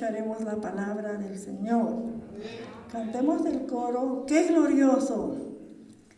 escucharemos 0.00 0.42
la 0.44 0.56
palabra 0.56 1.12
del 1.12 1.38
Señor. 1.38 1.92
Cantemos 2.90 3.44
el 3.44 3.66
coro, 3.66 4.24
qué 4.26 4.48
glorioso 4.48 5.36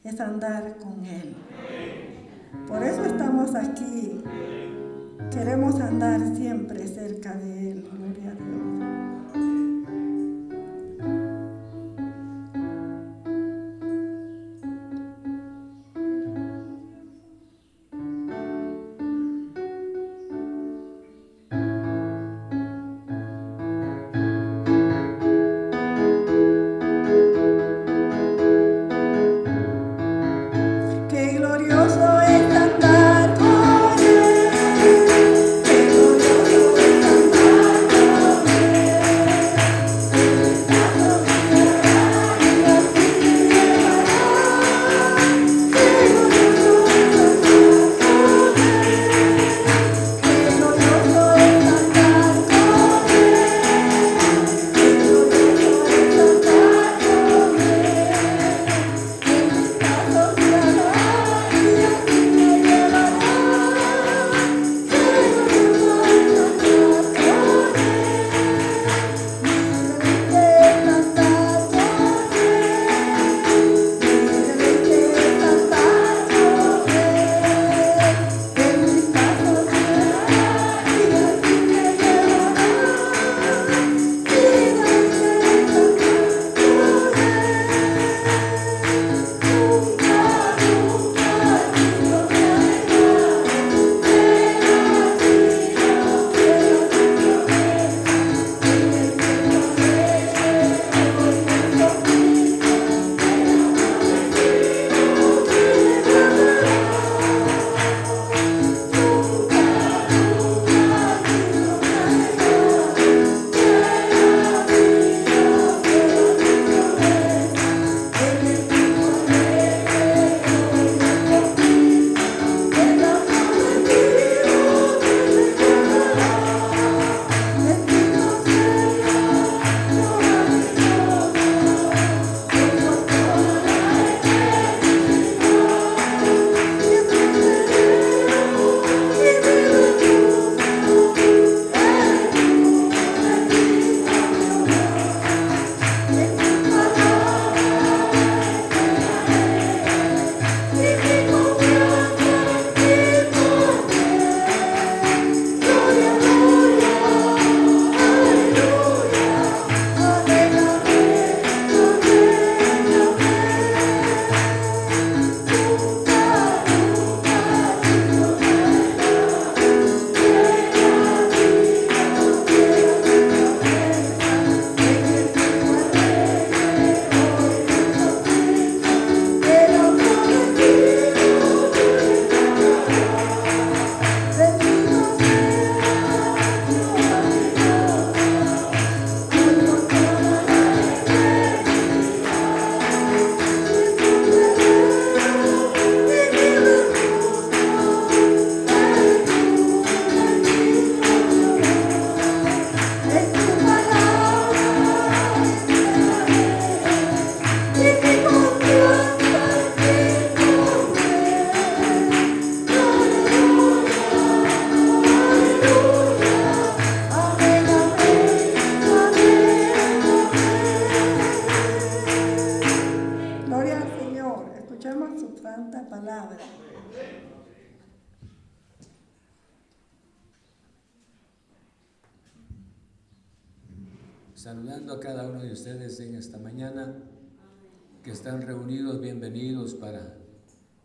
es 0.04 0.20
andar 0.20 0.76
con 0.76 1.04
Él. 1.04 1.34
Por 2.68 2.84
eso 2.84 3.04
estamos 3.04 3.56
aquí. 3.56 4.22
Queremos 5.32 5.80
andar 5.80 6.20
siempre 6.36 6.86
cerca 6.86 7.34
de 7.34 7.72
Él. 7.72 7.84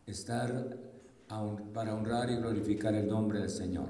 Estar 0.07 0.77
para 1.73 1.93
honrar 1.93 2.31
y 2.31 2.37
glorificar 2.37 2.95
el 2.95 3.07
nombre 3.07 3.39
del 3.39 3.49
Señor. 3.49 3.89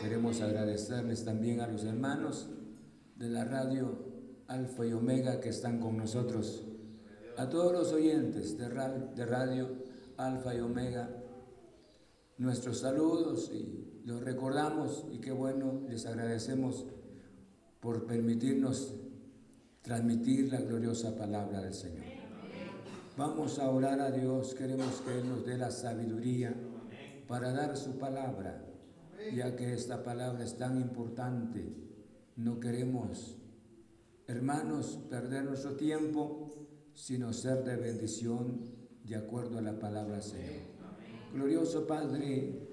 Queremos 0.00 0.40
agradecerles 0.40 1.24
también 1.24 1.60
a 1.60 1.66
los 1.66 1.84
hermanos 1.84 2.48
de 3.16 3.28
la 3.28 3.44
radio 3.44 3.98
Alfa 4.46 4.86
y 4.86 4.92
Omega 4.92 5.40
que 5.40 5.48
están 5.48 5.80
con 5.80 5.96
nosotros, 5.96 6.64
a 7.36 7.48
todos 7.48 7.72
los 7.72 7.92
oyentes 7.92 8.56
de 8.56 8.68
radio 8.68 9.68
Alfa 10.16 10.54
y 10.54 10.60
Omega, 10.60 11.10
nuestros 12.38 12.78
saludos 12.78 13.50
y 13.52 14.02
los 14.04 14.22
recordamos 14.22 15.04
y 15.10 15.18
qué 15.18 15.32
bueno, 15.32 15.82
les 15.88 16.06
agradecemos 16.06 16.86
por 17.80 18.06
permitirnos 18.06 18.94
transmitir 19.82 20.52
la 20.52 20.60
gloriosa 20.60 21.16
palabra 21.16 21.60
del 21.60 21.74
Señor. 21.74 22.27
Vamos 23.18 23.58
a 23.58 23.68
orar 23.68 24.00
a 24.00 24.12
Dios, 24.12 24.54
queremos 24.54 25.00
que 25.00 25.18
Él 25.18 25.28
nos 25.28 25.44
dé 25.44 25.58
la 25.58 25.72
sabiduría 25.72 26.54
para 27.26 27.50
dar 27.50 27.76
su 27.76 27.98
palabra, 27.98 28.64
ya 29.34 29.56
que 29.56 29.72
esta 29.72 30.04
palabra 30.04 30.44
es 30.44 30.56
tan 30.56 30.80
importante. 30.80 31.68
No 32.36 32.60
queremos, 32.60 33.36
hermanos, 34.28 35.00
perder 35.10 35.42
nuestro 35.42 35.72
tiempo, 35.72 36.48
sino 36.94 37.32
ser 37.32 37.64
de 37.64 37.74
bendición 37.74 38.70
de 39.02 39.16
acuerdo 39.16 39.58
a 39.58 39.62
la 39.62 39.76
palabra 39.76 40.22
Señor. 40.22 40.62
Glorioso 41.34 41.88
Padre, 41.88 42.68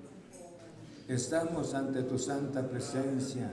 estamos 1.07 1.73
ante 1.73 2.03
tu 2.03 2.19
santa 2.19 2.69
presencia 2.69 3.51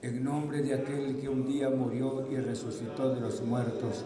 en 0.00 0.22
nombre 0.22 0.62
de 0.62 0.74
aquel 0.74 1.20
que 1.20 1.28
un 1.28 1.44
día 1.44 1.68
murió 1.70 2.30
y 2.30 2.36
resucitó 2.36 3.12
de 3.12 3.20
los 3.20 3.42
muertos 3.42 4.04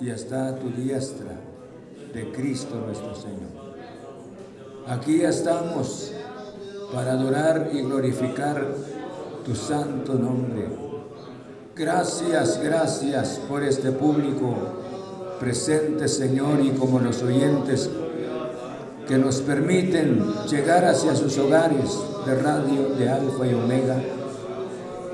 y 0.00 0.10
está 0.10 0.48
a 0.48 0.56
tu 0.56 0.70
diestra 0.70 1.32
de 2.12 2.32
Cristo 2.32 2.76
nuestro 2.86 3.14
Señor. 3.14 3.76
Aquí 4.86 5.22
estamos 5.22 6.12
para 6.92 7.12
adorar 7.12 7.70
y 7.72 7.82
glorificar 7.82 8.66
tu 9.44 9.54
santo 9.54 10.14
nombre. 10.14 10.68
Gracias, 11.74 12.60
gracias 12.62 13.40
por 13.48 13.62
este 13.62 13.92
público 13.92 14.54
presente, 15.40 16.08
Señor, 16.08 16.60
y 16.60 16.70
como 16.70 17.00
los 17.00 17.22
oyentes 17.22 17.90
que 19.06 19.18
nos 19.18 19.40
permiten 19.40 20.24
llegar 20.48 20.84
hacia 20.84 21.14
sus 21.14 21.36
hogares 21.38 21.98
de 22.24 22.34
radio 22.34 22.94
de 22.96 23.08
Alfa 23.08 23.46
y 23.46 23.54
Omega 23.54 24.02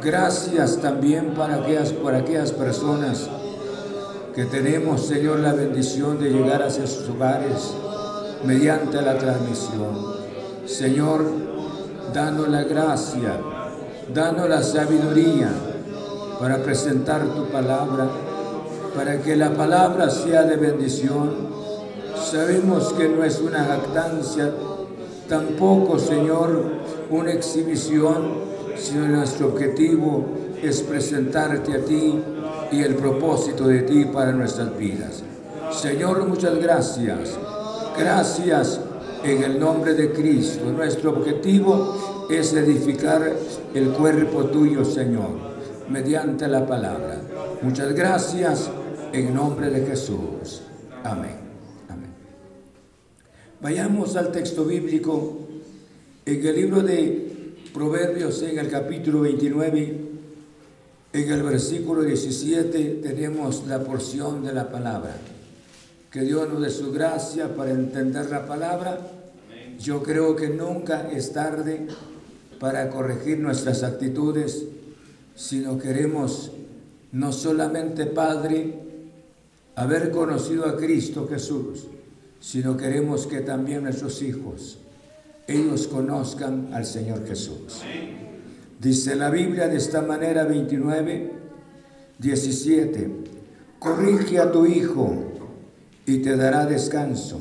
Gracias 0.03 0.79
también 0.79 1.33
para 1.35 1.57
aquellas, 1.57 1.93
por 1.93 2.13
aquellas 2.13 2.51
personas 2.51 3.31
que 4.35 4.45
tenemos, 4.47 5.07
Señor, 5.07 5.41
la 5.41 5.53
bendición 5.53 6.19
de 6.19 6.31
llegar 6.31 6.63
hacia 6.63 6.87
sus 6.87 7.09
hogares 7.11 7.75
mediante 8.45 9.03
la 9.03 9.19
transmisión. 9.19 10.13
Señor, 10.65 11.25
danos 12.15 12.49
la 12.49 12.65
gracia, 12.65 13.39
danos 14.13 14.49
la 14.49 14.63
sabiduría 14.63 15.51
para 16.41 16.63
presentar 16.63 17.23
tu 17.35 17.45
palabra, 17.49 18.09
para 18.97 19.21
que 19.21 19.37
la 19.37 19.51
palabra 19.51 20.09
sea 20.09 20.45
de 20.45 20.57
bendición. 20.57 21.53
Sabemos 22.31 22.95
que 22.95 23.09
no 23.09 23.25
es 23.25 23.39
una 23.39 23.65
jactancia, 23.65 24.51
tampoco, 25.29 25.99
Señor, 25.99 26.65
una 27.11 27.33
exhibición, 27.33 28.53
sino 28.77 29.09
nuestro 29.09 29.49
objetivo 29.49 30.25
es 30.63 30.81
presentarte 30.83 31.75
a 31.75 31.85
ti 31.85 32.19
y 32.73 32.83
el 32.83 32.95
propósito 32.95 33.69
de 33.69 33.83
ti 33.83 34.05
para 34.07 34.33
nuestras 34.33 34.77
vidas. 34.77 35.23
Señor, 35.71 36.27
muchas 36.27 36.59
gracias. 36.59 37.39
Gracias 37.99 38.81
en 39.23 39.43
el 39.43 39.61
nombre 39.61 39.95
de 39.95 40.13
Cristo. 40.13 40.71
Nuestro 40.71 41.11
objetivo 41.11 42.27
es 42.31 42.53
edificar 42.55 43.33
el 43.75 43.89
cuerpo 43.91 44.45
tuyo, 44.47 44.85
Señor, 44.85 45.31
mediante 45.89 46.49
la 46.49 46.67
palabra. 46.67 47.21
Muchas 47.63 47.93
gracias 47.95 48.71
en 49.13 49.35
nombre 49.35 49.71
de 49.71 49.87
Jesús. 49.87 50.63
Amén. 51.05 51.37
Amén. 51.89 52.11
Vayamos 53.61 54.17
al 54.17 54.33
texto 54.33 54.65
bíblico 54.65 55.39
en 56.25 56.47
el 56.47 56.57
libro 56.57 56.81
de 56.81 57.55
Proverbios 57.75 58.43
en 58.43 58.59
el 58.59 58.69
capítulo 58.69 59.23
29, 59.23 60.12
en 61.13 61.31
el 61.31 61.43
versículo 61.43 62.03
17 62.03 63.01
tenemos 63.03 63.67
la 63.67 63.85
porción 63.85 64.45
de 64.45 64.53
la 64.53 64.71
palabra. 64.71 65.15
Que 66.11 66.23
Dios 66.23 66.49
nos 66.49 66.63
dé 66.63 66.71
su 66.71 66.91
gracia 66.93 67.55
para 67.55 67.71
entender 67.71 68.31
la 68.31 68.47
palabra. 68.47 68.99
Yo 69.79 70.03
creo 70.03 70.37
que 70.37 70.49
nunca 70.49 71.11
es 71.11 71.33
tarde 71.33 71.87
para 72.59 72.89
corregir 72.91 73.39
nuestras 73.39 73.83
actitudes, 73.83 74.65
sino 75.35 75.79
queremos 75.79 76.53
no 77.13 77.33
solamente, 77.33 78.07
Padre, 78.07 78.75
haber 79.75 80.11
conocido 80.11 80.67
a 80.67 80.77
Cristo 80.77 81.27
Jesús, 81.29 81.87
sino 82.41 82.77
queremos 82.77 83.27
que 83.27 83.41
también 83.41 83.85
nuestros 83.85 84.23
hijos 84.23 84.79
ellos 85.47 85.89
conozcan 85.89 86.71
al 86.73 86.87
Señor 86.87 87.27
Jesús. 87.27 87.83
Dice 88.83 89.15
la 89.15 89.31
Biblia 89.31 89.69
de 89.69 89.77
esta 89.77 90.03
manera 90.03 90.43
29, 90.43 91.31
17, 92.19 93.11
corrige 93.79 94.41
a 94.41 94.51
tu 94.51 94.67
hijo 94.67 95.15
y 96.05 96.19
te 96.19 96.37
dará 96.37 96.67
descanso 96.67 97.41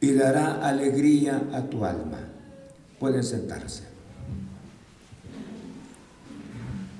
y 0.00 0.12
dará 0.12 0.56
alegría 0.56 1.48
a 1.54 1.62
tu 1.62 1.82
alma. 1.86 2.18
Pueden 3.00 3.24
sentarse. 3.24 3.84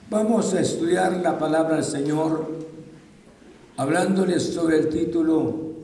Vamos 0.08 0.54
a 0.54 0.60
estudiar 0.60 1.12
la 1.18 1.38
palabra 1.38 1.74
del 1.74 1.84
Señor 1.84 2.48
hablándoles 3.76 4.54
sobre 4.54 4.78
el 4.78 4.88
título 4.88 5.74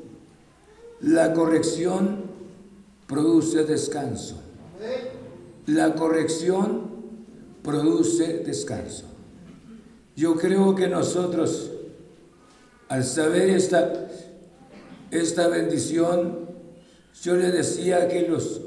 La 1.03 1.35
corrección 1.35 2.23
produce 3.07 3.65
descanso. 3.65 4.41
La 5.67 5.95
corrección 5.95 6.90
produce 7.63 8.39
descanso. 8.45 9.05
Yo 10.17 10.37
creo 10.37 10.75
que 10.75 10.89
nosotros, 10.89 11.71
al 12.89 13.05
saber 13.05 13.51
esta, 13.51 14.09
esta 15.11 15.49
bendición, 15.49 16.51
yo 17.23 17.37
le 17.37 17.51
decía 17.51 18.09
que, 18.09 18.29
los, 18.29 18.61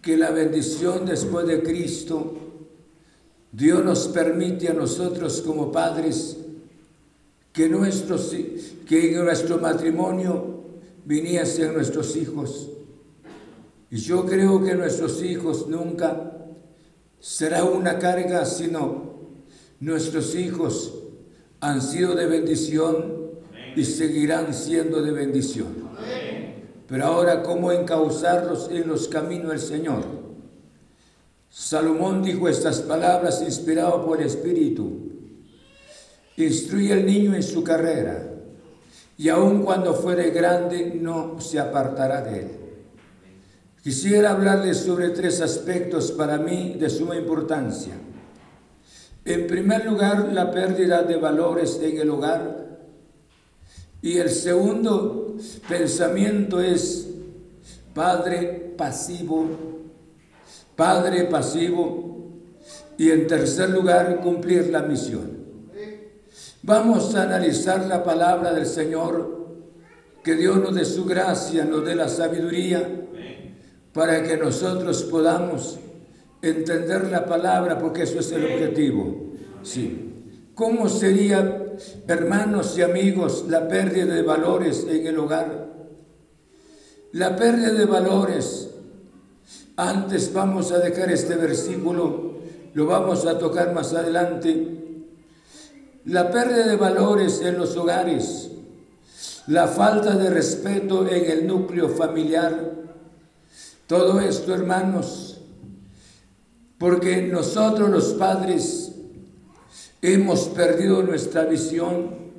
que 0.00 0.16
la 0.16 0.30
bendición 0.30 1.06
después 1.06 1.46
de 1.46 1.62
Cristo, 1.62 2.34
Dios 3.52 3.84
nos 3.84 4.08
permite 4.08 4.68
a 4.68 4.72
nosotros 4.72 5.42
como 5.42 5.70
padres 5.70 6.38
que, 7.52 7.68
nuestros, 7.68 8.34
que 8.88 9.14
en 9.14 9.24
nuestro 9.24 9.58
matrimonio 9.58 10.62
viniesen 11.04 11.74
nuestros 11.74 12.16
hijos 12.16 12.70
y 13.92 13.98
yo 13.98 14.24
creo 14.24 14.64
que 14.64 14.74
nuestros 14.74 15.22
hijos 15.22 15.68
nunca 15.68 16.31
será 17.22 17.62
una 17.62 18.00
carga, 18.00 18.44
sino 18.44 19.12
nuestros 19.78 20.34
hijos 20.34 20.92
han 21.60 21.80
sido 21.80 22.16
de 22.16 22.26
bendición 22.26 23.30
y 23.76 23.84
seguirán 23.84 24.52
siendo 24.52 25.00
de 25.00 25.12
bendición. 25.12 25.68
Pero 26.88 27.06
ahora, 27.06 27.42
¿cómo 27.44 27.70
encauzarlos 27.70 28.68
en 28.70 28.88
los 28.88 29.06
caminos 29.06 29.50
del 29.50 29.60
Señor? 29.60 30.04
Salomón 31.48 32.24
dijo 32.24 32.48
estas 32.48 32.80
palabras 32.80 33.40
inspirado 33.40 34.04
por 34.04 34.20
el 34.20 34.26
Espíritu. 34.26 35.12
Instruye 36.36 36.92
al 36.92 37.06
niño 37.06 37.36
en 37.36 37.42
su 37.42 37.62
carrera 37.62 38.30
y 39.16 39.28
aun 39.28 39.62
cuando 39.62 39.94
fuere 39.94 40.30
grande 40.30 40.98
no 41.00 41.40
se 41.40 41.60
apartará 41.60 42.22
de 42.22 42.40
él. 42.40 42.61
Quisiera 43.82 44.30
hablarles 44.30 44.78
sobre 44.78 45.08
tres 45.10 45.40
aspectos 45.40 46.12
para 46.12 46.38
mí 46.38 46.76
de 46.78 46.88
suma 46.88 47.16
importancia. 47.16 47.94
En 49.24 49.46
primer 49.48 49.84
lugar, 49.86 50.32
la 50.32 50.52
pérdida 50.52 51.02
de 51.02 51.16
valores 51.16 51.80
en 51.82 51.98
el 51.98 52.10
hogar. 52.10 52.78
Y 54.00 54.18
el 54.18 54.30
segundo 54.30 55.36
pensamiento 55.68 56.60
es 56.60 57.08
padre 57.92 58.72
pasivo, 58.76 59.48
padre 60.76 61.24
pasivo. 61.24 62.30
Y 62.96 63.10
en 63.10 63.26
tercer 63.26 63.70
lugar, 63.70 64.20
cumplir 64.20 64.70
la 64.70 64.82
misión. 64.82 65.42
Vamos 66.62 67.16
a 67.16 67.24
analizar 67.24 67.84
la 67.86 68.04
palabra 68.04 68.52
del 68.52 68.66
Señor 68.66 69.42
Que 70.22 70.36
Dios 70.36 70.58
nos 70.58 70.72
dé 70.72 70.84
su 70.84 71.04
gracia, 71.04 71.64
nos 71.64 71.84
dé 71.84 71.96
la 71.96 72.08
sabiduría 72.08 73.08
para 73.92 74.22
que 74.22 74.36
nosotros 74.36 75.02
podamos 75.04 75.78
entender 76.40 77.10
la 77.10 77.24
palabra, 77.24 77.78
porque 77.78 78.02
eso 78.02 78.18
es 78.18 78.32
el 78.32 78.44
objetivo. 78.44 79.32
Sí. 79.62 80.08
¿Cómo 80.54 80.88
sería, 80.88 81.74
hermanos 82.06 82.76
y 82.76 82.82
amigos, 82.82 83.46
la 83.48 83.68
pérdida 83.68 84.14
de 84.14 84.22
valores 84.22 84.86
en 84.88 85.06
el 85.06 85.18
hogar? 85.18 85.72
La 87.12 87.36
pérdida 87.36 87.72
de 87.72 87.86
valores. 87.86 88.70
Antes 89.76 90.32
vamos 90.32 90.70
a 90.72 90.78
dejar 90.78 91.10
este 91.10 91.34
versículo, 91.36 92.32
lo 92.74 92.86
vamos 92.86 93.26
a 93.26 93.38
tocar 93.38 93.72
más 93.72 93.94
adelante. 93.94 94.78
La 96.04 96.30
pérdida 96.30 96.66
de 96.66 96.76
valores 96.76 97.40
en 97.42 97.58
los 97.58 97.76
hogares, 97.76 98.50
la 99.46 99.68
falta 99.68 100.16
de 100.16 100.30
respeto 100.30 101.08
en 101.08 101.30
el 101.30 101.46
núcleo 101.46 101.88
familiar. 101.88 102.81
Todo 103.92 104.20
esto, 104.20 104.54
hermanos, 104.54 105.38
porque 106.78 107.24
nosotros 107.24 107.90
los 107.90 108.14
padres 108.14 108.92
hemos 110.00 110.44
perdido 110.44 111.02
nuestra 111.02 111.44
visión 111.44 112.32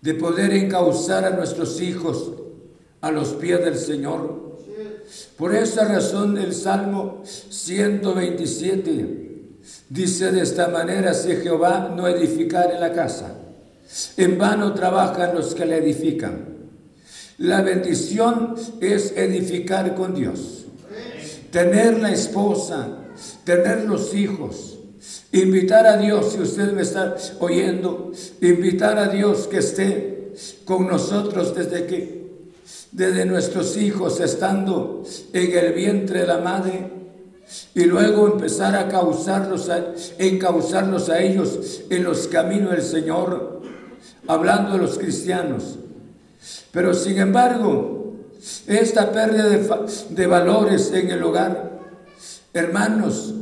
de 0.00 0.14
poder 0.14 0.54
encauzar 0.54 1.26
a 1.26 1.36
nuestros 1.36 1.78
hijos 1.82 2.32
a 3.02 3.10
los 3.10 3.34
pies 3.34 3.62
del 3.66 3.76
Señor. 3.76 4.56
Por 5.36 5.54
esa 5.54 5.84
razón 5.84 6.38
el 6.38 6.54
Salmo 6.54 7.20
127 7.22 9.58
dice 9.90 10.32
de 10.32 10.40
esta 10.40 10.68
manera, 10.68 11.12
si 11.12 11.36
Jehová 11.36 11.92
no 11.94 12.08
edificare 12.08 12.80
la 12.80 12.94
casa, 12.94 13.34
en 14.16 14.38
vano 14.38 14.72
trabajan 14.72 15.34
los 15.34 15.54
que 15.54 15.66
la 15.66 15.76
edifican. 15.76 16.55
La 17.38 17.62
bendición 17.62 18.54
es 18.80 19.12
edificar 19.16 19.94
con 19.94 20.14
Dios, 20.14 20.64
tener 21.50 21.98
la 22.00 22.12
esposa, 22.12 22.88
tener 23.44 23.84
los 23.84 24.14
hijos, 24.14 24.76
Invitar 25.32 25.86
a 25.86 25.96
Dios, 25.96 26.32
si 26.32 26.40
usted 26.40 26.72
me 26.72 26.82
está 26.82 27.14
oyendo, 27.40 28.12
invitar 28.40 28.98
a 28.98 29.08
Dios 29.08 29.46
que 29.48 29.58
esté 29.58 30.32
con 30.64 30.86
nosotros 30.86 31.54
desde 31.54 31.86
que, 31.86 32.26
desde 32.92 33.26
nuestros 33.26 33.76
hijos 33.76 34.20
estando 34.20 35.04
en 35.32 35.58
el 35.58 35.72
vientre 35.74 36.20
de 36.20 36.26
la 36.26 36.38
madre, 36.38 36.90
y 37.74 37.84
luego 37.84 38.26
empezar 38.26 38.74
a 38.74 38.88
causarlos, 38.88 39.68
a, 39.68 39.92
encauzarlos 40.18 41.10
a 41.10 41.20
ellos 41.20 41.82
en 41.90 42.04
los 42.04 42.28
caminos 42.28 42.70
del 42.70 42.82
Señor, 42.82 43.62
hablando 44.26 44.72
de 44.72 44.78
los 44.78 44.98
cristianos. 44.98 45.78
Pero 46.70 46.94
sin 46.94 47.18
embargo, 47.18 48.14
esta 48.66 49.12
pérdida 49.12 49.48
de, 49.48 49.68
de 50.10 50.26
valores 50.26 50.92
en 50.92 51.10
el 51.10 51.22
hogar, 51.22 51.80
hermanos, 52.52 53.34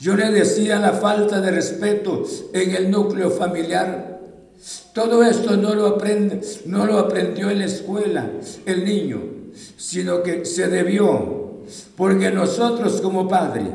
yo 0.00 0.16
le 0.16 0.30
decía 0.30 0.78
la 0.78 0.92
falta 0.92 1.40
de 1.40 1.50
respeto 1.50 2.24
en 2.52 2.74
el 2.74 2.90
núcleo 2.90 3.30
familiar. 3.30 4.20
Todo 4.92 5.24
esto 5.24 5.56
no 5.56 5.74
lo 5.74 5.86
aprende, 5.86 6.40
no 6.66 6.86
lo 6.86 6.98
aprendió 6.98 7.50
en 7.50 7.60
la 7.60 7.64
escuela 7.64 8.30
el 8.66 8.84
niño, 8.84 9.22
sino 9.76 10.22
que 10.22 10.44
se 10.44 10.68
debió, 10.68 11.62
porque 11.96 12.30
nosotros 12.30 13.00
como 13.00 13.28
padre 13.28 13.66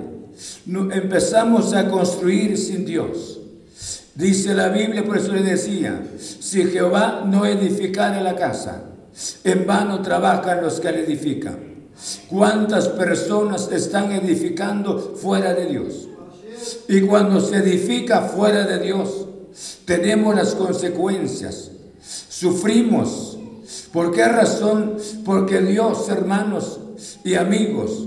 empezamos 0.65 1.73
a 1.73 1.89
construir 1.89 2.57
sin 2.57 2.85
Dios. 2.85 3.38
Dice 4.19 4.53
la 4.53 4.67
Biblia, 4.67 5.05
por 5.05 5.17
eso 5.17 5.31
le 5.31 5.43
decía, 5.43 6.03
si 6.19 6.65
Jehová 6.65 7.23
no 7.25 7.45
edificare 7.45 8.21
la 8.21 8.35
casa, 8.35 8.83
en 9.45 9.65
vano 9.65 10.01
trabajan 10.01 10.61
los 10.61 10.81
que 10.81 10.91
la 10.91 10.99
edifican. 10.99 11.57
¿Cuántas 12.27 12.89
personas 12.89 13.71
están 13.71 14.11
edificando 14.11 15.15
fuera 15.15 15.53
de 15.53 15.67
Dios? 15.67 16.09
Y 16.89 16.99
cuando 16.99 17.39
se 17.39 17.59
edifica 17.59 18.23
fuera 18.23 18.65
de 18.65 18.79
Dios, 18.79 19.25
tenemos 19.85 20.35
las 20.35 20.53
consecuencias. 20.53 21.71
Sufrimos. 22.27 23.37
¿Por 23.93 24.11
qué 24.11 24.25
razón? 24.25 24.97
Porque 25.23 25.61
Dios, 25.61 26.09
hermanos 26.09 26.81
y 27.23 27.35
amigos, 27.35 28.05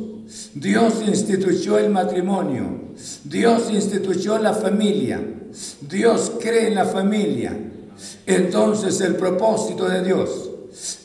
Dios 0.53 0.93
instituyó 1.07 1.79
el 1.79 1.89
matrimonio. 1.89 2.93
Dios 3.25 3.71
instituyó 3.71 4.37
la 4.37 4.53
familia. 4.53 5.39
Dios 5.81 6.33
cree 6.41 6.69
en 6.69 6.75
la 6.75 6.85
familia. 6.85 7.57
Entonces 8.27 9.01
el 9.01 9.17
propósito 9.17 9.89
de 9.89 10.03
Dios 10.03 10.51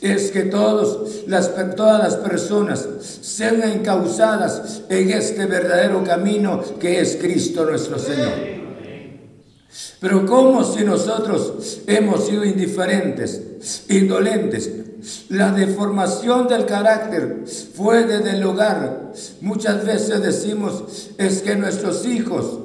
es 0.00 0.30
que 0.30 0.42
todos 0.42 1.26
las, 1.26 1.52
todas 1.76 2.02
las 2.02 2.16
personas 2.16 2.88
sean 3.20 3.62
encausadas 3.62 4.82
en 4.88 5.10
este 5.10 5.46
verdadero 5.46 6.02
camino 6.02 6.62
que 6.80 7.00
es 7.00 7.16
Cristo 7.16 7.66
nuestro 7.66 7.98
Señor. 7.98 8.58
Pero 10.00 10.24
como 10.26 10.64
si 10.64 10.84
nosotros 10.84 11.80
hemos 11.86 12.26
sido 12.26 12.44
indiferentes, 12.44 13.84
indolentes, 13.88 14.70
la 15.28 15.52
deformación 15.52 16.48
del 16.48 16.66
carácter 16.66 17.44
fue 17.74 18.04
desde 18.04 18.36
el 18.36 18.44
hogar. 18.44 19.12
Muchas 19.40 19.84
veces 19.84 20.22
decimos 20.22 21.10
es 21.18 21.42
que 21.42 21.56
nuestros 21.56 22.04
hijos, 22.06 22.58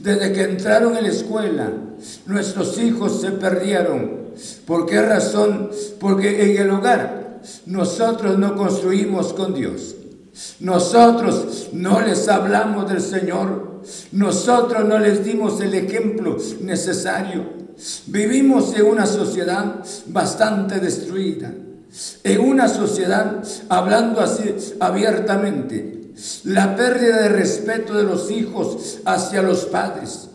desde 0.00 0.32
que 0.32 0.42
entraron 0.42 0.96
en 0.96 1.04
la 1.04 1.10
escuela, 1.10 1.72
nuestros 2.26 2.78
hijos 2.78 3.20
se 3.20 3.32
perdieron 3.32 4.18
¿Por 4.66 4.86
qué 4.86 5.02
razón? 5.02 5.70
Porque 5.98 6.52
en 6.52 6.62
el 6.62 6.70
hogar 6.70 7.40
nosotros 7.66 8.38
no 8.38 8.56
construimos 8.56 9.32
con 9.32 9.54
Dios. 9.54 9.96
Nosotros 10.60 11.68
no 11.72 12.00
les 12.00 12.28
hablamos 12.28 12.88
del 12.88 13.00
Señor. 13.00 13.80
Nosotros 14.12 14.86
no 14.86 14.98
les 14.98 15.24
dimos 15.24 15.60
el 15.60 15.74
ejemplo 15.74 16.36
necesario. 16.60 17.58
Vivimos 18.06 18.74
en 18.76 18.86
una 18.86 19.06
sociedad 19.06 19.84
bastante 20.06 20.78
destruida. 20.78 21.52
En 22.22 22.40
una 22.40 22.68
sociedad, 22.68 23.42
hablando 23.68 24.20
así 24.20 24.54
abiertamente, 24.78 25.97
la 26.44 26.76
pérdida 26.76 27.22
de 27.22 27.28
respeto 27.28 27.94
de 27.94 28.04
los 28.04 28.30
hijos 28.30 28.98
hacia 29.04 29.42
los 29.42 29.66
padres 29.66 30.28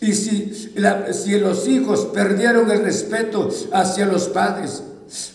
y 0.00 0.12
si, 0.12 0.72
los 1.38 1.68
hijos 1.68 2.06
perdieron 2.12 2.70
el 2.70 2.82
respeto 2.82 3.48
hacia 3.72 4.06
los 4.06 4.28
padres, 4.28 4.82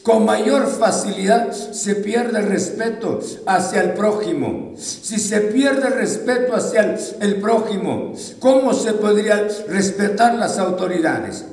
con 0.03 0.25
mayor 0.25 0.67
facilidad 0.67 1.51
se 1.51 1.95
pierde 1.95 2.39
el 2.39 2.47
respeto 2.47 3.19
hacia 3.45 3.81
el 3.81 3.93
prójimo. 3.93 4.73
Si 4.77 5.17
se 5.17 5.41
pierde 5.41 5.87
el 5.87 5.93
respeto 5.93 6.55
hacia 6.55 6.81
el, 6.81 6.99
el, 7.21 7.35
prójimo, 7.35 8.13
¿cómo 8.39 8.73
se 8.73 8.93
podría 8.93 9.47
respetar 9.67 10.35
las 10.35 10.59
autoridades? 10.59 11.45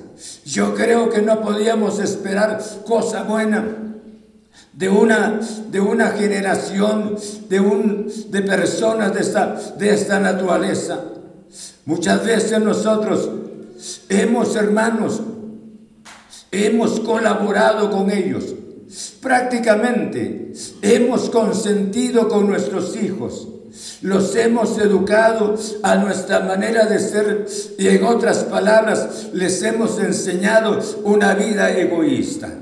Yo 0.45 0.75
creo 0.75 1.09
que 1.09 1.23
no 1.23 1.41
podíamos 1.41 1.99
esperar 1.99 2.63
cosa 2.87 3.23
buena 3.23 3.96
de 4.77 4.91
una, 4.91 5.41
de 5.71 5.81
una 5.81 6.09
generación, 6.09 7.17
de, 7.49 7.61
un, 7.61 8.13
de 8.29 8.43
personas 8.43 9.15
de 9.15 9.21
esta, 9.21 9.55
de 9.79 9.95
esta 9.95 10.21
naturaleza. 10.21 11.01
Muchas 11.87 12.25
veces 12.25 12.61
nosotros 12.61 13.31
hemos, 14.11 14.55
hermanos, 14.55 15.23
hemos 16.51 17.01
colaborado 17.01 17.91
con 17.91 18.11
ellos. 18.11 18.55
Prácticamente 19.23 20.53
hemos 20.83 21.31
consentido 21.31 22.29
con 22.29 22.47
nuestros 22.47 22.97
hijos. 22.97 23.49
Los 24.03 24.37
hemos 24.37 24.79
educado 24.79 25.55
a 25.83 25.97
nuestra 25.97 26.41
manera 26.41 26.85
de 26.85 26.99
ser 26.99 27.47
y 27.79 27.89
en 27.89 28.05
otras 28.05 28.45
palabras 28.45 29.29
les 29.33 29.63
hemos 29.63 29.99
enseñado 29.99 30.79
una 31.05 31.35
vida 31.35 31.71
egoísta. 31.71 32.53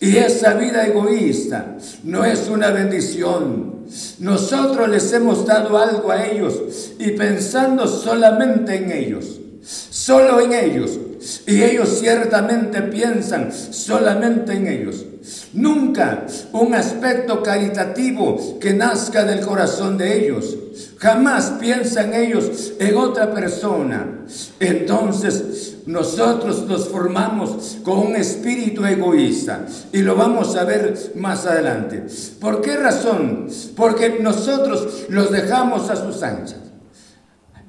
Y 0.00 0.16
esa 0.16 0.54
vida 0.54 0.86
egoísta 0.86 1.76
no 2.04 2.24
es 2.24 2.48
una 2.48 2.70
bendición. 2.70 3.80
Nosotros 4.18 4.88
les 4.88 5.12
hemos 5.12 5.46
dado 5.46 5.76
algo 5.78 6.10
a 6.10 6.26
ellos 6.26 6.92
y 6.98 7.10
pensando 7.12 7.86
solamente 7.86 8.76
en 8.76 8.92
ellos, 8.92 9.40
solo 9.62 10.40
en 10.40 10.52
ellos. 10.52 10.98
Y 11.46 11.62
ellos 11.62 11.98
ciertamente 12.00 12.82
piensan 12.82 13.52
solamente 13.52 14.52
en 14.52 14.66
ellos. 14.66 15.04
Nunca 15.52 16.26
un 16.52 16.74
aspecto 16.74 17.42
caritativo 17.42 18.58
que 18.58 18.72
nazca 18.72 19.24
del 19.24 19.40
corazón 19.40 19.98
de 19.98 20.24
ellos. 20.24 20.56
Jamás 20.96 21.54
piensan 21.60 22.14
ellos 22.14 22.72
en 22.78 22.96
otra 22.96 23.34
persona. 23.34 24.24
Entonces 24.60 25.76
nosotros 25.86 26.66
nos 26.66 26.88
formamos 26.88 27.78
con 27.82 27.98
un 27.98 28.16
espíritu 28.16 28.84
egoísta 28.84 29.66
y 29.92 29.98
lo 30.02 30.14
vamos 30.14 30.56
a 30.56 30.64
ver 30.64 31.12
más 31.16 31.46
adelante. 31.46 32.04
¿Por 32.40 32.62
qué 32.62 32.76
razón? 32.76 33.48
Porque 33.76 34.18
nosotros 34.20 35.06
los 35.08 35.30
dejamos 35.30 35.90
a 35.90 35.96
sus 35.96 36.22
anchas. 36.22 36.59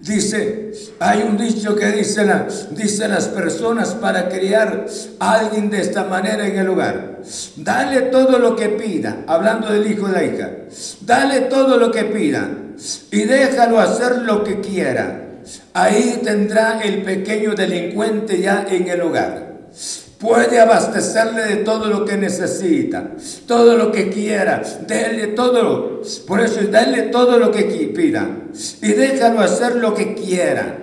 Dice, 0.02 0.72
hay 1.00 1.22
un 1.22 1.38
dicho 1.38 1.76
que 1.76 1.92
dice, 1.92 2.26
la, 2.26 2.48
dice 2.72 3.08
las 3.08 3.28
personas 3.28 3.94
para 3.94 4.30
criar 4.30 4.88
a 5.20 5.34
alguien 5.34 5.70
de 5.70 5.80
esta 5.80 6.06
manera 6.06 6.48
en 6.48 6.58
el 6.58 6.70
hogar. 6.70 7.20
Dale 7.58 8.02
todo 8.04 8.40
lo 8.40 8.56
que 8.56 8.70
pida, 8.70 9.24
hablando 9.28 9.72
del 9.72 9.92
hijo 9.92 10.08
de 10.08 10.14
la 10.14 10.24
hija. 10.24 10.52
Dale 11.02 11.42
todo 11.42 11.78
lo 11.78 11.92
que 11.92 12.06
pida 12.06 12.50
y 13.12 13.24
déjalo 13.26 13.80
hacer 13.80 14.24
lo 14.24 14.44
que 14.44 14.60
quiera. 14.60 15.22
Ahí 15.74 16.20
tendrá 16.24 16.82
el 16.82 17.04
pequeño 17.04 17.54
delincuente 17.54 18.42
ya 18.42 18.66
en 18.70 18.88
el 18.88 19.02
hogar 19.02 19.52
puede 20.22 20.60
abastecerle 20.60 21.44
de 21.46 21.56
todo 21.58 21.88
lo 21.88 22.06
que 22.06 22.16
necesita, 22.16 23.12
todo 23.48 23.76
lo 23.76 23.92
que 23.92 24.10
quiera, 24.10 24.62
déle 24.88 25.28
todo, 25.28 26.02
por 26.28 26.40
eso 26.40 26.62
dale 26.70 27.04
todo 27.04 27.40
lo 27.40 27.52
que 27.52 27.64
pida 27.64 28.30
y 28.82 28.94
déjalo 28.94 29.42
hacer 29.42 29.78
lo 29.78 29.96
que 29.96 30.14
quiera. 30.14 30.78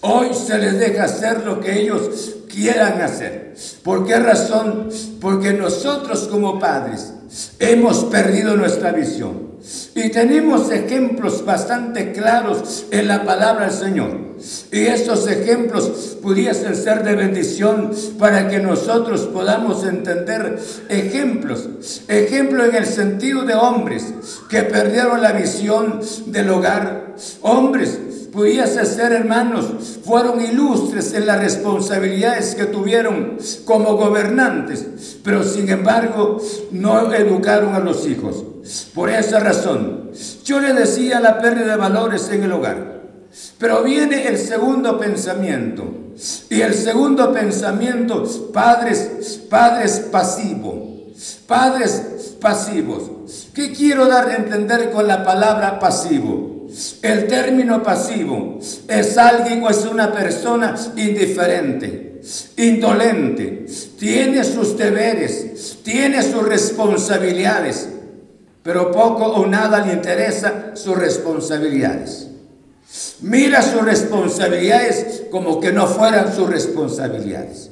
Hoy 0.00 0.34
se 0.34 0.58
les 0.58 0.78
deja 0.78 1.04
hacer 1.04 1.44
lo 1.44 1.60
que 1.60 1.80
ellos 1.80 2.34
quieran 2.52 3.00
hacer. 3.00 3.54
¿Por 3.82 4.04
qué 4.04 4.16
razón? 4.18 4.88
Porque 5.20 5.52
nosotros 5.52 6.28
como 6.28 6.58
padres 6.58 7.14
hemos 7.60 8.04
perdido 8.04 8.56
nuestra 8.56 8.92
visión. 8.92 9.51
Y 9.94 10.10
tenemos 10.10 10.70
ejemplos 10.70 11.44
bastante 11.44 12.12
claros 12.12 12.86
en 12.90 13.08
la 13.08 13.24
palabra 13.24 13.66
del 13.66 13.74
Señor. 13.74 14.32
Y 14.72 14.80
estos 14.86 15.28
ejemplos 15.28 16.16
pudiesen 16.20 16.74
ser 16.74 17.04
de 17.04 17.14
bendición 17.14 17.92
para 18.18 18.48
que 18.48 18.58
nosotros 18.58 19.22
podamos 19.32 19.84
entender 19.84 20.58
ejemplos. 20.88 21.68
Ejemplo 22.08 22.64
en 22.64 22.74
el 22.74 22.86
sentido 22.86 23.42
de 23.42 23.54
hombres 23.54 24.12
que 24.48 24.62
perdieron 24.62 25.22
la 25.22 25.32
visión 25.32 26.00
del 26.26 26.50
hogar. 26.50 27.14
Hombres 27.42 27.98
pudiese 28.32 28.84
ser 28.86 29.12
hermanos, 29.12 29.66
fueron 30.04 30.40
ilustres 30.40 31.12
en 31.12 31.26
las 31.26 31.38
responsabilidades 31.38 32.54
que 32.54 32.64
tuvieron 32.64 33.36
como 33.64 33.96
gobernantes, 33.96 35.18
pero 35.22 35.44
sin 35.44 35.68
embargo 35.68 36.38
no 36.70 37.12
educaron 37.12 37.74
a 37.74 37.80
los 37.80 38.06
hijos. 38.08 38.44
Por 38.94 39.10
esa 39.10 39.38
razón, 39.38 40.10
yo 40.44 40.60
le 40.60 40.72
decía 40.72 41.20
la 41.20 41.40
pérdida 41.40 41.72
de 41.72 41.76
valores 41.76 42.30
en 42.30 42.42
el 42.42 42.52
hogar. 42.52 43.02
Pero 43.58 43.82
viene 43.82 44.28
el 44.28 44.38
segundo 44.38 44.98
pensamiento. 44.98 45.84
Y 46.50 46.60
el 46.60 46.74
segundo 46.74 47.32
pensamiento, 47.32 48.24
padres, 48.52 49.40
padres 49.48 50.00
pasivos. 50.10 50.74
Padres 51.46 52.36
pasivos. 52.40 53.48
¿Qué 53.54 53.72
quiero 53.72 54.06
dar 54.06 54.28
a 54.28 54.36
entender 54.36 54.90
con 54.90 55.06
la 55.06 55.24
palabra 55.24 55.78
pasivo? 55.78 56.51
El 57.02 57.26
término 57.26 57.82
pasivo 57.82 58.58
es 58.88 59.18
alguien 59.18 59.62
o 59.62 59.70
es 59.70 59.84
una 59.84 60.12
persona 60.12 60.74
indiferente, 60.96 62.20
indolente, 62.56 63.66
tiene 63.98 64.42
sus 64.44 64.76
deberes, 64.76 65.78
tiene 65.82 66.22
sus 66.22 66.42
responsabilidades, 66.42 67.88
pero 68.62 68.90
poco 68.90 69.24
o 69.24 69.46
nada 69.46 69.84
le 69.84 69.92
interesa 69.92 70.72
sus 70.74 70.96
responsabilidades. 70.96 72.28
Mira 73.20 73.62
sus 73.62 73.82
responsabilidades 73.82 75.24
como 75.30 75.60
que 75.60 75.72
no 75.72 75.86
fueran 75.86 76.34
sus 76.34 76.48
responsabilidades. 76.48 77.70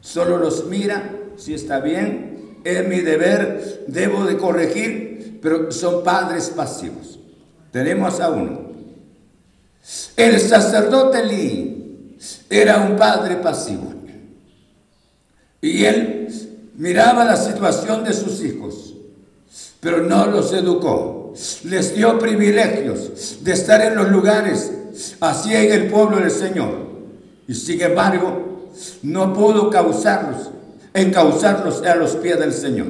Solo 0.00 0.38
los 0.38 0.66
mira 0.66 1.16
si 1.36 1.54
está 1.54 1.80
bien, 1.80 2.58
es 2.64 2.86
mi 2.86 3.00
deber, 3.00 3.84
debo 3.86 4.24
de 4.24 4.36
corregir, 4.36 5.38
pero 5.40 5.72
son 5.72 6.04
padres 6.04 6.50
pasivos. 6.50 7.09
Tenemos 7.70 8.20
a 8.20 8.30
uno. 8.30 8.70
El 10.16 10.40
sacerdote 10.40 11.24
Lee 11.24 12.16
era 12.48 12.78
un 12.78 12.96
padre 12.96 13.36
pasivo. 13.36 13.94
Y 15.62 15.84
él 15.84 16.28
miraba 16.76 17.24
la 17.24 17.36
situación 17.36 18.04
de 18.04 18.12
sus 18.12 18.42
hijos, 18.42 18.94
pero 19.80 20.02
no 20.02 20.26
los 20.26 20.52
educó 20.52 21.20
les 21.64 21.94
dio 21.94 22.18
privilegios 22.18 23.38
de 23.42 23.52
estar 23.52 23.80
en 23.82 23.96
los 23.96 24.10
lugares, 24.10 24.72
así 25.20 25.54
en 25.54 25.72
el 25.72 25.86
pueblo 25.88 26.18
del 26.18 26.30
Señor. 26.30 26.90
Y 27.46 27.54
sin 27.54 27.80
embargo, 27.80 28.70
no 29.02 29.32
pudo 29.32 29.70
causarlos, 29.70 30.50
encauzarlos 30.94 31.82
a 31.82 31.94
los 31.94 32.16
pies 32.16 32.38
del 32.38 32.52
Señor. 32.52 32.88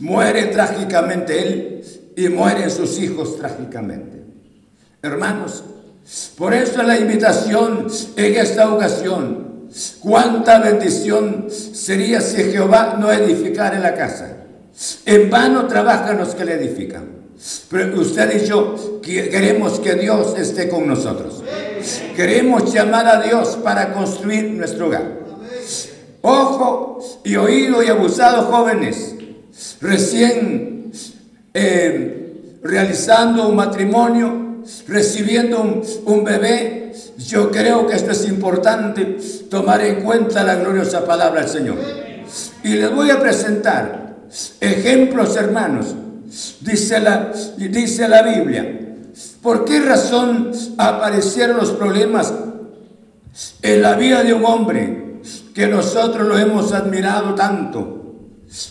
Muere 0.00 0.46
trágicamente 0.46 1.42
él 1.42 1.84
y 2.16 2.28
mueren 2.28 2.70
sus 2.70 2.98
hijos 2.98 3.38
trágicamente. 3.38 4.22
Hermanos, 5.02 5.64
por 6.36 6.52
eso 6.54 6.82
la 6.82 6.98
invitación 6.98 7.86
en 8.16 8.34
esta 8.36 8.72
ocasión, 8.72 9.68
cuánta 10.00 10.58
bendición 10.58 11.46
sería 11.50 12.20
si 12.20 12.42
Jehová 12.44 12.96
no 12.98 13.10
edificara 13.12 13.78
la 13.78 13.94
casa. 13.94 14.36
En 15.06 15.30
vano 15.30 15.66
trabajan 15.66 16.18
los 16.18 16.34
que 16.34 16.44
le 16.44 16.54
edifican. 16.54 17.22
Pero 17.70 18.00
usted 18.00 18.42
y 18.42 18.46
yo 18.46 19.00
queremos 19.02 19.80
que 19.80 19.94
Dios 19.94 20.38
esté 20.38 20.68
con 20.68 20.86
nosotros. 20.86 21.42
Queremos 22.14 22.72
llamar 22.72 23.06
a 23.08 23.22
Dios 23.22 23.58
para 23.62 23.92
construir 23.92 24.50
nuestro 24.50 24.86
hogar. 24.86 25.20
Ojo 26.20 27.00
y 27.24 27.34
oído 27.34 27.82
y 27.82 27.88
abusado 27.88 28.42
jóvenes, 28.44 29.16
recién 29.80 30.71
realizando 32.62 33.48
un 33.48 33.56
matrimonio, 33.56 34.62
recibiendo 34.88 35.60
un, 35.60 35.82
un 36.06 36.24
bebé, 36.24 36.92
yo 37.18 37.50
creo 37.50 37.86
que 37.86 37.96
esto 37.96 38.12
es 38.12 38.26
importante 38.28 39.18
tomar 39.50 39.80
en 39.82 40.02
cuenta 40.02 40.44
la 40.44 40.56
gloriosa 40.56 41.04
palabra 41.04 41.40
del 41.40 41.50
Señor. 41.50 41.76
Y 42.64 42.74
les 42.74 42.94
voy 42.94 43.10
a 43.10 43.20
presentar 43.20 44.02
Ejemplos, 44.60 45.36
hermanos, 45.36 45.94
dice 46.60 47.00
la, 47.00 47.32
dice 47.58 48.08
la 48.08 48.22
Biblia. 48.22 48.78
¿Por 49.42 49.64
qué 49.64 49.80
razón 49.80 50.52
aparecieron 50.78 51.58
los 51.58 51.72
problemas 51.72 52.32
en 53.60 53.82
la 53.82 53.94
vida 53.94 54.22
de 54.22 54.32
un 54.32 54.44
hombre 54.44 55.20
que 55.54 55.66
nosotros 55.66 56.26
lo 56.26 56.38
hemos 56.38 56.72
admirado 56.72 57.34
tanto? 57.34 57.91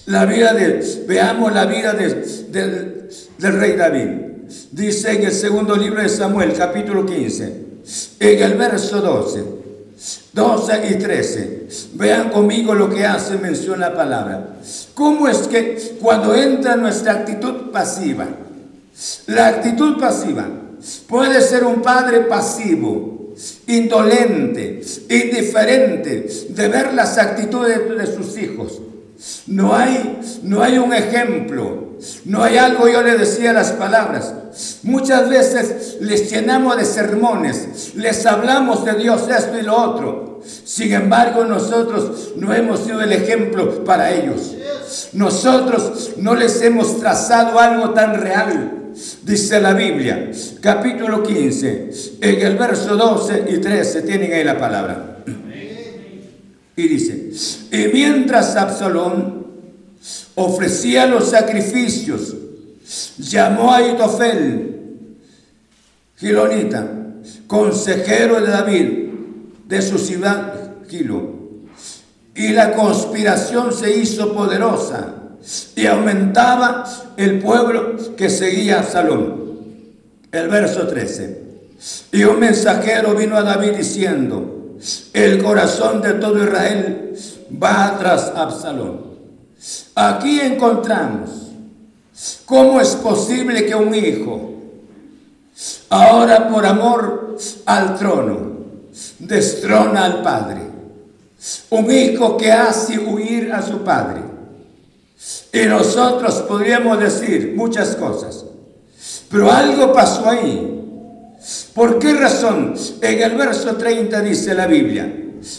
La 0.05 0.25
vida 0.25 0.53
de, 0.53 1.03
veamos 1.07 1.53
la 1.53 1.65
vida 1.65 1.93
del 1.93 3.09
rey 3.39 3.75
David. 3.75 4.09
Dice 4.71 5.11
en 5.13 5.23
el 5.23 5.31
segundo 5.31 5.75
libro 5.75 6.03
de 6.03 6.09
Samuel, 6.09 6.53
capítulo 6.53 7.05
15, 7.05 7.65
en 8.19 8.43
el 8.43 8.53
verso 8.55 9.01
12. 9.01 9.61
12 10.33 10.87
y 10.87 10.95
13. 10.95 11.67
Vean 11.93 12.29
conmigo 12.29 12.75
lo 12.75 12.89
que 12.89 13.05
hace 13.05 13.37
mención 13.37 13.79
la 13.79 13.95
palabra. 13.95 14.57
¿Cómo 14.93 15.27
es 15.27 15.39
que 15.47 15.97
cuando 15.99 16.35
entra 16.35 16.75
nuestra 16.75 17.13
actitud 17.13 17.71
pasiva, 17.71 18.27
la 19.27 19.47
actitud 19.47 19.99
pasiva 19.99 20.47
puede 21.07 21.41
ser 21.41 21.63
un 21.63 21.81
padre 21.81 22.21
pasivo, 22.21 23.33
indolente, 23.65 24.81
indiferente 25.09 26.27
de 26.49 26.67
ver 26.67 26.93
las 26.93 27.17
actitudes 27.17 27.97
de 27.97 28.15
sus 28.15 28.37
hijos? 28.37 28.79
No 29.47 29.75
hay, 29.75 30.19
no 30.43 30.63
hay 30.63 30.77
un 30.77 30.93
ejemplo, 30.93 31.97
no 32.25 32.43
hay 32.43 32.57
algo, 32.57 32.87
yo 32.87 33.03
le 33.03 33.17
decía 33.17 33.53
las 33.53 33.71
palabras. 33.71 34.33
Muchas 34.83 35.29
veces 35.29 35.97
les 36.01 36.31
llenamos 36.31 36.77
de 36.77 36.85
sermones, 36.85 37.93
les 37.95 38.25
hablamos 38.25 38.83
de 38.83 38.95
Dios 38.95 39.27
esto 39.29 39.57
y 39.59 39.61
lo 39.61 39.75
otro. 39.75 40.41
Sin 40.65 40.91
embargo, 40.93 41.45
nosotros 41.45 42.33
no 42.35 42.53
hemos 42.53 42.81
sido 42.81 43.01
el 43.01 43.11
ejemplo 43.11 43.83
para 43.83 44.11
ellos. 44.11 44.55
Nosotros 45.13 46.13
no 46.17 46.35
les 46.35 46.61
hemos 46.61 46.99
trazado 46.99 47.59
algo 47.59 47.91
tan 47.91 48.19
real. 48.19 48.91
Dice 49.23 49.61
la 49.61 49.73
Biblia, 49.73 50.31
capítulo 50.59 51.23
15, 51.23 51.91
en 52.21 52.41
el 52.41 52.57
verso 52.57 52.97
12 52.97 53.45
y 53.49 53.57
13, 53.59 54.01
tienen 54.01 54.33
ahí 54.33 54.43
la 54.43 54.57
palabra. 54.57 55.10
Y 56.81 56.87
dice, 56.87 57.29
y 57.71 57.93
mientras 57.93 58.55
Absalón 58.55 59.45
ofrecía 60.33 61.05
los 61.05 61.29
sacrificios, 61.29 62.33
llamó 63.19 63.71
a 63.71 63.87
Itofel, 63.87 64.79
Gilonita, 66.17 66.87
consejero 67.45 68.41
de 68.41 68.47
David, 68.47 68.87
de 69.67 69.81
su 69.83 69.99
ciudad 69.99 70.73
Gilo. 70.89 71.35
Y 72.33 72.47
la 72.47 72.73
conspiración 72.73 73.71
se 73.71 73.95
hizo 73.97 74.33
poderosa 74.33 75.13
y 75.75 75.85
aumentaba 75.85 77.13
el 77.15 77.37
pueblo 77.37 77.95
que 78.17 78.27
seguía 78.27 78.77
a 78.77 78.79
Absalón. 78.79 79.51
El 80.31 80.47
verso 80.47 80.87
13. 80.87 81.43
Y 82.13 82.23
un 82.23 82.39
mensajero 82.39 83.13
vino 83.13 83.35
a 83.37 83.43
David 83.43 83.73
diciendo, 83.73 84.60
el 85.13 85.43
corazón 85.43 86.01
de 86.01 86.13
todo 86.13 86.43
Israel 86.43 87.15
va 87.61 87.97
tras 87.99 88.31
Absalón. 88.35 89.01
Aquí 89.95 90.39
encontramos 90.39 91.29
cómo 92.45 92.81
es 92.81 92.95
posible 92.95 93.65
que 93.65 93.75
un 93.75 93.93
hijo 93.93 94.51
ahora 95.89 96.49
por 96.49 96.65
amor 96.65 97.37
al 97.65 97.97
trono, 97.97 98.51
destrona 99.19 100.05
al 100.05 100.21
Padre. 100.21 100.61
Un 101.69 101.91
hijo 101.91 102.37
que 102.37 102.51
hace 102.51 102.99
huir 102.99 103.51
a 103.51 103.61
su 103.61 103.79
Padre. 103.79 104.21
Y 105.53 105.65
nosotros 105.65 106.35
podríamos 106.47 106.99
decir 106.99 107.53
muchas 107.55 107.95
cosas, 107.95 108.45
pero 109.29 109.51
algo 109.51 109.93
pasó 109.93 110.29
ahí. 110.29 110.70
¿Por 111.73 111.97
qué 111.99 112.13
razón? 112.13 112.75
En 113.01 113.21
el 113.21 113.35
verso 113.35 113.75
30 113.75 114.21
dice 114.21 114.53
la 114.53 114.67
Biblia, 114.67 115.11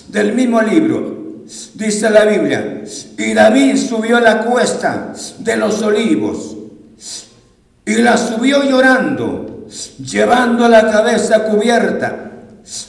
del 0.08 0.32
mismo 0.32 0.62
libro, 0.62 1.42
dice 1.74 2.08
la 2.08 2.24
Biblia, 2.24 2.84
y 3.18 3.34
David 3.34 3.76
subió 3.76 4.20
la 4.20 4.42
cuesta 4.42 5.12
de 5.38 5.56
los 5.56 5.82
olivos 5.82 6.56
y 7.84 7.96
la 7.96 8.16
subió 8.16 8.62
llorando, 8.62 9.66
llevando 9.98 10.68
la 10.68 10.90
cabeza 10.90 11.44
cubierta 11.44 12.30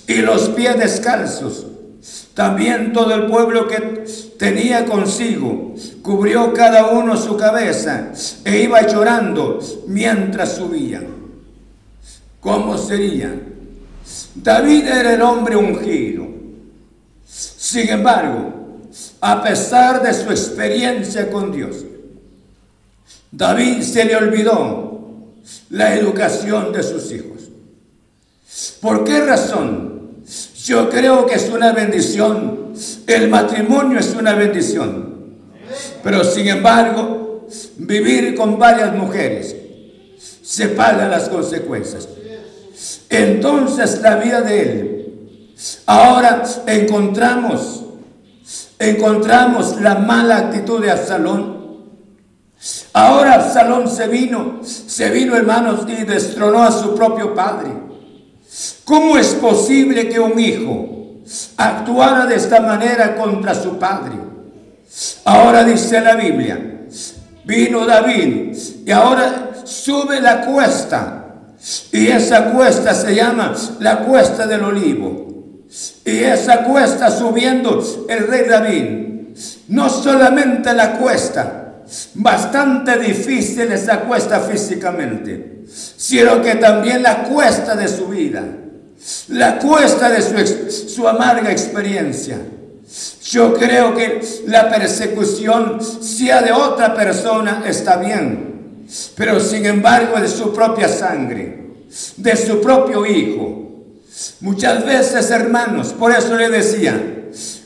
y 0.08 0.18
los 0.18 0.50
pies 0.50 0.78
descalzos. 0.78 1.66
También 2.36 2.94
todo 2.94 3.14
el 3.14 3.28
pueblo 3.28 3.68
que 3.68 4.04
tenía 4.38 4.86
consigo 4.86 5.74
cubrió 6.02 6.54
cada 6.54 6.88
uno 6.88 7.16
su 7.16 7.38
cabeza 7.38 8.12
e 8.44 8.62
iba 8.62 8.86
llorando 8.86 9.60
mientras 9.88 10.54
subían. 10.58 11.23
¿Cómo 12.44 12.78
sería? 12.78 13.34
David 14.36 14.86
era 14.86 15.14
el 15.14 15.22
hombre 15.22 15.56
ungido. 15.56 16.28
Sin 17.26 17.88
embargo, 17.88 18.82
a 19.22 19.42
pesar 19.42 20.04
de 20.04 20.14
su 20.14 20.30
experiencia 20.30 21.32
con 21.32 21.54
Dios, 21.54 21.78
David 23.32 23.82
se 23.82 24.04
le 24.04 24.18
olvidó 24.18 25.32
la 25.70 25.96
educación 25.96 26.74
de 26.74 26.84
sus 26.84 27.10
hijos. 27.14 27.50
¿Por 28.82 29.06
qué 29.06 29.22
razón? 29.22 30.18
Yo 30.66 30.90
creo 30.90 31.26
que 31.26 31.36
es 31.36 31.50
una 31.50 31.72
bendición. 31.72 32.74
El 33.08 33.30
matrimonio 33.30 34.00
es 34.00 34.14
una 34.14 34.36
bendición. 34.36 35.14
Pero 36.04 36.26
sin 36.26 36.48
embargo, 36.50 37.48
vivir 37.78 38.36
con 38.36 38.60
varias 38.60 38.94
mujeres 38.94 39.56
se 40.44 40.68
pagan 40.68 41.10
las 41.10 41.30
consecuencias. 41.30 42.08
Entonces 43.14 44.02
la 44.02 44.16
vida 44.18 44.42
de 44.42 44.62
él. 44.62 45.56
Ahora 45.86 46.44
encontramos, 46.68 47.84
encontramos 48.80 49.80
la 49.82 49.96
mala 49.96 50.38
actitud 50.38 50.82
de 50.82 50.92
Absalón 50.92 51.54
Ahora 52.94 53.34
Absalón 53.34 53.90
se 53.90 54.08
vino, 54.08 54.60
se 54.64 55.10
vino 55.10 55.36
hermanos 55.36 55.82
y 55.88 56.04
destronó 56.04 56.64
a 56.64 56.72
su 56.72 56.96
propio 56.96 57.34
padre. 57.34 57.72
¿Cómo 58.86 59.18
es 59.18 59.30
posible 59.30 60.08
que 60.08 60.20
un 60.20 60.40
hijo 60.40 61.22
actuara 61.58 62.26
de 62.26 62.36
esta 62.36 62.62
manera 62.62 63.16
contra 63.16 63.56
su 63.56 63.78
padre? 63.80 64.14
Ahora 65.26 65.64
dice 65.64 66.00
la 66.02 66.16
Biblia, 66.16 66.86
vino 67.46 67.86
David 67.86 68.56
y 68.86 68.92
ahora 68.92 69.52
sube 69.66 70.22
la 70.22 70.42
cuesta. 70.46 71.23
Y 71.92 72.08
esa 72.08 72.52
cuesta 72.52 72.94
se 72.94 73.16
llama 73.16 73.56
la 73.80 74.00
cuesta 74.00 74.46
del 74.46 74.64
olivo. 74.64 75.64
Y 76.06 76.18
esa 76.18 76.64
cuesta 76.64 77.10
subiendo 77.10 77.82
el 78.10 78.28
rey 78.28 78.48
David. 78.48 79.04
No 79.70 79.90
solamente 79.90 80.74
la 80.74 80.98
cuesta, 80.98 81.76
bastante 82.16 82.98
difícil 83.00 83.72
esa 83.72 84.02
cuesta 84.02 84.42
físicamente, 84.42 85.64
sino 85.68 86.42
que 86.42 86.56
también 86.56 87.02
la 87.02 87.24
cuesta 87.24 87.76
de 87.76 87.88
su 87.88 88.08
vida, 88.08 88.44
la 89.30 89.58
cuesta 89.58 90.10
de 90.10 90.22
su, 90.22 90.72
su 90.72 91.08
amarga 91.08 91.52
experiencia. 91.52 92.38
Yo 93.24 93.54
creo 93.54 93.96
que 93.96 94.22
la 94.46 94.70
persecución, 94.70 95.80
sea 95.82 96.42
de 96.42 96.52
otra 96.52 96.94
persona, 96.94 97.64
está 97.66 97.96
bien, 97.98 98.53
pero 99.16 99.40
sin 99.40 99.66
embargo 99.66 100.20
de 100.20 100.28
su 100.28 100.54
propia 100.54 100.88
sangre, 100.88 101.64
de 102.18 102.36
su 102.36 102.62
propio 102.62 103.06
hijo. 103.06 103.60
Muchas 104.42 104.86
veces, 104.86 105.32
hermanos, 105.32 105.94
por 105.94 106.12
eso 106.12 106.36
le 106.36 106.50
decía, 106.50 107.24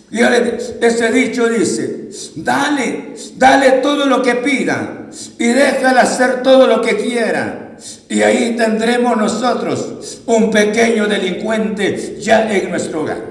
y 0.10 0.19
ese 0.19 1.12
dicho 1.12 1.49
dice, 1.49 2.10
dale, 2.36 3.15
dale 3.36 3.71
todo 3.84 4.06
lo 4.06 4.21
que 4.21 4.36
pida 4.36 5.08
y 5.38 5.47
déjala 5.47 6.01
hacer 6.01 6.41
todo 6.43 6.67
lo 6.67 6.82
que 6.82 6.95
quiera. 6.95 7.75
Y 8.10 8.21
ahí 8.21 8.56
tendremos 8.56 9.17
nosotros 9.17 10.21
un 10.25 10.49
pequeño 10.49 11.08
delincuente 11.08 12.17
ya 12.19 12.49
en 12.51 12.69
nuestro 12.69 13.01
hogar. 13.01 13.21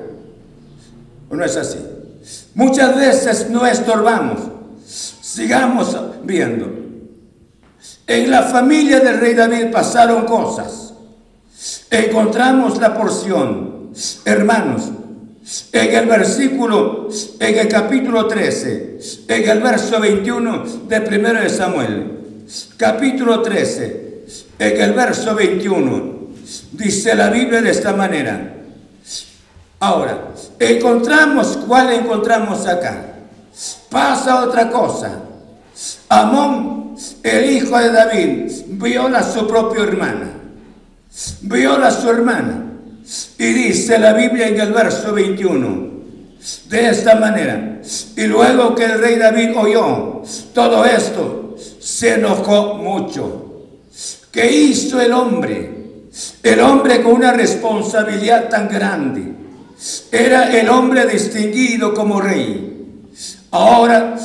¿O 1.31 1.35
no 1.35 1.45
es 1.45 1.57
así? 1.57 1.79
Muchas 2.55 2.97
veces 2.97 3.51
no 3.51 3.67
estorbamos. 3.67 4.41
Sigamos 4.87 5.97
viendo. 6.23 6.76
En 8.07 8.31
la 8.31 8.43
familia 8.43 9.01
del 9.01 9.19
rey 9.19 9.35
David 9.35 9.71
pasaron 9.73 10.25
cosas. 10.25 10.95
Encontramos 11.91 12.79
la 12.79 12.95
porción. 12.97 13.91
Hermanos, 14.25 14.91
en 15.73 15.95
el 15.95 16.07
versículo, 16.07 17.09
en 17.39 17.59
el 17.59 17.69
capítulo 17.69 18.27
13, 18.27 18.99
en 19.29 19.49
el 19.49 19.61
verso 19.61 20.01
21 20.01 20.65
de 20.89 20.99
1 20.99 21.41
de 21.41 21.49
Samuel, 21.49 22.19
capítulo 22.77 23.43
13, 23.43 24.25
en 24.59 24.81
el 24.81 24.93
verso 24.93 25.35
21, 25.35 26.15
dice 26.73 27.15
la 27.15 27.31
Biblia 27.31 27.63
de 27.63 27.71
esta 27.71 27.93
manera. 27.93 28.55
Ahora, 29.79 30.33
encontramos, 30.59 31.59
¿cuál 31.67 31.93
encontramos 31.93 32.67
acá? 32.67 33.05
Pasa 33.91 34.43
otra 34.45 34.71
cosa. 34.71 35.21
Amón, 36.09 36.76
el 37.23 37.51
hijo 37.51 37.79
de 37.79 37.91
David, 37.91 38.53
viola 38.69 39.19
a 39.19 39.33
su 39.33 39.47
propia 39.47 39.83
hermana. 39.83 40.31
Viola 41.43 41.89
a 41.89 41.91
su 41.91 42.11
hermana. 42.11 42.65
Y 43.39 43.53
dice 43.53 43.99
la 43.99 44.13
Biblia 44.13 44.49
en 44.49 44.61
el 44.61 44.73
verso 44.73 45.13
21, 45.13 45.91
de 46.69 46.89
esta 46.89 47.15
manera, 47.17 47.81
y 48.17 48.25
luego 48.25 48.75
que 48.75 48.85
el 48.85 48.99
rey 48.99 49.17
David 49.17 49.57
oyó 49.57 50.23
todo 50.53 50.85
esto, 50.85 51.57
se 51.79 52.15
enojó 52.15 52.75
mucho. 52.75 53.47
¿Qué 54.33 54.51
hizo 54.51 55.01
el 55.01 55.13
hombre? 55.13 55.77
El 56.43 56.61
hombre 56.61 57.03
con 57.03 57.13
una 57.13 57.33
responsabilidad 57.33 58.49
tan 58.49 58.69
grande. 58.69 59.33
Era 60.11 60.57
el 60.59 60.69
hombre 60.69 61.07
distinguido 61.07 61.95
como 61.95 62.21
rey. 62.21 63.07
Ahora 63.51 64.17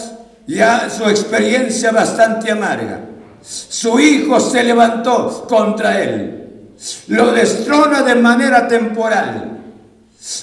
ya 0.55 0.89
su 0.89 1.03
experiencia 1.05 1.91
bastante 1.91 2.51
amarga. 2.51 3.01
Su 3.41 3.99
hijo 3.99 4.39
se 4.39 4.63
levantó 4.63 5.47
contra 5.47 6.01
él 6.01 6.41
lo 7.07 7.31
destrona 7.31 8.01
de 8.01 8.15
manera 8.15 8.67
temporal. 8.67 9.59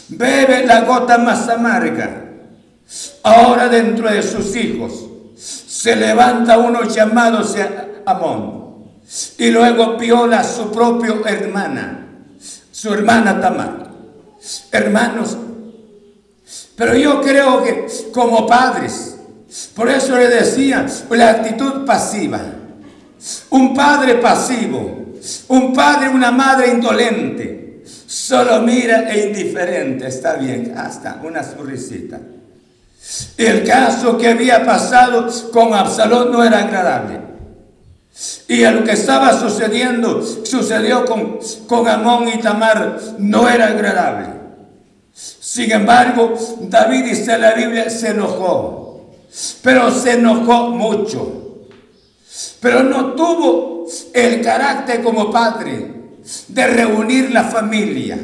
Bebe 0.09 0.67
la 0.67 0.83
gota 0.83 1.19
más 1.19 1.49
amarga. 1.49 2.25
Ahora 3.23 3.69
dentro 3.69 4.11
de 4.11 4.23
sus 4.23 4.55
hijos 4.57 4.93
se 5.37 5.95
levanta 5.95 6.59
uno 6.59 6.85
llamado 6.85 7.45
Amón 8.07 8.59
y 9.37 9.51
luego 9.51 9.97
viola 9.97 10.41
a 10.41 10.45
su 10.45 10.71
propia 10.71 11.15
hermana, 11.27 12.07
su 12.71 12.93
hermana 12.93 13.41
Tamar. 13.41 13.89
Hermanos, 14.73 15.37
pero 16.77 16.95
yo 16.95 17.21
creo 17.21 17.63
que 17.63 17.87
como 18.13 18.47
padres, 18.47 19.18
por 19.75 19.89
eso 19.89 20.17
le 20.17 20.29
decía, 20.29 20.87
la 21.11 21.31
actitud 21.31 21.85
pasiva, 21.85 22.41
un 23.51 23.75
padre 23.75 24.17
pasivo, 24.17 25.15
un 25.49 25.73
padre, 25.73 26.09
una 26.09 26.31
madre 26.31 26.69
indolente, 26.69 27.83
solo 28.07 28.61
mira 28.61 29.09
e 29.11 29.29
indiferente, 29.29 30.07
está 30.07 30.35
bien, 30.35 30.75
hasta 30.77 31.21
una 31.23 31.43
sonrisita. 31.43 32.21
El 33.37 33.65
caso 33.65 34.19
que 34.19 34.29
había 34.29 34.65
pasado 34.67 35.29
con 35.51 35.73
Absalón 35.73 36.31
no 36.31 36.45
era 36.45 36.59
agradable. 36.59 37.21
Y 38.49 38.65
lo 38.65 38.85
que 38.85 38.93
estaba 38.93 39.39
sucediendo, 39.39 40.23
sucedió 40.23 41.05
con, 41.05 41.39
con 41.67 41.89
Amón 41.89 42.29
y 42.29 42.39
Tamar, 42.39 42.99
no 43.19 43.49
era 43.49 43.69
agradable. 43.69 44.27
Sin 45.13 45.71
embargo, 45.71 46.35
David, 46.63 47.05
dice 47.05 47.39
la 47.39 47.53
Biblia, 47.53 47.89
se 47.89 48.09
enojó. 48.09 48.88
Pero 49.63 49.91
se 49.91 50.13
enojó 50.13 50.71
mucho. 50.71 51.67
Pero 52.61 52.83
no 52.83 53.13
tuvo 53.13 53.87
el 54.13 54.41
carácter 54.43 55.03
como 55.03 55.31
padre 55.31 55.99
de 56.49 56.67
reunir 56.67 57.31
la 57.31 57.45
familia, 57.45 58.19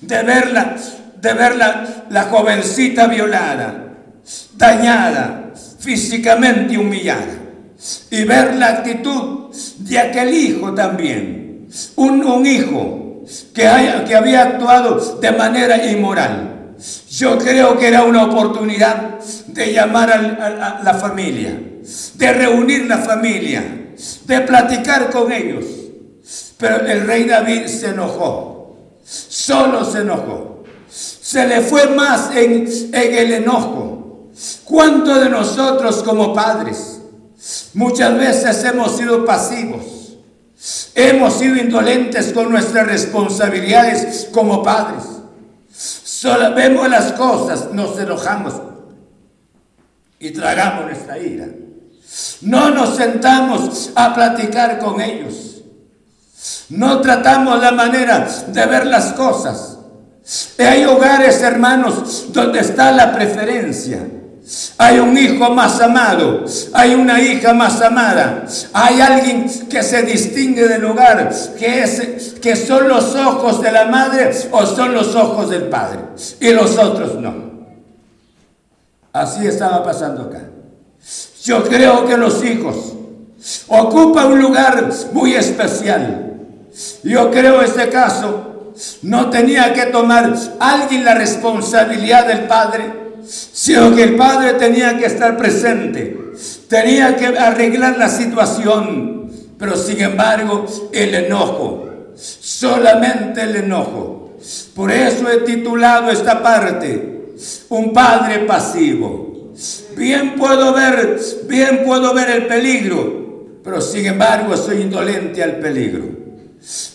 de 0.00 0.22
verla, 0.22 0.76
de 1.20 1.32
ver 1.34 1.56
la, 1.56 2.22
jovencita 2.30 3.06
violada, 3.06 3.94
dañada, 4.54 5.52
físicamente 5.78 6.76
humillada, 6.76 7.38
y 8.10 8.24
ver 8.24 8.56
la 8.56 8.68
actitud 8.68 9.54
de 9.78 9.98
aquel 9.98 10.34
hijo 10.34 10.72
también, 10.74 11.68
un, 11.96 12.24
un 12.24 12.46
hijo 12.46 13.24
que, 13.54 13.66
haya, 13.66 14.04
que 14.04 14.14
había 14.14 14.42
actuado 14.42 15.18
de 15.20 15.30
manera 15.32 15.86
inmoral. 15.86 16.51
Yo 17.12 17.36
creo 17.36 17.78
que 17.78 17.88
era 17.88 18.04
una 18.04 18.24
oportunidad 18.24 19.18
de 19.48 19.70
llamar 19.70 20.10
a, 20.10 20.80
la 20.82 20.94
familia, 20.94 21.60
de 22.14 22.32
reunir 22.32 22.86
la 22.86 22.98
familia, 22.98 23.92
de 24.24 24.40
platicar 24.40 25.10
con 25.10 25.30
ellos. 25.30 25.62
Pero 26.56 26.86
el 26.86 27.06
rey 27.06 27.24
David 27.24 27.66
se 27.66 27.88
enojó, 27.88 28.78
solo 29.04 29.84
se 29.84 29.98
enojó. 29.98 30.64
Se 30.88 31.46
le 31.46 31.60
fue 31.60 31.88
más 31.88 32.30
en 32.34 32.66
el 32.94 33.32
enojo. 33.34 34.30
¿Cuántos 34.64 35.20
de 35.20 35.28
nosotros 35.28 36.02
como 36.02 36.32
padres 36.32 36.98
muchas 37.74 38.16
veces 38.16 38.64
hemos 38.64 38.96
sido 38.96 39.26
pasivos? 39.26 40.16
Hemos 40.94 41.34
sido 41.34 41.56
indolentes 41.56 42.32
con 42.32 42.50
nuestras 42.50 42.86
responsabilidades 42.86 44.28
como 44.32 44.62
padres. 44.62 45.11
Solo 46.22 46.54
vemos 46.54 46.88
las 46.88 47.14
cosas, 47.14 47.72
nos 47.72 47.98
enojamos 47.98 48.54
y 50.20 50.30
tragamos 50.30 50.84
nuestra 50.84 51.18
ira. 51.18 51.48
No 52.42 52.70
nos 52.70 52.94
sentamos 52.96 53.90
a 53.96 54.14
platicar 54.14 54.78
con 54.78 55.00
ellos. 55.00 55.62
No 56.68 57.00
tratamos 57.00 57.60
la 57.60 57.72
manera 57.72 58.28
de 58.46 58.66
ver 58.66 58.86
las 58.86 59.14
cosas. 59.14 59.78
Hay 60.60 60.84
hogares, 60.84 61.42
hermanos, 61.42 62.32
donde 62.32 62.60
está 62.60 62.92
la 62.92 63.12
preferencia. 63.12 64.06
Hay 64.76 64.98
un 64.98 65.16
hijo 65.16 65.50
más 65.50 65.80
amado, 65.80 66.44
hay 66.72 66.94
una 66.94 67.20
hija 67.20 67.54
más 67.54 67.80
amada, 67.80 68.44
hay 68.72 69.00
alguien 69.00 69.46
que 69.70 69.82
se 69.84 70.02
distingue 70.02 70.66
del 70.66 70.84
hogar, 70.84 71.30
que, 71.56 71.82
es, 71.84 72.34
que 72.42 72.56
son 72.56 72.88
los 72.88 73.14
ojos 73.14 73.62
de 73.62 73.70
la 73.70 73.84
madre 73.84 74.32
o 74.50 74.66
son 74.66 74.94
los 74.94 75.14
ojos 75.14 75.48
del 75.48 75.64
padre, 75.64 76.00
y 76.40 76.50
los 76.50 76.76
otros 76.76 77.14
no. 77.14 77.52
Así 79.12 79.46
estaba 79.46 79.84
pasando 79.84 80.22
acá. 80.22 80.42
Yo 81.44 81.62
creo 81.64 82.06
que 82.06 82.16
los 82.16 82.44
hijos 82.44 82.94
ocupan 83.68 84.32
un 84.32 84.42
lugar 84.42 84.88
muy 85.12 85.34
especial. 85.34 86.36
Yo 87.04 87.30
creo 87.30 87.62
este 87.62 87.88
caso 87.88 88.72
no 89.02 89.30
tenía 89.30 89.72
que 89.74 89.86
tomar 89.86 90.34
alguien 90.58 91.04
la 91.04 91.14
responsabilidad 91.14 92.26
del 92.26 92.46
padre, 92.46 93.01
sino 93.26 93.94
que 93.94 94.02
el 94.02 94.16
padre 94.16 94.54
tenía 94.54 94.98
que 94.98 95.06
estar 95.06 95.36
presente, 95.36 96.32
tenía 96.68 97.16
que 97.16 97.26
arreglar 97.26 97.98
la 97.98 98.08
situación, 98.08 99.30
pero 99.58 99.76
sin 99.76 100.00
embargo 100.00 100.66
el 100.92 101.14
enojo, 101.14 102.12
solamente 102.14 103.42
el 103.42 103.56
enojo. 103.56 104.38
Por 104.74 104.90
eso 104.90 105.30
he 105.30 105.38
titulado 105.38 106.10
esta 106.10 106.42
parte, 106.42 107.34
un 107.68 107.92
padre 107.92 108.40
pasivo. 108.40 109.52
Bien 109.96 110.34
puedo 110.36 110.72
ver, 110.72 111.20
bien 111.46 111.82
puedo 111.84 112.12
ver 112.14 112.30
el 112.30 112.46
peligro, 112.46 113.60
pero 113.62 113.80
sin 113.80 114.06
embargo 114.06 114.56
soy 114.56 114.80
indolente 114.80 115.42
al 115.42 115.56
peligro. 115.56 116.22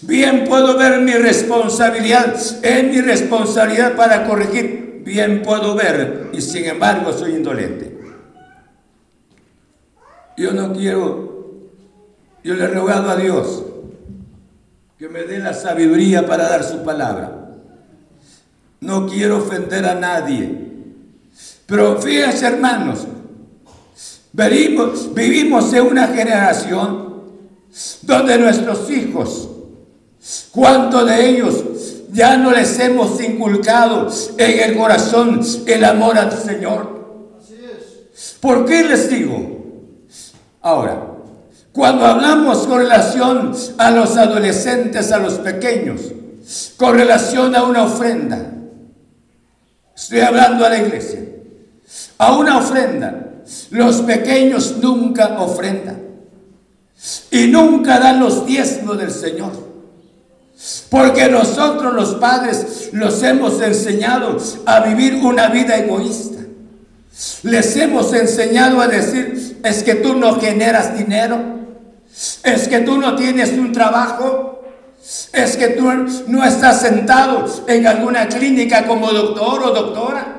Bien 0.02 0.46
puedo 0.46 0.78
ver 0.78 1.00
mi 1.02 1.14
responsabilidad, 1.14 2.36
es 2.62 2.84
mi 2.86 3.02
responsabilidad 3.02 3.96
para 3.96 4.26
corregir. 4.26 4.87
Bien 5.08 5.42
puedo 5.42 5.74
ver 5.74 6.32
y 6.34 6.42
sin 6.42 6.66
embargo 6.66 7.14
soy 7.14 7.36
indolente. 7.36 7.98
Yo 10.36 10.52
no 10.52 10.74
quiero, 10.74 11.70
yo 12.44 12.54
le 12.54 12.66
he 12.66 12.68
rogado 12.68 13.10
a 13.10 13.16
Dios 13.16 13.64
que 15.00 15.08
me 15.08 15.24
dé 15.24 15.40
la 15.40 15.54
sabiduría 15.54 16.26
para 16.26 16.50
dar 16.50 16.62
su 16.62 16.84
palabra. 16.84 17.54
No 18.82 19.08
quiero 19.08 19.38
ofender 19.38 19.86
a 19.86 19.96
nadie. 19.96 20.74
Pero 21.66 22.02
fíjense 22.02 22.46
hermanos, 22.46 23.08
vivimos, 24.34 25.14
vivimos 25.14 25.72
en 25.72 25.84
una 25.86 26.08
generación 26.08 27.24
donde 28.02 28.38
nuestros 28.38 28.92
hijos, 28.92 29.50
¿cuántos 30.52 31.08
de 31.08 31.30
ellos 31.30 31.64
ya 32.12 32.38
no 32.38 32.52
les 32.52 32.80
hemos 32.80 33.22
inculcado 33.22 34.08
en 34.38 34.60
el 34.60 34.78
corazón 34.78 35.42
el 35.66 35.84
amor 35.84 36.18
al 36.18 36.32
Señor? 36.32 36.98
¿Por 38.40 38.66
qué 38.66 38.84
les 38.84 39.10
digo? 39.10 39.58
Ahora, 40.62 41.08
cuando 41.72 42.06
hablamos 42.06 42.66
con 42.66 42.80
relación 42.80 43.54
a 43.78 43.92
los 43.92 44.18
adolescentes, 44.18 45.12
a 45.12 45.20
los 45.20 45.36
pequeños, 45.36 46.02
con 46.78 46.96
relación 46.96 47.56
a 47.56 47.64
una 47.64 47.84
ofrenda, 47.84 48.54
estoy 49.96 50.22
hablando 50.22 50.66
a 50.66 50.70
la 50.70 50.78
iglesia 50.80 51.28
a 52.18 52.36
una 52.38 52.58
ofrenda. 52.58 53.44
Los 53.70 54.02
pequeños 54.02 54.78
nunca 54.82 55.40
ofrendan 55.40 56.02
y 57.32 57.48
nunca 57.48 58.00
dan 58.00 58.20
los 58.20 58.46
diezmos 58.46 58.98
del 58.98 59.12
Señor. 59.12 59.52
Porque 60.90 61.30
nosotros 61.30 61.94
los 61.94 62.16
padres 62.16 62.90
los 62.92 63.22
hemos 63.22 63.62
enseñado 63.62 64.38
a 64.66 64.80
vivir 64.80 65.16
una 65.16 65.50
vida 65.50 65.78
egoísta. 65.78 66.44
Les 67.44 67.76
hemos 67.76 68.14
enseñado 68.14 68.82
a 68.82 68.88
decir, 68.88 69.60
es 69.64 69.84
que 69.84 69.96
tú 69.96 70.16
no 70.16 70.40
generas 70.40 70.98
dinero, 70.98 71.40
es 72.44 72.68
que 72.68 72.80
tú 72.80 72.98
no 72.98 73.16
tienes 73.16 73.52
un 73.54 73.72
trabajo, 73.72 74.64
es 75.32 75.58
que 75.58 75.70
tú 75.70 75.92
no 76.28 76.44
estás 76.44 76.82
sentado 76.82 77.46
en 77.68 77.88
alguna 77.88 78.28
clínica 78.28 78.86
como 78.88 79.12
doctor 79.12 79.64
o 79.64 79.72
doctora. 79.72 80.38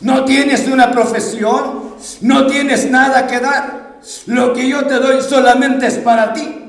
No 0.00 0.24
tienes 0.24 0.68
una 0.68 0.90
profesión, 0.90 1.94
no 2.20 2.46
tienes 2.46 2.90
nada 2.90 3.26
que 3.26 3.40
dar. 3.40 3.98
Lo 4.26 4.52
que 4.52 4.68
yo 4.68 4.86
te 4.86 4.94
doy 4.94 5.22
solamente 5.22 5.86
es 5.86 5.98
para 5.98 6.32
ti. 6.32 6.63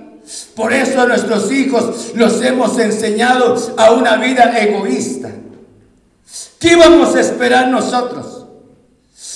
Por 0.56 0.74
eso 0.74 1.02
a 1.02 1.06
nuestros 1.06 1.52
hijos 1.52 2.12
los 2.16 2.42
hemos 2.42 2.78
enseñado 2.80 3.56
a 3.78 3.92
una 3.92 4.18
vida 4.18 4.58
egoísta. 4.60 5.30
¿Qué 6.60 6.76
vamos 6.76 7.16
a 7.16 7.22
esperar 7.22 7.68
nosotros? 7.68 8.46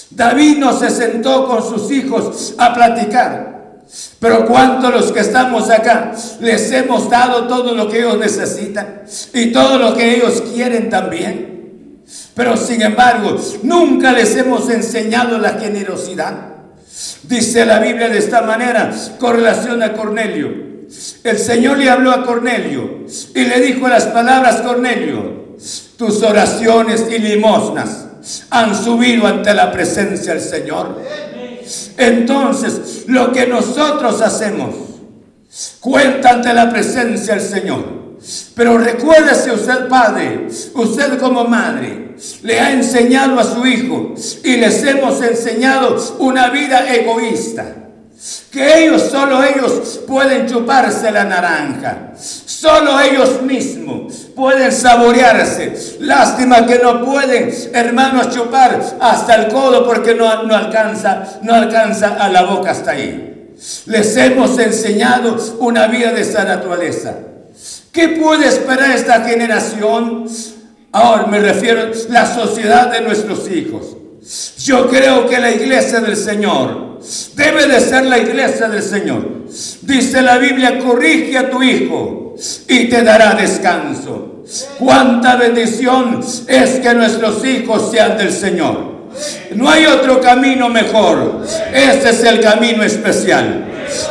David 0.10 0.58
no 0.58 0.78
se 0.78 0.90
sentó 0.90 1.48
con 1.48 1.64
sus 1.64 1.92
hijos 1.92 2.56
a 2.58 2.74
platicar. 2.74 3.60
Pero 4.20 4.46
cuántos 4.46 4.94
los 4.94 5.12
que 5.12 5.22
estamos 5.22 5.70
acá 5.70 6.12
les 6.42 6.72
hemos 6.72 7.10
dado 7.10 7.48
todo 7.48 7.74
lo 7.74 7.90
que 7.90 8.00
ellos 8.00 8.20
necesitan 8.20 9.04
y 9.34 9.52
todo 9.52 9.78
lo 9.78 9.96
que 9.96 10.16
ellos 10.16 10.44
quieren 10.54 10.90
también. 10.90 12.04
Pero 12.36 12.56
sin 12.58 12.82
embargo, 12.82 13.38
nunca 13.64 14.12
les 14.12 14.36
hemos 14.36 14.70
enseñado 14.70 15.38
la 15.40 15.54
generosidad. 15.54 16.34
Dice 17.24 17.66
la 17.66 17.80
Biblia 17.80 18.10
de 18.10 18.18
esta 18.18 18.42
manera 18.42 18.92
con 19.20 19.36
relación 19.36 19.82
a 19.82 19.94
Cornelio. 19.94 20.69
El 21.24 21.38
Señor 21.38 21.78
le 21.78 21.90
habló 21.90 22.12
a 22.12 22.24
Cornelio 22.24 23.06
y 23.36 23.44
le 23.44 23.60
dijo 23.62 23.88
las 23.88 24.06
palabras, 24.06 24.62
Cornelio, 24.62 25.58
tus 25.98 26.24
oraciones 26.24 27.06
y 27.12 27.20
limosnas 27.20 28.06
han 28.50 28.76
subido 28.76 29.28
ante 29.28 29.54
la 29.54 29.72
presencia 29.72 30.34
del 30.34 30.42
Señor. 30.42 31.02
Entonces, 31.98 33.04
lo 33.08 33.32
que 33.32 33.46
nosotros 33.46 34.22
hacemos 34.22 34.76
cuenta 35.80 36.32
ante 36.32 36.54
la 36.54 36.70
presencia 36.70 37.36
del 37.36 37.44
Señor. 37.44 38.00
Pero 38.56 38.78
recuérdese 38.78 39.52
usted, 39.52 39.88
padre, 39.88 40.48
usted 40.74 41.18
como 41.20 41.46
madre, 41.46 42.16
le 42.44 42.60
ha 42.60 42.72
enseñado 42.72 43.40
a 43.40 43.44
su 43.44 43.66
hijo 43.66 44.14
y 44.44 44.58
les 44.58 44.84
hemos 44.84 45.22
enseñado 45.22 45.96
una 46.20 46.50
vida 46.50 46.94
egoísta. 46.94 47.79
Que 48.52 48.84
ellos, 48.84 49.04
solo 49.04 49.42
ellos 49.44 50.02
pueden 50.06 50.46
chuparse 50.46 51.10
la 51.10 51.24
naranja. 51.24 52.12
Solo 52.18 53.00
ellos 53.00 53.42
mismos 53.44 54.28
pueden 54.36 54.72
saborearse. 54.72 55.98
Lástima 56.00 56.66
que 56.66 56.80
no 56.80 57.06
pueden, 57.06 57.50
hermanos, 57.74 58.36
chupar 58.36 58.82
hasta 59.00 59.36
el 59.36 59.48
codo 59.48 59.86
porque 59.86 60.16
no, 60.16 60.44
no 60.44 60.56
alcanza, 60.56 61.40
no 61.44 61.54
alcanza 61.54 62.18
a 62.20 62.28
la 62.28 62.44
boca 62.44 62.72
hasta 62.72 62.92
ahí. 62.92 63.54
Les 63.86 64.18
hemos 64.18 64.58
enseñado 64.60 65.38
una 65.60 65.88
vida 65.88 66.12
de 66.12 66.22
esa 66.22 66.44
naturaleza. 66.44 67.16
¿Qué 67.92 68.10
puede 68.10 68.48
esperar 68.48 68.92
esta 68.92 69.22
generación? 69.22 70.26
Ahora 70.92 71.28
me 71.28 71.40
refiero 71.40 71.82
a 71.82 72.12
la 72.12 72.26
sociedad 72.26 72.92
de 72.92 73.02
nuestros 73.02 73.50
hijos. 73.50 73.96
Yo 74.60 74.88
creo 74.88 75.28
que 75.28 75.40
la 75.40 75.52
iglesia 75.52 76.02
del 76.02 76.16
Señor 76.16 77.00
debe 77.36 77.68
de 77.68 77.80
ser 77.80 78.06
la 78.06 78.18
iglesia 78.18 78.68
del 78.68 78.84
Señor. 78.84 79.46
Dice 79.82 80.22
la 80.22 80.38
Biblia, 80.38 80.80
corrige 80.80 81.38
a 81.38 81.50
tu 81.50 81.64
hijo 81.64 82.36
y 82.68 82.86
te 82.86 83.04
dará 83.04 83.34
descanso. 83.34 84.44
Cuánta 84.78 85.36
bendición 85.36 86.22
es 86.48 86.80
que 86.80 86.94
nuestros 86.94 87.46
hijos 87.46 87.92
sean 87.92 88.18
del 88.18 88.32
Señor. 88.32 89.00
No 89.56 89.70
hay 89.70 89.86
otro 89.86 90.20
camino 90.20 90.70
mejor. 90.70 91.44
Este 91.74 92.10
es 92.10 92.24
el 92.24 92.40
camino 92.40 92.84
especial. 92.84 93.66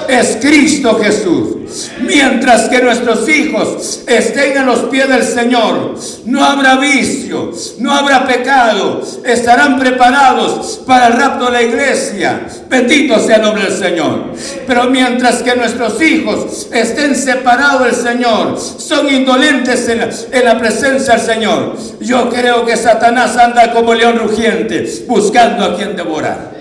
es 0.09 0.39
Cristo 0.41 0.99
Jesús. 1.01 1.58
Mientras 2.01 2.69
que 2.69 2.83
nuestros 2.83 3.29
hijos 3.29 4.03
estén 4.07 4.59
a 4.59 4.65
los 4.65 4.81
pies 4.91 5.09
del 5.09 5.23
Señor, 5.23 5.95
no 6.25 6.45
habrá 6.45 6.77
vicio, 6.77 7.53
no 7.79 7.93
habrá 7.93 8.27
pecado, 8.27 9.03
estarán 9.25 9.79
preparados 9.79 10.81
para 10.87 11.09
el 11.09 11.13
rapto 11.15 11.47
de 11.47 11.51
la 11.51 11.63
iglesia. 11.63 12.47
Bendito 12.69 13.19
sea 13.19 13.37
el 13.37 13.43
nombre 13.43 13.65
del 13.65 13.73
Señor. 13.73 14.33
Pero 14.67 14.85
mientras 14.85 15.43
que 15.43 15.57
nuestros 15.57 16.01
hijos 16.01 16.69
estén 16.73 17.15
separados 17.15 17.85
del 17.85 17.95
Señor, 17.95 18.59
son 18.59 19.09
indolentes 19.09 19.89
en 19.89 19.99
la, 19.99 20.09
en 20.33 20.45
la 20.45 20.59
presencia 20.59 21.15
del 21.15 21.23
Señor, 21.23 21.77
yo 22.01 22.29
creo 22.31 22.65
que 22.65 22.77
Satanás 22.77 23.37
anda 23.37 23.73
como 23.73 23.95
león 23.95 24.19
rugiente 24.19 25.05
buscando 25.07 25.65
a 25.65 25.77
quien 25.77 25.97
devorar. 25.97 26.57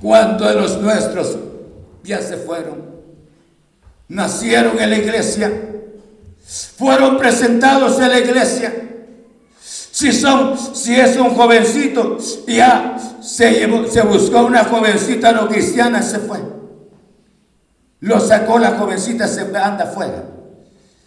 ¿Cuántos 0.00 0.48
de 0.48 0.54
los 0.54 0.80
nuestros 0.80 1.36
ya 2.04 2.20
se 2.20 2.36
fueron? 2.36 2.87
Nacieron 4.08 4.78
en 4.78 4.90
la 4.90 4.96
iglesia, 4.96 5.52
fueron 6.76 7.18
presentados 7.18 8.00
en 8.00 8.08
la 8.08 8.18
iglesia. 8.18 8.72
Si, 9.60 10.12
son, 10.12 10.56
si 10.74 10.94
es 10.94 11.16
un 11.16 11.34
jovencito, 11.34 12.18
ya 12.46 12.96
se, 13.20 13.90
se 13.90 14.02
buscó 14.02 14.46
una 14.46 14.64
jovencita 14.64 15.32
no 15.32 15.48
cristiana, 15.48 16.02
se 16.02 16.20
fue. 16.20 16.38
Lo 18.00 18.20
sacó 18.20 18.58
la 18.58 18.76
jovencita, 18.78 19.26
se 19.26 19.40
anda 19.40 19.84
afuera. 19.84 20.24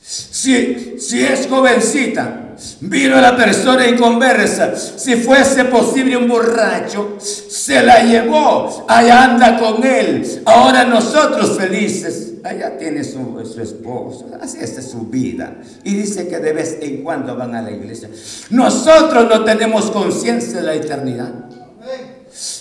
Si, 0.01 0.99
si 0.99 1.23
es 1.23 1.47
jovencita, 1.47 2.50
Vino 2.81 3.19
la 3.19 3.35
persona 3.35 3.87
inconversa. 3.87 4.75
Si 4.75 5.15
fuese 5.15 5.65
posible 5.65 6.17
un 6.17 6.27
borracho, 6.27 7.17
se 7.19 7.81
la 7.83 8.03
llevó. 8.03 8.85
Allá 8.87 9.23
anda 9.23 9.57
con 9.59 9.83
él. 9.83 10.41
Ahora 10.45 10.83
nosotros 10.83 11.57
felices. 11.57 12.33
Allá 12.43 12.77
tiene 12.77 13.03
su, 13.03 13.43
su 13.45 13.61
esposo. 13.61 14.31
Así 14.41 14.57
es 14.61 14.89
su 14.89 15.01
vida. 15.07 15.57
Y 15.83 15.93
dice 15.95 16.27
que 16.27 16.39
de 16.39 16.53
vez 16.53 16.77
en 16.81 17.03
cuando 17.03 17.35
van 17.35 17.53
a 17.55 17.61
la 17.61 17.71
iglesia. 17.71 18.09
Nosotros 18.49 19.27
no 19.29 19.43
tenemos 19.43 19.91
conciencia 19.91 20.57
de 20.57 20.63
la 20.63 20.73
eternidad. 20.73 21.33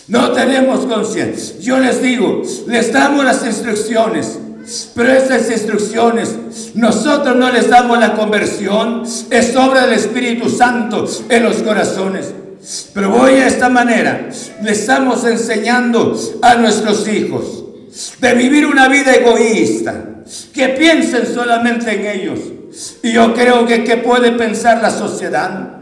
No 0.09 0.33
tenemos 0.33 0.87
conciencia. 0.87 1.59
Yo 1.61 1.79
les 1.79 2.03
digo, 2.03 2.43
les 2.67 2.93
damos 2.93 3.25
las 3.25 3.45
instrucciones. 3.47 4.39
Pero 4.95 5.13
esas 5.13 5.51
instrucciones, 5.51 6.37
nosotros 6.75 7.37
no 7.37 7.51
les 7.51 7.69
damos 7.69 7.99
la 7.99 8.15
conversión, 8.15 9.03
es 9.31 9.57
obra 9.57 9.87
del 9.87 9.95
Espíritu 9.95 10.49
Santo 10.49 11.07
en 11.29 11.43
los 11.43 11.57
corazones. 11.57 12.33
Pero 12.95 13.11
voy 13.11 13.33
a 13.33 13.47
esta 13.47 13.69
manera, 13.69 14.29
le 14.63 14.73
estamos 14.73 15.25
enseñando 15.25 16.17
a 16.43 16.55
nuestros 16.57 17.09
hijos 17.09 17.65
de 18.21 18.35
vivir 18.35 18.67
una 18.67 18.89
vida 18.89 19.15
egoísta, 19.15 20.05
que 20.53 20.69
piensen 20.69 21.27
solamente 21.27 21.93
en 21.93 22.07
ellos. 22.07 22.39
Y 23.03 23.13
yo 23.13 23.35
creo 23.35 23.67
que 23.67 23.83
¿qué 23.83 23.97
puede 23.97 24.33
pensar 24.33 24.81
la 24.81 24.91
sociedad? 24.91 25.80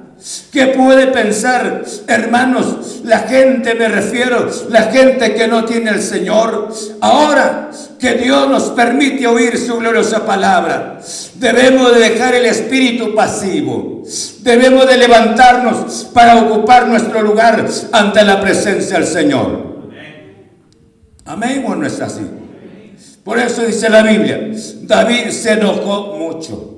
¿Qué 0.50 0.66
puede 0.68 1.08
pensar, 1.08 1.84
hermanos? 2.08 3.02
La 3.04 3.20
gente, 3.20 3.76
me 3.76 3.86
refiero, 3.86 4.50
la 4.68 4.82
gente 4.84 5.32
que 5.34 5.46
no 5.46 5.64
tiene 5.64 5.90
el 5.90 6.02
Señor. 6.02 6.74
Ahora 7.00 7.70
que 8.00 8.14
Dios 8.14 8.48
nos 8.48 8.64
permite 8.70 9.28
oír 9.28 9.56
su 9.56 9.78
gloriosa 9.78 10.26
palabra, 10.26 10.98
debemos 11.36 11.94
de 11.94 12.00
dejar 12.00 12.34
el 12.34 12.46
espíritu 12.46 13.14
pasivo. 13.14 14.02
Debemos 14.40 14.88
de 14.88 14.96
levantarnos 14.96 16.08
para 16.12 16.36
ocupar 16.42 16.88
nuestro 16.88 17.22
lugar 17.22 17.64
ante 17.92 18.24
la 18.24 18.40
presencia 18.40 18.98
del 18.98 19.06
Señor. 19.06 19.68
Amén 21.26 21.64
o 21.64 21.76
no 21.76 21.86
es 21.86 22.00
así. 22.00 22.26
Por 23.22 23.38
eso 23.38 23.62
dice 23.62 23.88
la 23.88 24.02
Biblia, 24.02 24.50
David 24.82 25.28
se 25.30 25.52
enojó 25.52 26.16
mucho. 26.16 26.74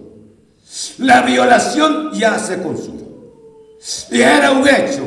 La 0.98 1.22
violación 1.22 2.10
ya 2.12 2.38
se 2.38 2.60
consumó. 2.62 2.99
Y 4.10 4.20
era 4.20 4.52
un 4.52 4.68
hecho, 4.68 5.02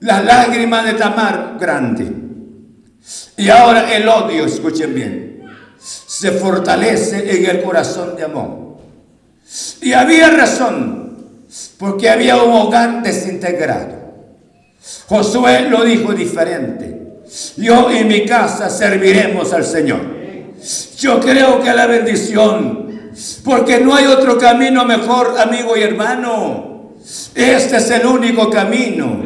la 0.00 0.22
lágrima 0.22 0.82
de 0.82 0.94
Tamar 0.94 1.56
grande. 1.58 2.06
Y 3.36 3.48
ahora 3.48 3.92
el 3.92 4.08
odio, 4.08 4.44
escuchen 4.46 4.94
bien, 4.94 5.42
se 5.78 6.30
fortalece 6.32 7.36
en 7.36 7.50
el 7.50 7.62
corazón 7.62 8.14
de 8.16 8.24
Amón. 8.24 8.76
Y 9.80 9.92
había 9.92 10.30
razón, 10.30 11.16
porque 11.78 12.08
había 12.08 12.36
un 12.36 12.52
hogar 12.52 13.02
desintegrado. 13.02 13.98
Josué 15.08 15.68
lo 15.68 15.84
dijo 15.84 16.12
diferente. 16.12 16.98
Yo 17.56 17.90
y 17.90 18.04
mi 18.04 18.24
casa 18.24 18.70
serviremos 18.70 19.52
al 19.52 19.64
Señor. 19.64 20.00
Yo 20.98 21.18
creo 21.20 21.60
que 21.60 21.72
la 21.72 21.86
bendición, 21.86 23.10
porque 23.44 23.80
no 23.80 23.94
hay 23.94 24.06
otro 24.06 24.38
camino 24.38 24.84
mejor, 24.84 25.36
amigo 25.40 25.76
y 25.76 25.82
hermano 25.82 26.69
este 27.34 27.76
es 27.76 27.90
el 27.90 28.06
único 28.06 28.50
camino. 28.50 29.22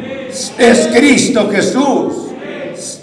Es 0.57 0.87
Cristo 0.93 1.49
Jesús. 1.51 2.25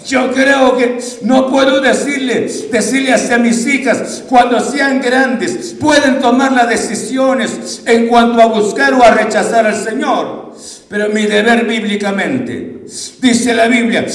Yo 0.05 0.31
creo 0.31 0.77
que 0.77 0.99
no 1.23 1.49
puedo 1.49 1.81
decirle, 1.81 2.47
decirle 2.71 3.13
hacia 3.13 3.37
mis 3.37 3.65
hijas, 3.65 4.23
cuando 4.29 4.59
sean 4.59 5.01
grandes, 5.01 5.75
pueden 5.79 6.19
tomar 6.19 6.51
las 6.51 6.69
decisiones 6.69 7.81
en 7.85 8.07
cuanto 8.07 8.41
a 8.41 8.45
buscar 8.47 8.93
o 8.93 9.03
a 9.03 9.11
rechazar 9.11 9.65
al 9.65 9.75
Señor. 9.75 10.53
Pero 10.89 11.09
mi 11.09 11.25
deber 11.25 11.65
bíblicamente, 11.65 12.83
dice 13.19 13.53
la 13.53 13.67
Biblia, 13.67 14.05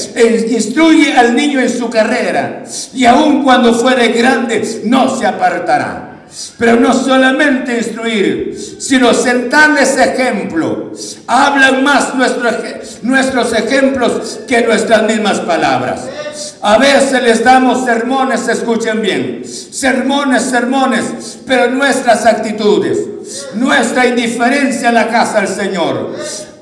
instruye 0.48 1.12
al 1.14 1.34
niño 1.34 1.60
en 1.60 1.70
su 1.70 1.90
carrera 1.90 2.62
y 2.94 3.04
aun 3.04 3.42
cuando 3.42 3.74
fuere 3.74 4.08
grande 4.08 4.82
no 4.84 5.18
se 5.18 5.26
apartará. 5.26 6.07
Pero 6.58 6.76
no 6.76 6.92
solamente 6.92 7.78
instruir, 7.78 8.58
sino 8.78 9.14
sentarles 9.14 9.96
ejemplo. 9.96 10.92
Hablan 11.26 11.82
más 11.82 12.14
nuestros 13.02 13.52
ejemplos 13.52 14.40
que 14.46 14.62
nuestras 14.62 15.02
mismas 15.04 15.40
palabras. 15.40 16.00
A 16.62 16.78
veces 16.78 17.22
les 17.22 17.42
damos 17.42 17.84
sermones, 17.84 18.46
escuchen 18.48 19.00
bien, 19.00 19.42
sermones, 19.44 20.42
sermones, 20.42 21.38
pero 21.46 21.70
nuestras 21.70 22.26
actitudes, 22.26 22.98
nuestra 23.54 24.06
indiferencia 24.06 24.88
en 24.88 24.94
la 24.94 25.08
casa 25.08 25.40
del 25.40 25.48
Señor. 25.48 26.14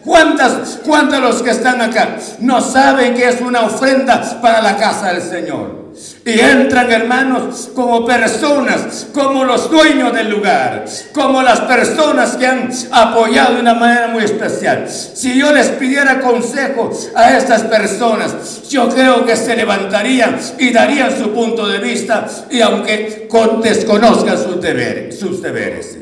¿Cuántas, 0.05 0.79
cuántos 0.85 1.21
los 1.21 1.43
que 1.43 1.51
están 1.51 1.81
acá 1.81 2.17
no 2.39 2.61
saben 2.61 3.15
que 3.15 3.29
es 3.29 3.41
una 3.41 3.63
ofrenda 3.63 4.41
para 4.41 4.63
la 4.63 4.77
casa 4.77 5.13
del 5.13 5.23
Señor? 5.23 5.86
Y 6.25 6.41
entran, 6.41 6.91
hermanos, 6.91 7.71
como 7.75 8.05
personas, 8.05 9.07
como 9.15 9.45
los 9.45 9.71
dueños 9.71 10.13
del 10.13 10.31
lugar, 10.31 10.85
como 11.13 11.43
las 11.43 11.61
personas 11.61 12.37
que 12.37 12.47
han 12.47 12.71
apoyado 12.91 13.55
de 13.55 13.61
una 13.61 13.75
manera 13.75 14.09
muy 14.09 14.25
especial. 14.25 14.89
Si 14.89 15.39
yo 15.39 15.53
les 15.53 15.69
pidiera 15.69 16.21
consejo 16.21 16.91
a 17.15 17.37
estas 17.37 17.63
personas, 17.63 18.69
yo 18.69 18.89
creo 18.89 19.25
que 19.25 19.37
se 19.37 19.57
levantarían 19.57 20.39
y 20.59 20.73
darían 20.73 21.17
su 21.17 21.31
punto 21.33 21.67
de 21.69 21.79
vista, 21.79 22.27
y 22.51 22.61
aunque 22.61 23.29
desconozcan 23.63 24.37
sus 24.37 24.61
deberes, 24.61 25.19
sus 25.19 25.41
deberes, 25.41 25.97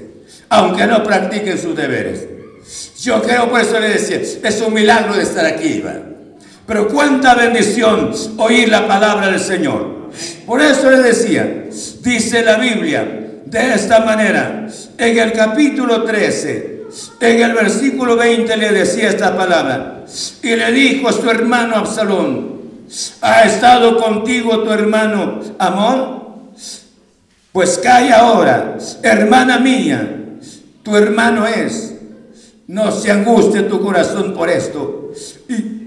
aunque 0.49 0.86
no 0.86 1.05
practiquen 1.05 1.61
sus 1.61 1.76
deberes. 1.76 2.26
Yo 3.01 3.20
creo, 3.22 3.51
por 3.51 3.61
eso 3.61 3.78
le 3.78 3.90
decía, 3.90 4.18
es 4.42 4.61
un 4.62 4.72
milagro 4.72 5.14
de 5.14 5.22
estar 5.22 5.45
aquí, 5.45 5.82
Pero 6.67 6.89
cuánta 6.89 7.35
bendición 7.35 8.12
oír 8.39 8.69
la 8.69 8.89
palabra 8.89 9.29
del 9.29 9.41
Señor. 9.41 10.11
Por 10.47 10.61
eso 10.61 10.91
le 10.91 10.99
decía, 10.99 11.67
dice 12.03 12.43
la 12.43 12.57
Biblia 12.57 13.25
de 13.45 13.75
esta 13.75 14.01
manera, 14.01 14.67
en 14.97 15.19
el 15.19 15.33
capítulo 15.33 16.05
13, 16.05 16.83
en 17.21 17.43
el 17.43 17.53
versículo 17.53 18.17
20 18.17 18.57
le 18.57 18.73
decía 18.73 19.11
esta 19.11 19.37
palabra, 19.37 20.05
y 20.43 20.57
le 20.57 20.73
dijo 20.73 21.09
a 21.09 21.12
su 21.12 21.29
hermano 21.29 21.77
Absalón, 21.77 22.55
¿ha 23.21 23.43
estado 23.43 23.97
contigo 23.97 24.62
tu 24.62 24.71
hermano 24.71 25.41
Amón? 25.59 26.25
Pues 27.53 27.79
calla 27.79 28.21
ahora, 28.21 28.79
hermana 29.03 29.59
mía, 29.59 30.25
tu 30.83 30.97
hermano 30.97 31.47
es. 31.47 31.95
No 32.67 32.91
se 32.91 33.11
angustie 33.11 33.62
tu 33.62 33.81
corazón 33.81 34.33
por 34.35 34.49
esto. 34.49 35.12
Y 35.49 35.84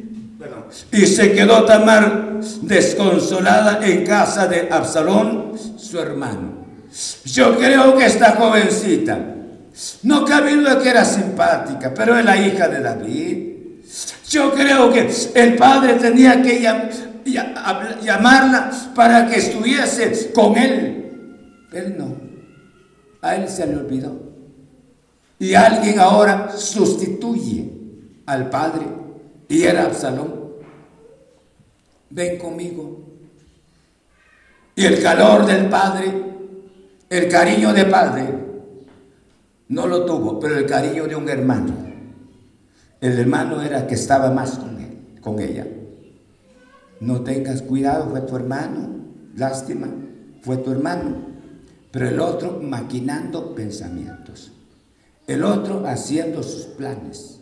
y 0.91 1.05
se 1.05 1.31
quedó 1.31 1.63
Tamar 1.65 2.39
desconsolada 2.61 3.85
en 3.85 4.05
casa 4.05 4.47
de 4.47 4.67
Absalón, 4.69 5.53
su 5.77 5.99
hermano. 5.99 6.65
Yo 7.25 7.57
creo 7.57 7.97
que 7.97 8.05
esta 8.05 8.31
jovencita, 8.31 9.19
no 10.03 10.25
cabe 10.25 10.55
duda 10.55 10.79
que 10.79 10.89
era 10.89 11.05
simpática, 11.05 11.93
pero 11.93 12.17
es 12.17 12.25
la 12.25 12.37
hija 12.37 12.67
de 12.67 12.81
David. 12.81 13.47
Yo 14.29 14.53
creo 14.53 14.91
que 14.91 15.09
el 15.35 15.55
padre 15.55 15.93
tenía 15.95 16.41
que 16.41 16.61
llamarla 18.03 18.71
para 18.95 19.27
que 19.27 19.37
estuviese 19.37 20.31
con 20.33 20.57
él. 20.57 21.67
Él 21.71 21.95
no. 21.97 22.15
A 23.21 23.35
él 23.35 23.47
se 23.47 23.67
le 23.67 23.77
olvidó. 23.77 24.27
Y 25.39 25.53
alguien 25.53 25.99
ahora 25.99 26.51
sustituye 26.55 27.71
al 28.25 28.49
padre 28.49 28.87
y 29.47 29.63
era 29.63 29.85
Absalón 29.85 30.36
ven 32.09 32.37
conmigo. 32.37 32.99
Y 34.75 34.85
el 34.85 35.01
calor 35.01 35.45
del 35.45 35.69
padre, 35.69 36.13
el 37.09 37.27
cariño 37.27 37.73
de 37.73 37.85
padre, 37.85 38.27
no 39.69 39.87
lo 39.87 40.05
tuvo, 40.05 40.39
pero 40.39 40.57
el 40.57 40.65
cariño 40.65 41.07
de 41.07 41.15
un 41.15 41.27
hermano. 41.27 41.73
El 43.01 43.19
hermano 43.19 43.61
era 43.61 43.85
que 43.85 43.95
estaba 43.95 44.31
más 44.31 44.57
con 44.57 44.79
él, 44.79 45.19
con 45.21 45.39
ella. 45.39 45.67
No 46.99 47.21
tengas 47.21 47.61
cuidado, 47.61 48.09
fue 48.09 48.21
tu 48.21 48.35
hermano. 48.35 48.89
Lástima, 49.35 49.87
fue 50.41 50.57
tu 50.57 50.71
hermano. 50.71 51.27
Pero 51.91 52.09
el 52.09 52.19
otro 52.19 52.59
maquinando 52.61 53.53
pensamientos. 53.53 54.51
El 55.27 55.43
otro 55.43 55.85
haciendo 55.85 56.41
sus 56.41 56.65
planes. 56.65 57.39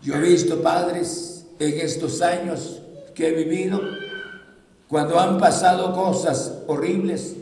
Yo 0.00 0.14
he 0.14 0.20
visto 0.20 0.62
padres 0.62 1.46
en 1.58 1.80
estos 1.80 2.22
años 2.22 2.82
que 3.18 3.26
he 3.26 3.32
vivido, 3.32 3.80
cuando 4.86 5.18
han 5.18 5.38
pasado 5.38 5.92
cosas 5.92 6.62
horribles, 6.68 7.34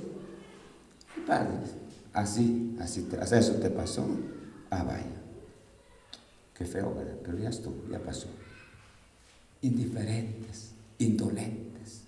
padres, 1.27 1.75
así, 2.15 2.75
así, 2.81 3.07
eso 3.31 3.53
te 3.57 3.69
pasó. 3.69 4.07
Ah, 4.71 4.85
vaya. 4.85 5.05
Qué 6.55 6.65
feo. 6.65 6.97
Pero 7.23 7.39
ya 7.39 7.51
estuvo, 7.51 7.87
ya 7.91 7.99
pasó. 7.99 8.27
Indiferentes, 9.61 10.71
indolentes. 10.99 12.05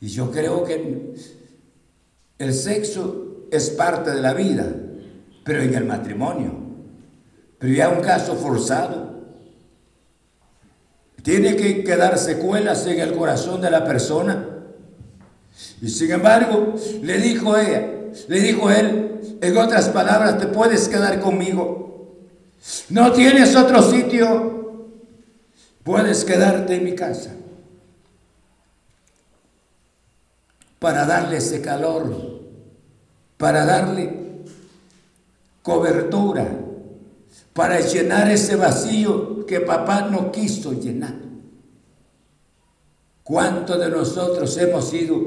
Y 0.00 0.08
yo 0.08 0.30
creo 0.30 0.64
que 0.64 1.14
el 2.38 2.54
sexo 2.54 3.46
es 3.50 3.68
parte 3.68 4.12
de 4.12 4.22
la 4.22 4.32
vida, 4.32 4.64
pero 5.44 5.60
en 5.60 5.74
el 5.74 5.84
matrimonio. 5.84 6.54
Pero 7.58 7.74
ya 7.74 7.90
un 7.90 8.00
caso 8.00 8.34
forzado. 8.34 9.09
Tiene 11.22 11.56
que 11.56 11.84
quedar 11.84 12.18
secuelas 12.18 12.86
en 12.86 13.00
el 13.00 13.14
corazón 13.14 13.60
de 13.60 13.70
la 13.70 13.84
persona. 13.84 14.46
Y 15.82 15.88
sin 15.88 16.10
embargo, 16.10 16.74
le 17.02 17.18
dijo 17.18 17.56
ella, 17.56 17.86
le 18.28 18.40
dijo 18.40 18.70
él, 18.70 19.38
en 19.40 19.56
otras 19.56 19.88
palabras, 19.90 20.38
te 20.38 20.46
puedes 20.46 20.88
quedar 20.88 21.20
conmigo. 21.20 22.16
No 22.88 23.12
tienes 23.12 23.56
otro 23.56 23.82
sitio, 23.82 24.88
puedes 25.82 26.24
quedarte 26.24 26.76
en 26.76 26.84
mi 26.84 26.94
casa. 26.94 27.32
para 30.80 31.04
darle 31.04 31.36
ese 31.36 31.60
calor, 31.60 32.40
para 33.36 33.64
darle 33.64 34.12
cobertura, 35.62 36.48
para 37.52 37.80
llenar 37.80 38.30
ese 38.30 38.56
vacío 38.56 39.39
que 39.50 39.60
papá 39.60 40.02
no 40.02 40.30
quiso 40.30 40.74
llenar. 40.74 41.16
¿Cuántos 43.24 43.80
de 43.80 43.90
nosotros 43.90 44.56
hemos 44.58 44.88
sido, 44.88 45.26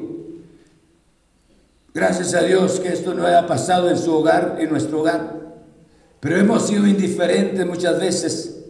gracias 1.93 2.33
a 2.33 2.41
Dios 2.41 2.79
que 2.79 2.87
esto 2.87 3.13
no 3.13 3.27
haya 3.27 3.45
pasado 3.45 3.89
en 3.89 3.97
su 3.97 4.15
hogar, 4.15 4.55
en 4.61 4.69
nuestro 4.69 5.01
hogar, 5.01 5.41
pero 6.21 6.37
hemos 6.37 6.65
sido 6.65 6.87
indiferentes 6.87 7.67
muchas 7.67 7.99
veces 7.99 8.63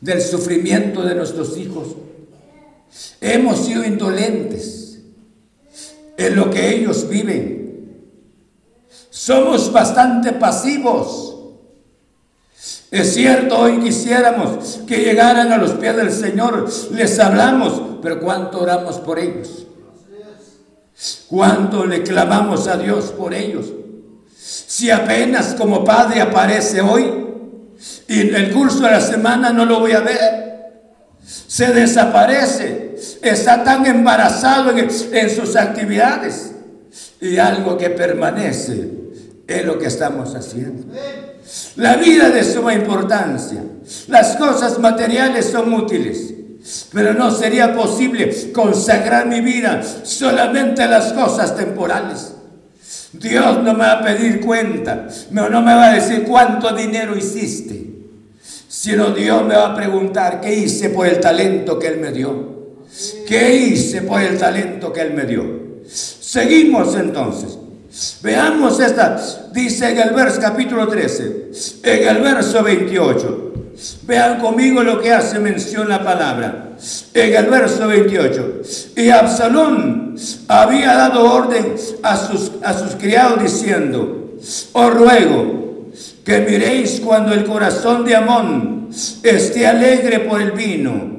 del 0.00 0.22
sufrimiento 0.22 1.02
de 1.02 1.16
nuestros 1.16 1.56
hijos? 1.56 1.96
Hemos 3.20 3.58
sido 3.58 3.84
indolentes 3.84 5.00
en 6.16 6.36
lo 6.36 6.50
que 6.50 6.76
ellos 6.76 7.08
viven. 7.08 8.06
Somos 9.10 9.72
bastante 9.72 10.34
pasivos. 10.34 11.37
Es 12.90 13.14
cierto, 13.14 13.58
hoy 13.58 13.80
quisiéramos 13.80 14.80
que 14.86 14.98
llegaran 14.98 15.52
a 15.52 15.58
los 15.58 15.72
pies 15.72 15.94
del 15.94 16.10
Señor, 16.10 16.66
les 16.92 17.18
hablamos, 17.18 17.98
pero 18.00 18.18
¿cuánto 18.18 18.62
oramos 18.62 18.96
por 18.98 19.18
ellos? 19.18 19.66
¿Cuánto 21.28 21.84
le 21.84 22.02
clamamos 22.02 22.66
a 22.66 22.78
Dios 22.78 23.12
por 23.16 23.34
ellos? 23.34 23.66
Si 24.38 24.90
apenas 24.90 25.54
como 25.54 25.84
padre 25.84 26.20
aparece 26.22 26.80
hoy 26.80 27.26
y 28.08 28.20
en 28.20 28.34
el 28.34 28.52
curso 28.52 28.80
de 28.80 28.90
la 28.90 29.00
semana 29.00 29.52
no 29.52 29.66
lo 29.66 29.80
voy 29.80 29.92
a 29.92 30.00
ver, 30.00 30.48
se 31.24 31.72
desaparece, 31.72 32.96
está 33.22 33.62
tan 33.62 33.84
embarazado 33.84 34.70
en, 34.70 35.30
sus 35.30 35.56
actividades 35.56 36.52
y 37.20 37.36
algo 37.36 37.76
que 37.76 37.90
permanece 37.90 38.90
es 39.46 39.64
lo 39.64 39.78
que 39.78 39.86
estamos 39.86 40.34
haciendo. 40.34 40.86
La 41.76 41.96
vida 41.96 42.30
de 42.30 42.44
suma 42.44 42.74
importancia, 42.74 43.62
las 44.08 44.36
cosas 44.36 44.78
materiales 44.78 45.46
son 45.46 45.72
útiles, 45.72 46.34
pero 46.92 47.14
no 47.14 47.30
sería 47.30 47.74
posible 47.74 48.52
consagrar 48.52 49.26
mi 49.26 49.40
vida 49.40 49.82
solamente 50.02 50.82
a 50.82 50.88
las 50.88 51.12
cosas 51.12 51.56
temporales. 51.56 52.34
Dios 53.12 53.62
no 53.62 53.72
me 53.72 53.80
va 53.80 53.92
a 53.92 54.04
pedir 54.04 54.40
cuenta, 54.40 55.08
no, 55.30 55.48
no 55.48 55.62
me 55.62 55.74
va 55.74 55.90
a 55.90 55.94
decir 55.94 56.24
cuánto 56.24 56.74
dinero 56.74 57.16
hiciste 57.16 57.88
sino 58.78 59.10
Dios 59.10 59.44
me 59.44 59.56
va 59.56 59.72
a 59.72 59.74
preguntar 59.74 60.40
qué 60.40 60.54
hice 60.54 60.90
por 60.90 61.08
el 61.08 61.18
talento 61.18 61.80
que 61.80 61.88
Él 61.88 61.98
me 61.98 62.12
dio. 62.12 62.76
¿Qué 63.26 63.56
hice 63.56 64.02
por 64.02 64.20
el 64.20 64.38
talento 64.38 64.92
que 64.92 65.00
Él 65.00 65.14
me 65.14 65.24
dio? 65.24 65.82
Seguimos 65.84 66.94
entonces. 66.94 67.57
Veamos 68.22 68.78
esta, 68.80 69.20
dice 69.52 69.90
en 69.90 69.98
el 69.98 70.10
verso 70.10 70.40
capítulo 70.40 70.86
13, 70.86 71.50
en 71.82 72.08
el 72.08 72.22
verso 72.22 72.62
28. 72.62 73.44
Vean 74.02 74.40
conmigo 74.40 74.82
lo 74.82 75.00
que 75.00 75.12
hace 75.12 75.38
mención 75.38 75.88
la 75.88 76.02
palabra. 76.02 76.70
En 77.14 77.34
el 77.34 77.46
verso 77.46 77.86
28. 77.86 78.60
Y 78.96 79.10
Absalón 79.10 80.16
había 80.48 80.94
dado 80.94 81.32
orden 81.32 81.74
a 82.02 82.16
sus, 82.16 82.52
a 82.62 82.74
sus 82.74 82.94
criados 82.96 83.42
diciendo, 83.42 84.36
os 84.72 84.94
ruego 84.94 85.88
que 86.24 86.40
miréis 86.40 87.00
cuando 87.00 87.32
el 87.32 87.44
corazón 87.44 88.04
de 88.04 88.16
Amón 88.16 88.90
esté 89.22 89.66
alegre 89.66 90.20
por 90.20 90.40
el 90.40 90.52
vino, 90.52 91.18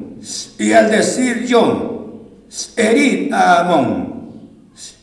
y 0.58 0.72
al 0.74 0.90
decir 0.92 1.46
yo, 1.46 2.26
herid 2.76 3.34
a 3.34 3.62
Amón, 3.62 4.19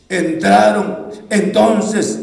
entraron, 0.09 1.07
entonces 1.29 2.19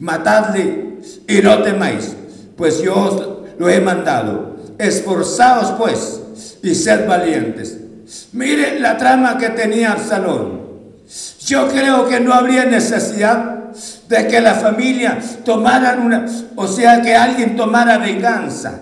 matadle 0.00 0.98
y 1.28 1.40
no 1.40 1.62
temáis, 1.62 2.14
pues 2.56 2.82
yo 2.82 2.94
os 2.94 3.58
lo 3.58 3.68
he 3.68 3.80
mandado. 3.80 4.56
Esforzaos 4.78 5.72
pues 5.78 6.20
y 6.62 6.74
sed 6.74 7.06
valientes. 7.06 7.78
Miren 8.32 8.82
la 8.82 8.96
trama 8.96 9.38
que 9.38 9.50
tenía 9.50 9.92
Absalón. 9.92 10.66
Yo 11.40 11.68
creo 11.68 12.08
que 12.08 12.20
no 12.20 12.34
habría 12.34 12.64
necesidad 12.64 13.56
de 14.08 14.28
que 14.28 14.40
la 14.40 14.54
familia 14.54 15.18
tomara 15.44 15.98
una, 16.02 16.26
o 16.54 16.66
sea, 16.66 17.02
que 17.02 17.14
alguien 17.14 17.56
tomara 17.56 17.98
venganza. 17.98 18.80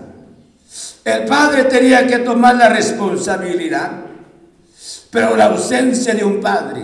El 1.05 1.25
padre 1.27 1.65
tenía 1.65 2.07
que 2.07 2.19
tomar 2.19 2.57
la 2.57 2.69
responsabilidad, 2.69 3.91
pero 5.11 5.37
la 5.37 5.47
ausencia 5.47 6.15
de 6.15 6.25
un 6.25 6.41
padre, 6.41 6.83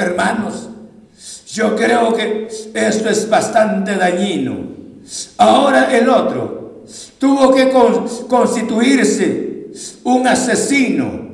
hermanos, 0.00 0.68
yo 1.52 1.76
creo 1.76 2.14
que 2.14 2.48
esto 2.74 3.08
es 3.08 3.28
bastante 3.28 3.96
dañino. 3.96 4.56
Ahora 5.38 5.96
el 5.96 6.08
otro 6.08 6.84
tuvo 7.18 7.52
que 7.52 7.70
constituirse 8.28 9.68
un 10.04 10.26
asesino, 10.26 11.30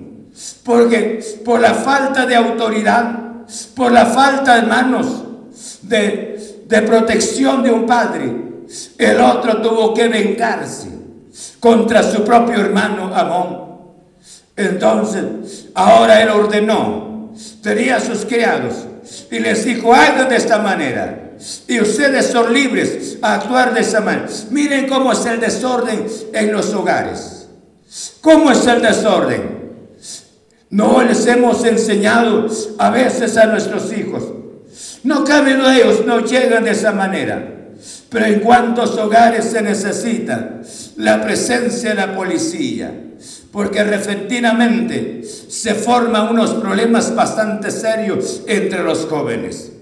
porque 0.65 1.25
por 1.45 1.61
la 1.61 1.75
falta 1.75 2.27
de 2.27 2.35
autoridad, 2.35 3.27
por 3.75 3.93
la 3.93 4.07
falta 4.07 4.57
de 4.57 4.67
manos, 4.67 5.23
de, 5.83 6.83
protección 6.87 7.63
de 7.63 7.71
un 7.71 7.87
padre, 7.87 8.33
el 8.99 9.21
otro 9.21 9.61
tuvo 9.63 9.95
que 9.95 10.09
vengarse 10.09 10.89
contra 11.61 12.03
su 12.03 12.25
propio 12.25 12.57
hermano 12.57 13.15
Amón. 13.15 13.67
Entonces, 14.57 15.69
ahora 15.75 16.23
él 16.23 16.31
ordenó, 16.31 17.06
tenía 17.63 18.01
sus 18.01 18.25
criados 18.25 18.75
y 19.31 19.39
les 19.39 19.65
dijo, 19.65 19.95
hagan 19.95 20.29
de 20.29 20.37
esta 20.37 20.59
manera. 20.59 21.33
Y 21.69 21.81
ustedes 21.81 22.27
son 22.27 22.53
libres 22.53 23.19
a 23.21 23.35
actuar 23.35 23.75
de 23.75 23.81
esa 23.81 24.01
manera. 24.01 24.29
Miren 24.51 24.89
cómo 24.89 25.13
es 25.13 25.25
el 25.27 25.39
desorden 25.39 26.07
en 26.33 26.53
los 26.53 26.73
hogares. 26.73 27.49
¿Cómo 28.21 28.51
es 28.51 28.67
el 28.67 28.83
desorden? 28.83 29.67
No 30.71 31.03
les 31.03 31.27
hemos 31.27 31.65
enseñado 31.65 32.49
a 32.79 32.91
veces 32.91 33.37
a 33.37 33.47
nuestros 33.47 33.93
hijos 33.93 34.25
no 35.07 35.25
cabe 35.25 35.55
duda, 35.55 35.77
ellos 35.77 36.05
no 36.05 36.21
llegan 36.21 36.65
de 36.65 36.73
esa 36.73 36.91
manera. 36.91 37.56
Pero 38.11 38.27
en 38.27 38.41
cuántos 38.41 38.97
hogares 38.99 39.47
se 39.47 39.63
necesita 39.63 40.61
la 40.97 41.23
presencia 41.23 41.91
de 41.91 41.97
la 41.97 42.15
policía, 42.15 42.93
porque 43.51 43.83
repentinamente 43.83 45.23
se 45.25 45.75
forman 45.75 46.29
unos 46.29 46.55
problemas 46.55 47.15
bastante 47.15 47.71
serios 47.71 48.43
entre 48.47 48.83
los 48.83 49.07
jóvenes 49.07 49.73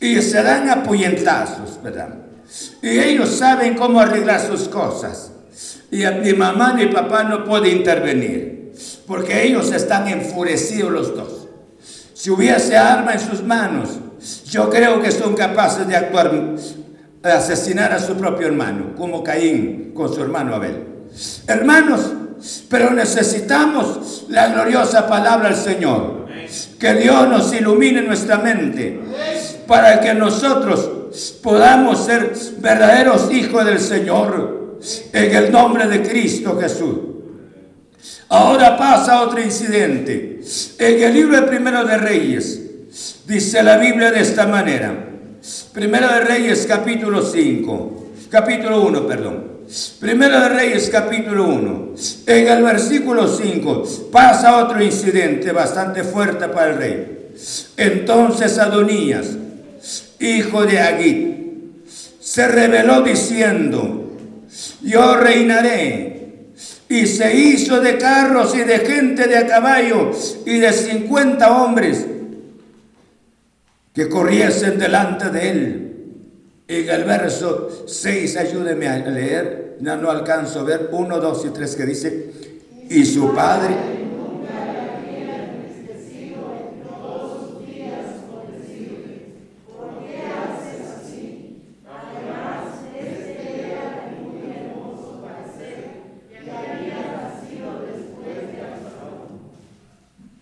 y 0.00 0.20
se 0.22 0.42
dan 0.42 0.70
apuñentazos, 0.70 1.82
¿verdad? 1.82 2.14
Y 2.82 2.98
ellos 2.98 3.30
saben 3.30 3.74
cómo 3.74 4.00
arreglar 4.00 4.40
sus 4.40 4.68
cosas. 4.68 5.32
Y 5.90 6.04
mi 6.22 6.34
mamá 6.34 6.74
ni 6.74 6.86
papá 6.86 7.24
no 7.24 7.44
puede 7.44 7.70
intervenir, 7.70 8.72
porque 9.06 9.44
ellos 9.44 9.72
están 9.72 10.08
enfurecidos 10.08 10.92
los 10.92 11.16
dos. 11.16 11.48
si 12.14 12.30
hubiese 12.30 12.76
arma 12.76 13.12
en 13.12 13.20
sus 13.20 13.44
manos, 13.44 13.90
yo 14.46 14.68
creo 14.68 15.00
que 15.00 15.12
son 15.12 15.34
capaces 15.34 15.86
de 15.86 15.94
actuar, 15.94 16.32
asesinar 17.22 17.92
a 17.92 17.98
su 17.98 18.16
propio 18.16 18.46
hermano, 18.46 18.94
como 18.96 19.22
Caín 19.22 19.92
con 19.94 20.12
su 20.12 20.22
hermano 20.22 20.54
Abel. 20.54 20.84
Hermanos, 21.46 22.12
pero 22.68 22.90
necesitamos 22.90 24.26
la 24.28 24.48
gloriosa 24.48 25.06
palabra 25.08 25.48
del 25.48 25.58
Señor. 25.58 26.28
Que 26.78 26.94
Dios 26.94 27.28
nos 27.28 27.52
ilumine 27.52 28.02
nuestra 28.02 28.38
mente 28.38 29.00
para 29.66 30.00
que 30.00 30.14
nosotros 30.14 30.90
podamos 31.42 32.04
ser 32.04 32.32
verdaderos 32.58 33.30
hijos 33.32 33.64
del 33.64 33.80
Señor 33.80 34.78
en 35.12 35.34
el 35.34 35.52
nombre 35.52 35.86
de 35.88 36.02
Cristo 36.02 36.58
Jesús. 36.58 36.96
Ahora 38.28 38.76
pasa 38.76 39.22
otro 39.22 39.40
incidente. 39.40 40.40
En 40.78 41.02
el 41.02 41.14
libro 41.14 41.46
Primero 41.46 41.84
de 41.84 41.96
Reyes 41.96 42.60
dice 43.26 43.62
la 43.62 43.76
Biblia 43.78 44.10
de 44.10 44.20
esta 44.20 44.46
manera. 44.46 45.07
Primero 45.72 46.08
de 46.08 46.20
Reyes 46.20 46.66
capítulo 46.66 47.22
5, 47.22 48.12
capítulo 48.30 48.82
1, 48.82 49.06
perdón. 49.06 49.44
Primero 49.98 50.40
de 50.40 50.48
Reyes 50.50 50.90
capítulo 50.90 51.46
1. 51.46 51.94
En 52.26 52.48
el 52.48 52.62
versículo 52.62 53.26
5 53.26 53.84
pasa 54.12 54.62
otro 54.62 54.82
incidente 54.82 55.52
bastante 55.52 56.04
fuerte 56.04 56.48
para 56.48 56.70
el 56.72 56.76
rey. 56.76 57.28
Entonces 57.76 58.58
Adonías, 58.58 59.28
hijo 60.18 60.66
de 60.66 60.80
Agit, 60.80 61.36
se 62.20 62.48
reveló 62.48 63.02
diciendo, 63.02 64.16
yo 64.82 65.16
reinaré. 65.16 66.16
Y 66.90 67.06
se 67.06 67.36
hizo 67.36 67.80
de 67.80 67.96
carros 67.96 68.54
y 68.54 68.60
de 68.60 68.78
gente 68.80 69.28
de 69.28 69.36
a 69.36 69.46
caballo 69.46 70.10
y 70.46 70.58
de 70.58 70.72
cincuenta 70.72 71.62
hombres 71.62 72.06
que 73.98 74.08
corriesen 74.08 74.78
delante 74.78 75.28
de 75.28 75.50
él 75.50 75.88
en 76.68 76.88
el 76.88 77.02
verso 77.02 77.84
6, 77.84 78.36
ayúdeme 78.36 78.86
a 78.86 78.98
leer, 78.98 79.78
no, 79.80 79.96
no 79.96 80.08
alcanzo 80.08 80.60
a 80.60 80.62
ver, 80.62 80.90
1, 80.92 81.18
2 81.18 81.46
y 81.46 81.48
3 81.48 81.74
que 81.74 81.84
dice, 81.84 82.32
y 82.88 83.04
su 83.04 83.34
padre... 83.34 83.74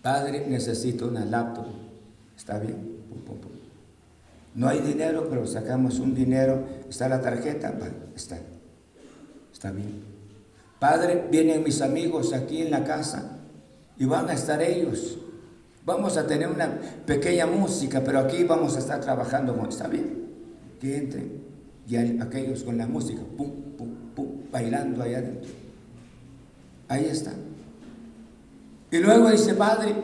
Padre, 0.03 0.45
necesito 0.47 1.07
una 1.07 1.25
laptop. 1.25 1.65
¿Está 2.37 2.59
bien? 2.59 2.96
No 4.57 4.67
hay 4.67 4.79
dinero, 4.79 5.27
pero 5.29 5.45
sacamos 5.45 5.99
un 5.99 6.15
dinero. 6.15 6.63
¿Está 6.89 7.07
la 7.07 7.21
tarjeta? 7.21 7.77
está. 8.15 8.39
Está 9.53 9.71
bien. 9.71 10.01
Padre, 10.79 11.27
vienen 11.29 11.63
mis 11.63 11.79
amigos 11.81 12.33
aquí 12.33 12.63
en 12.63 12.71
la 12.71 12.83
casa 12.83 13.37
y 13.97 14.05
van 14.05 14.27
a 14.29 14.33
estar 14.33 14.61
ellos. 14.61 15.19
Vamos 15.85 16.17
a 16.17 16.25
tener 16.25 16.47
una 16.47 16.71
pequeña 17.05 17.45
música, 17.45 18.01
pero 18.03 18.19
aquí 18.19 18.43
vamos 18.43 18.75
a 18.75 18.79
estar 18.79 18.99
trabajando. 18.99 19.55
Está 19.69 19.87
bien. 19.87 20.25
Que 20.81 20.97
entren. 20.97 21.43
Y 21.87 21.95
aquellos 21.95 22.63
con 22.63 22.79
la 22.79 22.87
música, 22.87 23.21
pum, 23.37 23.51
pum, 23.77 23.89
pum, 24.15 24.27
bailando 24.51 25.03
allá 25.03 25.19
adentro. 25.19 25.51
Ahí 26.87 27.05
está. 27.05 27.31
Y 28.91 28.97
luego 28.97 29.29
dice, 29.29 29.53
Padre, 29.53 29.95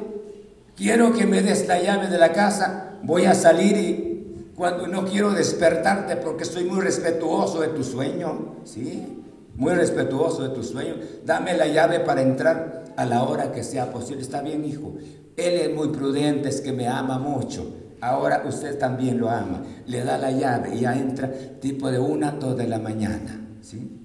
quiero 0.75 1.13
que 1.13 1.25
me 1.25 1.41
des 1.41 1.67
la 1.67 1.81
llave 1.81 2.07
de 2.07 2.17
la 2.17 2.31
casa. 2.31 2.97
Voy 3.03 3.25
a 3.25 3.33
salir 3.33 3.77
y 3.77 4.51
cuando 4.55 4.87
no 4.87 5.05
quiero 5.05 5.31
despertarte 5.31 6.15
porque 6.17 6.43
estoy 6.43 6.65
muy 6.65 6.81
respetuoso 6.81 7.61
de 7.61 7.69
tu 7.69 7.83
sueño, 7.83 8.55
¿sí? 8.63 9.23
Muy 9.55 9.73
respetuoso 9.73 10.43
de 10.43 10.49
tu 10.49 10.63
sueño. 10.63 10.95
Dame 11.25 11.55
la 11.55 11.67
llave 11.67 11.99
para 11.99 12.21
entrar 12.21 12.85
a 12.95 13.05
la 13.05 13.23
hora 13.23 13.51
que 13.51 13.63
sea 13.63 13.91
posible. 13.91 14.21
Está 14.21 14.41
bien, 14.41 14.65
hijo. 14.65 14.93
Él 15.35 15.53
es 15.53 15.75
muy 15.75 15.89
prudente, 15.89 16.49
es 16.49 16.61
que 16.61 16.71
me 16.71 16.87
ama 16.87 17.17
mucho. 17.17 17.73
Ahora 18.01 18.43
usted 18.47 18.77
también 18.77 19.17
lo 19.19 19.29
ama. 19.29 19.63
Le 19.87 20.03
da 20.03 20.17
la 20.17 20.31
llave 20.31 20.75
y 20.75 20.81
ya 20.81 20.95
entra 20.95 21.31
tipo 21.59 21.89
de 21.89 21.99
una 21.99 22.31
dos 22.31 22.57
de 22.57 22.67
la 22.67 22.79
mañana, 22.79 23.39
¿sí? 23.61 23.99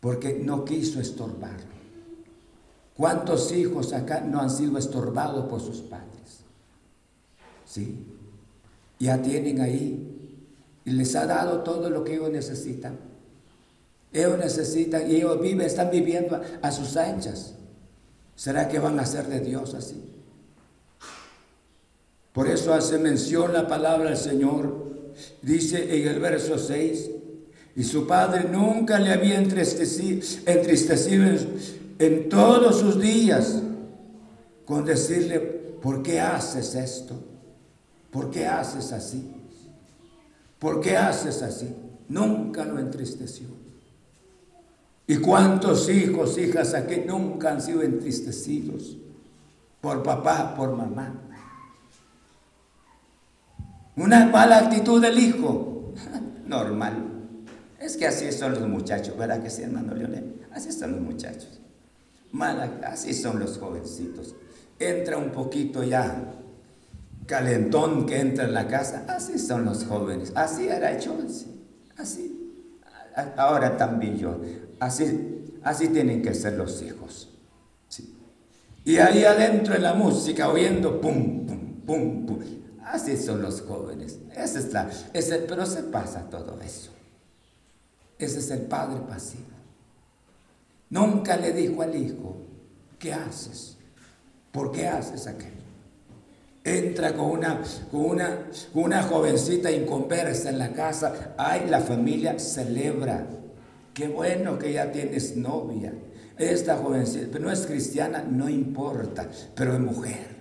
Porque 0.00 0.40
no 0.42 0.64
quiso 0.64 1.00
estorbarlo. 1.00 1.81
¿Cuántos 2.96 3.52
hijos 3.52 3.92
acá 3.92 4.20
no 4.20 4.40
han 4.40 4.50
sido 4.50 4.78
estorbados 4.78 5.46
por 5.46 5.60
sus 5.60 5.78
padres? 5.78 6.10
¿Sí? 7.66 8.06
ya 9.02 9.20
tienen 9.20 9.60
ahí 9.60 10.38
y 10.84 10.90
les 10.92 11.16
ha 11.16 11.26
dado 11.26 11.60
todo 11.62 11.90
lo 11.90 12.04
que 12.04 12.14
ellos 12.14 12.30
necesitan. 12.30 12.96
Ellos 14.12 14.38
necesitan 14.38 15.10
y 15.10 15.16
ellos 15.16 15.40
viven, 15.40 15.66
están 15.66 15.90
viviendo 15.90 16.40
a, 16.60 16.70
sus 16.70 16.96
anchas. 16.96 17.54
¿Será 18.36 18.68
que 18.68 18.78
van 18.78 19.00
a 19.00 19.06
ser 19.06 19.26
de 19.26 19.40
Dios 19.40 19.74
así? 19.74 20.00
Por 22.32 22.46
eso 22.46 22.72
hace 22.72 22.98
mención 22.98 23.52
la 23.52 23.66
palabra 23.66 24.10
del 24.10 24.18
Señor. 24.18 24.92
Dice 25.42 26.00
en 26.00 26.08
el 26.08 26.20
verso 26.20 26.58
6, 26.58 27.10
y 27.74 27.82
su 27.82 28.06
padre 28.06 28.44
nunca 28.48 28.98
le 29.00 29.12
había 29.12 29.38
entristecido, 29.38 30.22
entristecido 30.46 31.24
en 31.24 31.38
todos 32.10 32.78
sus 32.78 33.00
días 33.00 33.62
con 34.64 34.84
decirle, 34.84 35.40
¿por 35.40 36.02
qué 36.02 36.20
haces 36.20 36.74
esto? 36.74 37.14
¿Por 38.10 38.30
qué 38.30 38.46
haces 38.46 38.92
así? 38.92 39.30
¿Por 40.58 40.80
qué 40.80 40.96
haces 40.96 41.42
así? 41.42 41.74
Nunca 42.08 42.64
lo 42.64 42.78
entristeció. 42.78 43.46
¿Y 45.06 45.16
cuántos 45.16 45.88
hijos, 45.88 46.38
hijas 46.38 46.74
aquí 46.74 47.02
nunca 47.06 47.50
han 47.50 47.60
sido 47.60 47.82
entristecidos 47.82 48.96
por 49.80 50.02
papá, 50.02 50.54
por 50.54 50.76
mamá? 50.76 51.14
Una 53.96 54.26
mala 54.26 54.58
actitud 54.58 55.02
del 55.02 55.18
hijo, 55.18 55.92
normal. 56.46 57.08
Es 57.78 57.96
que 57.96 58.06
así 58.06 58.30
son 58.30 58.52
los 58.52 58.68
muchachos, 58.68 59.16
¿verdad 59.16 59.42
que 59.42 59.50
sí, 59.50 59.62
hermano 59.62 59.94
Leonel? 59.94 60.46
Así 60.52 60.70
son 60.70 60.92
los 60.92 61.00
muchachos. 61.00 61.61
Mala, 62.32 62.80
así 62.86 63.14
son 63.14 63.38
los 63.38 63.58
jovencitos. 63.58 64.34
Entra 64.78 65.16
un 65.16 65.30
poquito 65.30 65.84
ya 65.84 66.34
calentón 67.26 68.06
que 68.06 68.18
entra 68.20 68.44
en 68.44 68.54
la 68.54 68.66
casa. 68.66 69.04
Así 69.08 69.38
son 69.38 69.64
los 69.64 69.84
jóvenes. 69.84 70.32
Así 70.34 70.66
era 70.68 70.92
hecho. 70.92 71.16
Así. 71.96 72.60
Ahora 73.36 73.76
también 73.76 74.16
yo. 74.16 74.40
Así, 74.80 75.44
así 75.62 75.88
tienen 75.88 76.22
que 76.22 76.34
ser 76.34 76.54
los 76.54 76.82
hijos. 76.82 77.28
Y 78.84 78.96
ahí 78.96 79.24
adentro 79.24 79.74
en 79.76 79.82
la 79.82 79.94
música, 79.94 80.48
oyendo 80.48 81.00
pum, 81.00 81.46
pum, 81.46 81.80
pum, 81.86 82.26
pum. 82.26 82.38
Así 82.84 83.16
son 83.16 83.40
los 83.40 83.62
jóvenes. 83.62 84.18
Esa 84.36 84.58
es 84.58 84.72
la, 84.72 84.90
ese, 85.12 85.38
pero 85.38 85.64
se 85.66 85.84
pasa 85.84 86.28
todo 86.28 86.60
eso. 86.60 86.90
Ese 88.18 88.40
es 88.40 88.50
el 88.50 88.62
padre 88.62 89.00
pasivo. 89.08 89.51
Nunca 90.92 91.36
le 91.36 91.52
dijo 91.52 91.80
al 91.80 91.96
hijo, 91.96 92.36
¿qué 92.98 93.14
haces? 93.14 93.78
¿Por 94.52 94.70
qué 94.70 94.86
haces 94.86 95.26
aquello? 95.26 95.62
entra 96.64 97.14
con 97.14 97.30
una, 97.30 97.60
con 97.90 98.04
una, 98.04 98.46
una 98.74 99.02
jovencita 99.02 99.70
inconversa 99.70 100.50
en 100.50 100.58
la 100.58 100.72
casa, 100.72 101.34
ay, 101.36 101.66
la 101.68 101.80
familia 101.80 102.38
celebra. 102.38 103.26
Qué 103.94 104.08
bueno 104.08 104.58
que 104.58 104.74
ya 104.74 104.92
tienes 104.92 105.36
novia. 105.36 105.92
Esta 106.38 106.76
jovencita, 106.76 107.28
pero 107.32 107.44
no 107.44 107.50
es 107.50 107.66
cristiana, 107.66 108.22
no 108.28 108.48
importa, 108.48 109.28
pero 109.54 109.74
es 109.74 109.80
mujer. 109.80 110.36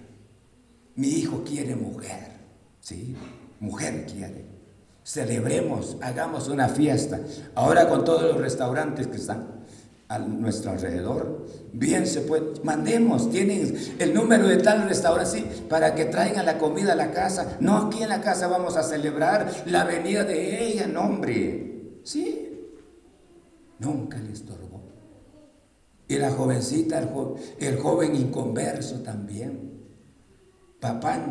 Mi 0.96 1.08
hijo 1.08 1.44
quiere 1.44 1.76
mujer, 1.76 2.28
¿sí? 2.82 3.16
Mujer 3.60 4.06
quiere. 4.06 4.46
Celebremos, 5.04 5.98
hagamos 6.02 6.50
una 6.50 6.70
fiesta. 6.70 7.20
Ahora 7.56 7.90
con 7.90 8.06
todos 8.06 8.24
los 8.24 8.38
restaurantes 8.38 9.08
que 9.08 9.18
están 9.18 9.61
a 10.12 10.20
nuestro 10.20 10.72
alrededor. 10.72 11.48
Bien 11.72 12.06
se 12.06 12.22
puede, 12.22 12.62
mandemos, 12.64 13.32
tienen 13.32 13.78
el 13.98 14.14
número 14.14 14.46
de 14.46 14.58
tal 14.58 14.88
restaurante 14.90 15.40
sí, 15.40 15.46
para 15.70 15.96
que 15.96 16.04
traigan 16.04 16.46
la 16.46 16.58
comida 16.58 16.92
a 16.92 16.96
la 16.96 17.12
casa. 17.12 17.56
No, 17.62 17.78
aquí 17.78 18.04
en 18.04 18.10
la 18.10 18.20
casa 18.20 18.48
vamos 18.48 18.76
a 18.76 18.84
celebrar 18.84 19.50
la 19.68 19.86
venida 19.86 20.26
de 20.26 20.66
ella, 20.66 20.86
no 20.86 21.04
hombre. 21.04 22.02
Sí, 22.04 22.60
nunca 23.80 24.18
le 24.18 24.34
estorbó. 24.34 24.82
Y 26.10 26.18
la 26.18 26.32
jovencita, 26.32 27.00
el, 27.60 27.78
joven 27.78 28.14
inconverso 28.14 28.96
también. 29.00 29.80
Papá. 30.82 31.26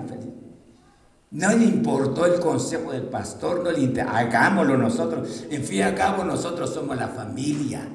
No 1.33 1.49
le 1.51 1.65
importó 1.65 2.25
el 2.25 2.41
consejo 2.41 2.93
del 2.93 3.03
pastor, 3.03 3.63
no 3.63 3.71
le 3.71 4.01
hagámoslo 4.01 4.79
nosotros. 4.79 5.45
En 5.51 5.63
fin 5.65 5.87
y 5.87 5.95
cabo 5.95 6.25
nosotros 6.25 6.73
somos 6.73 6.97
la 6.97 7.09
familia. 7.09 7.87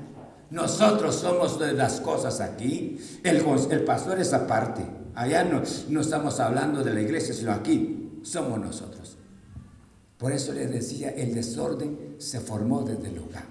Nosotros 0.51 1.15
somos 1.15 1.59
de 1.59 1.73
las 1.73 1.99
cosas 2.01 2.39
aquí. 2.39 2.99
El, 3.23 3.43
pastor 3.83 4.19
es 4.19 4.33
aparte. 4.33 4.85
Allá 5.15 5.43
no, 5.43 6.01
estamos 6.01 6.39
hablando 6.39 6.83
de 6.83 6.93
la 6.93 7.01
iglesia, 7.01 7.33
sino 7.33 7.51
aquí 7.51 8.19
somos 8.23 8.59
nosotros. 8.59 9.17
Por 10.17 10.31
eso 10.31 10.53
les 10.53 10.71
decía, 10.71 11.09
el 11.09 11.33
desorden 11.33 12.15
se 12.19 12.39
formó 12.39 12.83
desde 12.83 13.09
el 13.09 13.19
hogar. 13.19 13.45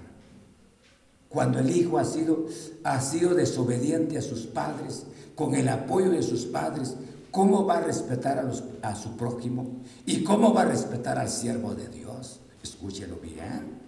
Cuando 1.29 1.59
el 1.59 1.69
hijo 1.69 1.97
ha 1.97 2.05
sido, 2.05 2.45
ha 2.83 3.01
sido 3.01 3.33
desobediente 3.33 4.17
a 4.17 4.21
sus 4.21 4.45
padres, 4.45 5.05
con 5.35 5.53
el 5.53 5.67
apoyo 5.67 6.11
de 6.11 6.23
sus 6.23 6.45
padres, 6.45 6.95
¿cómo 7.29 7.65
va 7.65 7.79
a 7.79 7.81
respetar 7.81 8.39
a, 8.39 8.87
a 8.87 8.95
su 8.95 9.17
prójimo? 9.17 9.81
¿Y 10.05 10.23
cómo 10.23 10.53
va 10.53 10.61
a 10.61 10.65
respetar 10.65 11.19
al 11.19 11.29
siervo 11.29 11.75
de 11.75 11.89
Dios? 11.89 12.39
Escúchelo 12.63 13.17
bien. 13.17 13.81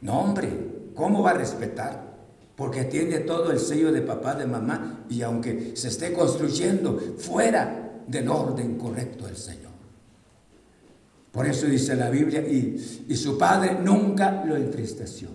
No, 0.00 0.20
hombre, 0.20 0.90
¿cómo 0.94 1.22
va 1.22 1.30
a 1.30 1.34
respetar? 1.34 2.13
Porque 2.56 2.84
tiene 2.84 3.18
todo 3.20 3.50
el 3.50 3.58
sello 3.58 3.90
de 3.90 4.02
papá, 4.02 4.34
de 4.34 4.46
mamá, 4.46 5.04
y 5.08 5.22
aunque 5.22 5.72
se 5.74 5.88
esté 5.88 6.12
construyendo 6.12 6.98
fuera 7.18 8.02
del 8.06 8.28
orden 8.28 8.76
correcto 8.76 9.26
del 9.26 9.36
Señor. 9.36 9.64
Por 11.34 11.46
eso 11.46 11.66
dice 11.66 11.96
la 11.96 12.10
Biblia, 12.10 12.40
y, 12.40 13.16
su 13.16 13.36
padre 13.36 13.78
nunca 13.82 14.44
lo 14.44 14.54
entristeció. 14.54 15.28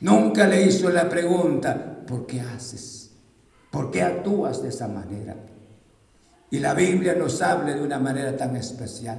Nunca 0.00 0.46
le 0.46 0.62
hizo 0.62 0.88
la 0.90 1.08
pregunta, 1.08 2.04
¿por 2.06 2.26
qué 2.26 2.40
haces? 2.40 3.10
¿Por 3.70 3.90
qué 3.90 4.02
actúas 4.02 4.62
de 4.62 4.68
esa 4.68 4.86
manera? 4.86 5.34
Y 6.48 6.60
la 6.60 6.74
Biblia 6.74 7.16
nos 7.16 7.42
habla 7.42 7.74
de 7.74 7.82
una 7.82 7.98
manera 7.98 8.36
tan 8.36 8.54
especial. 8.54 9.18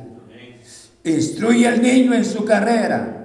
Instruye 1.04 1.68
al 1.68 1.82
niño 1.82 2.14
en 2.14 2.24
su 2.24 2.46
carrera 2.46 3.18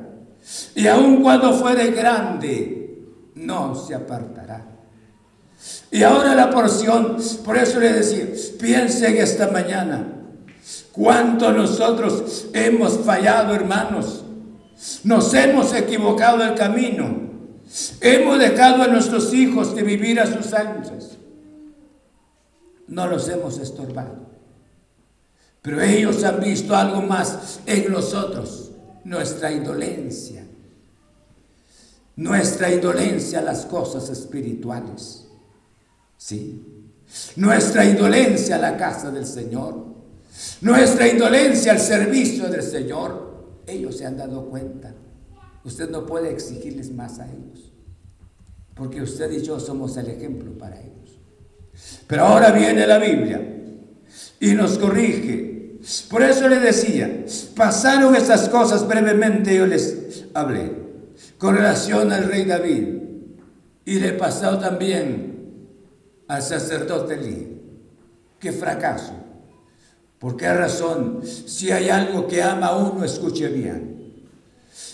y 0.74 0.86
aun 0.88 1.22
cuando 1.22 1.52
fuere 1.54 1.92
grande, 1.92 2.81
no 3.42 3.74
se 3.74 3.94
apartará. 3.94 4.64
Y 5.90 6.02
ahora 6.02 6.34
la 6.34 6.50
porción, 6.50 7.18
por 7.44 7.56
eso 7.56 7.78
le 7.78 7.92
decía, 7.92 8.26
piense 8.58 9.06
en 9.08 9.16
esta 9.18 9.48
mañana, 9.48 10.06
cuánto 10.90 11.52
nosotros 11.52 12.46
hemos 12.52 12.98
fallado, 12.98 13.54
hermanos. 13.54 14.24
Nos 15.04 15.32
hemos 15.34 15.72
equivocado 15.74 16.42
el 16.42 16.54
camino. 16.54 17.30
Hemos 18.00 18.38
dejado 18.38 18.82
a 18.82 18.88
nuestros 18.88 19.32
hijos 19.32 19.74
de 19.74 19.82
vivir 19.82 20.18
a 20.20 20.26
sus 20.26 20.52
anchas. 20.52 21.18
No 22.88 23.06
los 23.06 23.28
hemos 23.28 23.58
estorbado. 23.58 24.32
Pero 25.62 25.80
ellos 25.80 26.24
han 26.24 26.40
visto 26.40 26.74
algo 26.74 27.00
más 27.02 27.60
en 27.66 27.92
nosotros 27.92 28.72
nuestra 29.04 29.52
indolencia, 29.52 30.44
nuestra 32.16 32.72
indolencia 32.72 33.40
a 33.40 33.42
las 33.42 33.66
cosas 33.66 34.08
espirituales, 34.10 35.26
¿sí? 36.16 36.90
Nuestra 37.36 37.84
indolencia 37.84 38.56
a 38.56 38.58
la 38.58 38.76
casa 38.76 39.10
del 39.10 39.26
Señor, 39.26 39.86
nuestra 40.60 41.08
indolencia 41.08 41.72
al 41.72 41.80
servicio 41.80 42.48
del 42.48 42.62
Señor, 42.62 43.62
ellos 43.66 43.96
se 43.96 44.06
han 44.06 44.16
dado 44.16 44.46
cuenta. 44.46 44.94
Usted 45.64 45.90
no 45.90 46.06
puede 46.06 46.30
exigirles 46.30 46.90
más 46.92 47.18
a 47.18 47.26
ellos, 47.26 47.72
porque 48.74 49.02
usted 49.02 49.30
y 49.32 49.42
yo 49.42 49.60
somos 49.60 49.96
el 49.96 50.08
ejemplo 50.08 50.56
para 50.58 50.80
ellos. 50.80 51.18
Pero 52.06 52.24
ahora 52.24 52.50
viene 52.50 52.86
la 52.86 52.98
Biblia 52.98 53.40
y 54.40 54.52
nos 54.52 54.78
corrige 54.78 55.52
por 56.08 56.22
eso 56.22 56.48
le 56.48 56.60
decía, 56.60 57.24
pasaron 57.56 58.14
estas 58.14 58.48
cosas 58.48 58.86
brevemente, 58.86 59.56
yo 59.56 59.66
les 59.66 60.26
hablé, 60.32 60.70
con 61.38 61.56
relación 61.56 62.12
al 62.12 62.28
rey 62.28 62.44
David, 62.44 62.88
y 63.84 63.98
le 63.98 64.12
pasó 64.12 64.58
también 64.58 65.58
al 66.28 66.42
sacerdote 66.42 67.16
Lee. 67.16 67.60
Qué 68.38 68.52
fracaso. 68.52 69.12
¿Por 70.18 70.36
qué 70.36 70.52
razón? 70.52 71.22
Si 71.24 71.70
hay 71.72 71.88
algo 71.88 72.26
que 72.26 72.42
ama 72.42 72.68
a 72.68 72.76
uno, 72.76 73.04
escuche 73.04 73.48
bien. 73.48 74.22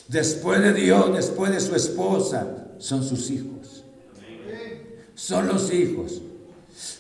Después 0.09 0.61
de 0.61 0.73
Dios, 0.73 1.15
después 1.15 1.51
de 1.51 1.61
su 1.61 1.75
esposa, 1.75 2.69
son 2.79 3.05
sus 3.05 3.31
hijos. 3.31 3.85
Son 5.15 5.47
los 5.47 5.73
hijos. 5.73 6.23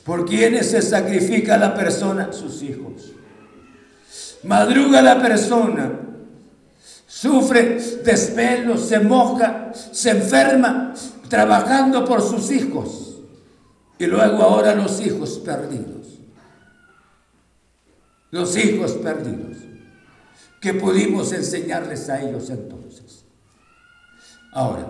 ¿Por 0.04 0.26
quienes 0.26 0.70
se 0.70 0.82
sacrifica 0.82 1.56
la 1.56 1.74
persona? 1.74 2.32
Sus 2.32 2.62
hijos 2.62 3.12
madruga 4.42 5.02
la 5.02 5.20
persona, 5.20 5.92
sufre 7.08 7.80
desvelos, 8.04 8.86
se 8.86 9.00
moja, 9.00 9.72
se 9.74 10.10
enferma, 10.10 10.94
trabajando 11.28 12.04
por 12.04 12.22
sus 12.22 12.52
hijos. 12.52 13.16
Y 13.98 14.06
luego 14.06 14.44
ahora 14.44 14.76
los 14.76 15.00
hijos 15.00 15.40
perdidos. 15.44 16.06
Los 18.30 18.56
hijos 18.56 18.92
perdidos. 18.92 19.56
¿Qué 20.60 20.74
pudimos 20.74 21.32
enseñarles 21.32 22.08
a 22.08 22.20
ellos 22.20 22.50
entonces? 22.50 23.24
Ahora, 24.52 24.86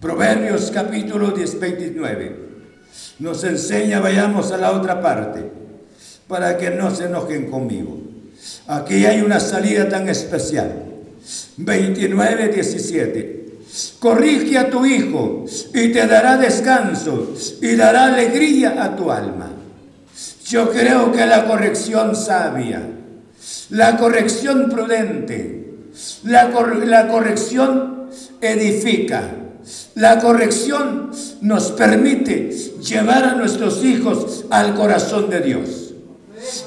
Proverbios 0.00 0.70
capítulo 0.70 1.30
10, 1.30 1.58
29 1.58 2.48
nos 3.18 3.42
enseña, 3.44 4.00
vayamos 4.00 4.52
a 4.52 4.56
la 4.56 4.72
otra 4.72 5.00
parte, 5.00 5.50
para 6.26 6.56
que 6.56 6.70
no 6.70 6.94
se 6.94 7.06
enojen 7.06 7.50
conmigo. 7.50 7.98
Aquí 8.66 9.06
hay 9.06 9.20
una 9.20 9.40
salida 9.40 9.88
tan 9.88 10.08
especial. 10.08 10.87
29, 11.58 12.48
17. 12.48 13.38
Corrige 13.98 14.58
a 14.58 14.70
tu 14.70 14.86
hijo 14.86 15.44
y 15.74 15.92
te 15.92 16.06
dará 16.06 16.36
descanso 16.36 17.34
y 17.60 17.74
dará 17.74 18.06
alegría 18.06 18.82
a 18.82 18.96
tu 18.96 19.10
alma. 19.10 19.50
Yo 20.46 20.70
creo 20.70 21.12
que 21.12 21.26
la 21.26 21.46
corrección 21.46 22.16
sabia, 22.16 22.82
la 23.70 23.98
corrección 23.98 24.70
prudente, 24.70 25.74
la, 26.24 26.48
la 26.86 27.08
corrección 27.08 28.08
edifica, 28.40 29.22
la 29.94 30.18
corrección 30.20 31.10
nos 31.42 31.72
permite 31.72 32.50
llevar 32.80 33.24
a 33.24 33.34
nuestros 33.34 33.84
hijos 33.84 34.46
al 34.48 34.74
corazón 34.74 35.28
de 35.28 35.40
Dios. 35.40 35.94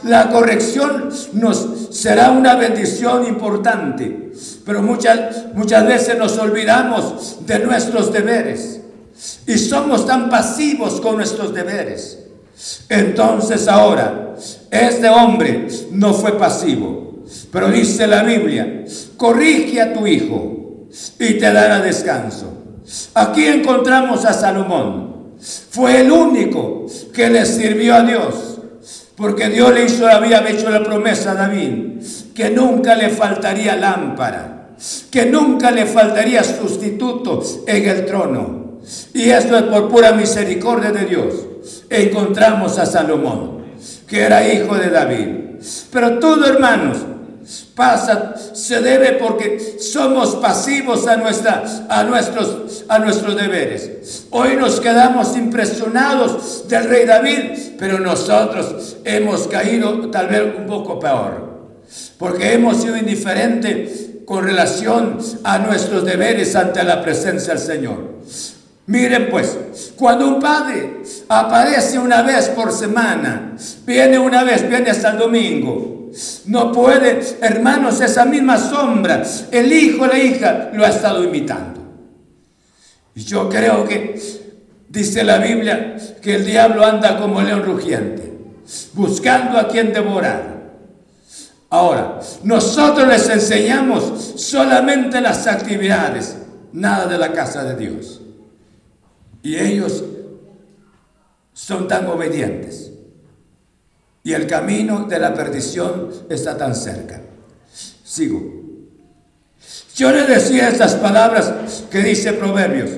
La 0.04 0.30
corrección 0.30 1.10
nos 1.34 1.88
será 1.92 2.32
una 2.32 2.56
bendición 2.56 3.26
importante, 3.26 4.21
pero 4.66 4.82
muchas, 4.82 5.54
muchas 5.54 5.88
veces 5.88 6.18
nos 6.18 6.38
olvidamos 6.38 7.38
de 7.46 7.60
nuestros 7.60 8.12
deberes 8.12 8.82
y 9.48 9.58
somos 9.58 10.06
tan 10.06 10.30
pasivos 10.30 11.02
con 11.02 11.18
nuestros 11.18 11.54
deberes. 11.54 12.20
Entonces 12.90 13.68
ahora, 13.68 14.36
este 14.70 15.10
hombre 15.10 15.68
no 15.92 16.14
fue 16.14 16.38
pasivo, 16.38 17.24
pero 17.52 17.70
dice 17.70 18.08
la 18.08 18.24
Biblia, 18.24 18.86
corrige 19.18 19.82
a 19.82 19.94
tu 19.94 20.06
hijo 20.08 20.88
y 21.20 21.34
te 21.36 21.52
dará 21.52 21.80
descanso. 21.82 22.54
Aquí 23.14 23.46
encontramos 23.46 24.26
a 24.26 24.34
Salomón. 24.34 25.12
Fue 25.72 26.02
el 26.02 26.12
único 26.12 26.86
que 27.14 27.30
le 27.30 27.46
sirvió 27.46 27.96
a 27.96 28.04
Dios 28.04 28.51
porque 29.22 29.50
Dios 29.50 29.72
le 29.72 29.86
hizo, 29.86 30.08
había 30.08 30.50
hecho 30.50 30.72
la 30.72 30.84
promesa 30.84 31.32
a 31.32 31.36
David, 31.36 32.02
que 32.34 32.50
nunca 32.50 32.96
le 32.96 33.10
faltaría 33.10 33.76
lámpara, 33.76 34.70
que 35.12 35.28
nunca 35.28 35.70
le 35.70 35.86
faltaría 35.86 36.44
sustituto 36.44 37.44
en 37.68 37.88
el 37.88 38.06
trono. 38.08 38.80
Y 39.14 39.30
esto 39.30 39.58
es 39.58 39.64
por 39.64 39.90
pura 39.90 40.14
misericordia 40.14 40.92
de 40.92 41.06
Dios. 41.06 41.36
Encontramos 41.88 42.80
a 42.80 42.88
Salomón, 42.88 43.62
que 44.08 44.22
era 44.22 44.52
hijo 44.52 44.76
de 44.76 44.90
David. 44.90 45.28
Pero 45.92 46.18
todo, 46.18 46.48
hermanos, 46.48 46.98
pasa, 47.76 48.36
se 48.54 48.82
debe 48.82 49.14
porque 49.14 49.78
somos 49.80 50.36
pasivos 50.36 51.08
a, 51.08 51.18
nuestra, 51.18 51.64
a, 51.90 52.04
nuestros, 52.04 52.86
a 52.88 53.00
nuestros 53.00 53.36
deberes. 53.36 54.26
Hoy 54.32 54.56
nos 54.56 54.80
quedamos 54.80 55.36
impresionados 55.36 56.68
del 56.68 56.86
rey 56.86 57.06
David, 57.06 57.76
pero 57.78 58.00
nosotros 58.00 58.98
hemos 59.04 59.48
caído 59.48 60.10
tal 60.10 60.28
vez 60.28 60.56
un 60.58 60.66
poco 60.66 61.00
peor, 61.00 61.70
porque 62.18 62.54
hemos 62.54 62.82
sido 62.82 62.98
indiferentes 62.98 64.10
con 64.26 64.44
relación 64.46 65.18
a 65.44 65.60
nuestros 65.60 66.06
deberes 66.06 66.56
ante 66.56 66.84
la 66.84 67.02
presencia 67.02 67.54
del 67.54 67.64
Señor. 67.64 68.22
Miren 68.88 69.30
pues, 69.30 69.58
cuando 69.96 70.28
un 70.28 70.40
padre 70.40 71.02
aparece 71.30 72.00
una 72.00 72.24
vez 72.24 72.50
por 72.50 72.72
semana, 72.72 73.56
viene 73.86 74.18
una 74.18 74.44
vez, 74.44 74.68
viene 74.68 74.90
hasta 74.90 75.12
el 75.12 75.18
domingo, 75.18 76.01
no 76.46 76.72
puede, 76.72 77.22
hermanos, 77.42 78.02
esa 78.02 78.26
misma 78.26 78.58
sombra, 78.58 79.24
el 79.52 79.72
hijo 79.72 80.06
la 80.06 80.20
hija 80.20 80.70
lo 80.74 80.86
ha 80.86 80.90
estado 80.90 81.24
imitando. 81.24 81.80
Y 83.16 83.24
yo 83.24 83.50
creo 83.50 83.86
que, 83.86 84.20
dice 84.90 85.24
la 85.24 85.38
Biblia, 85.38 85.96
que 86.22 86.36
el 86.36 86.46
diablo 86.46 86.86
anda 86.86 87.18
como 87.18 87.42
león 87.42 87.64
rugiente, 87.64 88.34
buscando 88.94 89.58
a 89.58 89.68
quien 89.68 89.94
devorar. 89.94 90.62
Ahora, 91.70 92.20
nosotros 92.44 93.08
les 93.08 93.30
enseñamos 93.30 94.34
solamente 94.36 95.22
las 95.22 95.48
actividades, 95.48 96.38
nada 96.74 97.08
de 97.08 97.18
la 97.18 97.32
casa 97.32 97.64
de 97.64 97.76
Dios. 97.76 98.22
Y 99.42 99.56
ellos 99.58 100.04
son 101.54 101.88
tan 101.88 102.08
obedientes. 102.08 102.91
Y 104.24 104.34
el 104.34 104.46
camino 104.48 105.06
de 105.06 105.20
la 105.20 105.34
perdición 105.34 106.10
está 106.30 106.58
tan 106.58 106.76
cerca. 106.76 107.22
Sigo. 108.04 108.62
Yo 109.96 110.12
le 110.12 110.24
decía 110.24 110.70
estas 110.70 110.96
palabras 110.96 111.86
que 111.90 112.00
dice 112.00 112.34
Proverbios. 112.34 112.92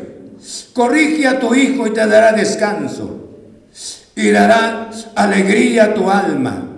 Corrige 0.73 1.27
a 1.27 1.39
tu 1.39 1.55
hijo 1.55 1.87
y 1.87 1.91
te 1.91 2.05
dará 2.05 2.33
descanso. 2.33 3.29
Y 4.15 4.29
dará 4.31 4.89
alegría 5.15 5.85
a 5.85 5.93
tu 5.93 6.09
alma. 6.09 6.69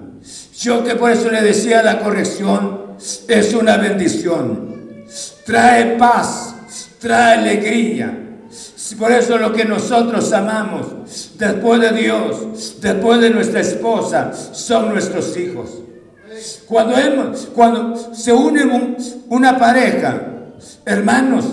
Yo 0.60 0.84
que 0.84 0.96
por 0.96 1.12
eso 1.12 1.30
le 1.30 1.42
decía 1.42 1.84
la 1.84 2.00
corrección 2.00 2.96
es 3.28 3.54
una 3.54 3.78
bendición. 3.78 5.04
Trae 5.46 5.98
paz, 5.98 6.56
trae 7.00 7.40
alegría. 7.40 8.25
Por 8.94 9.12
eso 9.12 9.38
lo 9.38 9.52
que 9.52 9.66
nosotros 9.66 10.32
amamos, 10.32 11.34
después 11.38 11.82
de 11.82 11.92
Dios, 11.92 12.78
después 12.82 13.20
de 13.20 13.32
nuestra 13.32 13.62
esposa, 13.62 14.32
son 14.34 14.90
nuestros 14.90 15.36
hijos. 15.38 15.80
Cuando, 16.68 16.98
hemos, 16.98 17.48
cuando 17.56 18.14
se 18.14 18.32
une 18.32 18.96
una 19.30 19.58
pareja, 19.58 20.22
hermanos, 20.86 21.46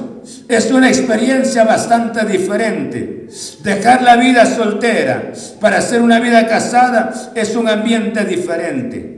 es 0.48 0.70
una 0.70 0.88
experiencia 0.88 1.64
bastante 1.64 2.24
diferente. 2.26 3.26
Dejar 3.62 4.02
la 4.02 4.16
vida 4.16 4.44
soltera 4.44 5.32
para 5.60 5.78
hacer 5.78 6.02
una 6.02 6.20
vida 6.20 6.46
casada 6.46 7.32
es 7.34 7.56
un 7.56 7.68
ambiente 7.68 8.24
diferente. 8.24 9.12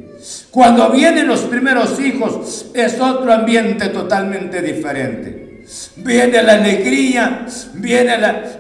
Cuando 0.51 0.91
vienen 0.91 1.27
los 1.27 1.41
primeros 1.41 1.99
hijos 2.01 2.67
es 2.75 3.01
otro 3.01 3.33
ambiente 3.33 3.89
totalmente 3.89 4.63
diferente. 4.63 5.44
Viene 5.97 6.43
la 6.43 6.55
alegría, 6.55 7.47
viene 7.75 8.17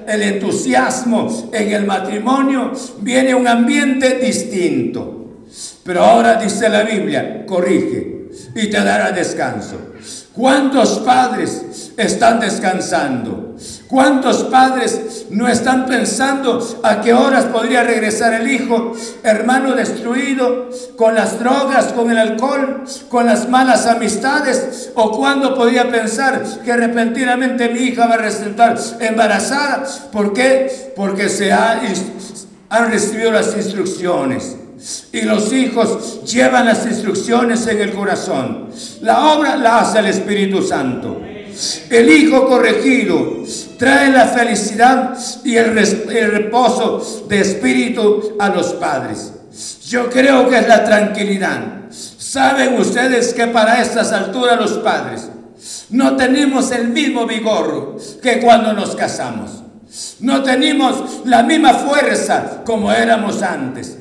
el 0.06 0.22
entusiasmo 0.22 1.50
en 1.52 1.72
el 1.72 1.84
matrimonio, 1.84 2.72
viene 3.00 3.34
un 3.34 3.46
ambiente 3.46 4.18
distinto. 4.18 5.44
Pero 5.84 6.04
ahora 6.04 6.36
dice 6.36 6.68
la 6.68 6.82
Biblia, 6.82 7.44
corrige 7.46 8.28
y 8.54 8.68
te 8.68 8.82
dará 8.82 9.12
descanso. 9.12 9.94
¿Cuántos 10.36 10.98
padres 10.98 11.92
están 11.96 12.40
descansando? 12.40 13.54
¿Cuántos 13.86 14.42
padres 14.44 15.26
no 15.30 15.46
están 15.46 15.86
pensando 15.86 16.80
a 16.82 17.00
qué 17.00 17.14
horas 17.14 17.44
podría 17.44 17.84
regresar 17.84 18.34
el 18.34 18.50
hijo, 18.50 18.94
hermano 19.22 19.76
destruido, 19.76 20.70
con 20.96 21.14
las 21.14 21.38
drogas, 21.38 21.92
con 21.92 22.10
el 22.10 22.18
alcohol, 22.18 22.82
con 23.08 23.26
las 23.26 23.48
malas 23.48 23.86
amistades? 23.86 24.90
¿O 24.96 25.12
cuándo 25.12 25.54
podría 25.54 25.88
pensar 25.88 26.42
que 26.64 26.76
repentinamente 26.76 27.68
mi 27.68 27.80
hija 27.80 28.08
va 28.08 28.14
a 28.14 28.18
resultar 28.18 28.76
embarazada? 28.98 29.84
¿Por 30.10 30.32
qué? 30.32 30.92
Porque 30.96 31.28
se 31.28 31.52
ha, 31.52 31.80
han 32.70 32.90
recibido 32.90 33.30
las 33.30 33.56
instrucciones. 33.56 34.56
Y 35.12 35.22
los 35.22 35.52
hijos 35.52 36.22
llevan 36.24 36.66
las 36.66 36.84
instrucciones 36.86 37.66
en 37.66 37.80
el 37.80 37.92
corazón. 37.92 38.68
La 39.00 39.34
obra 39.34 39.56
la 39.56 39.80
hace 39.80 40.00
el 40.00 40.06
Espíritu 40.06 40.62
Santo. 40.62 41.20
El 41.88 42.10
Hijo 42.10 42.46
corregido 42.48 43.44
trae 43.78 44.10
la 44.10 44.26
felicidad 44.26 45.16
y 45.44 45.56
el, 45.56 45.74
reposo 45.74 47.26
de 47.28 47.40
espíritu 47.40 48.36
a 48.38 48.48
los 48.48 48.72
padres. 48.74 49.32
Yo 49.86 50.10
creo 50.10 50.48
que 50.48 50.58
es 50.58 50.68
la 50.68 50.84
tranquilidad. 50.84 51.90
Saben 51.90 52.74
ustedes 52.74 53.32
que 53.32 53.46
para 53.46 53.80
estas 53.80 54.12
alturas 54.12 54.58
los 54.58 54.72
padres 54.78 55.28
no 55.90 56.16
tenemos 56.16 56.72
el 56.72 56.88
mismo 56.88 57.26
vigor 57.26 57.96
que 58.20 58.40
cuando 58.40 58.72
nos 58.72 58.96
casamos. 58.96 59.62
No 60.18 60.42
tenemos 60.42 61.24
la 61.24 61.44
misma 61.44 61.74
fuerza 61.74 62.62
como 62.64 62.90
éramos 62.90 63.42
antes. 63.42 63.98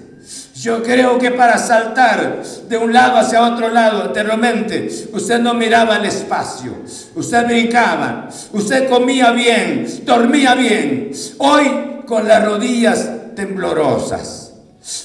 Yo 0.63 0.81
creo 0.81 1.19
que 1.19 1.31
para 1.31 1.57
saltar 1.57 2.41
de 2.69 2.77
un 2.77 2.93
lado 2.93 3.17
hacia 3.17 3.43
otro 3.43 3.67
lado 3.67 4.03
anteriormente, 4.03 4.87
usted 5.11 5.37
no 5.39 5.53
miraba 5.53 5.97
el 5.97 6.05
espacio, 6.05 6.73
usted 7.15 7.45
brincaba, 7.45 8.29
usted 8.53 8.89
comía 8.89 9.31
bien, 9.31 9.85
dormía 10.05 10.55
bien. 10.55 11.11
Hoy 11.39 12.03
con 12.05 12.25
las 12.25 12.45
rodillas 12.45 13.09
temblorosas. 13.35 14.53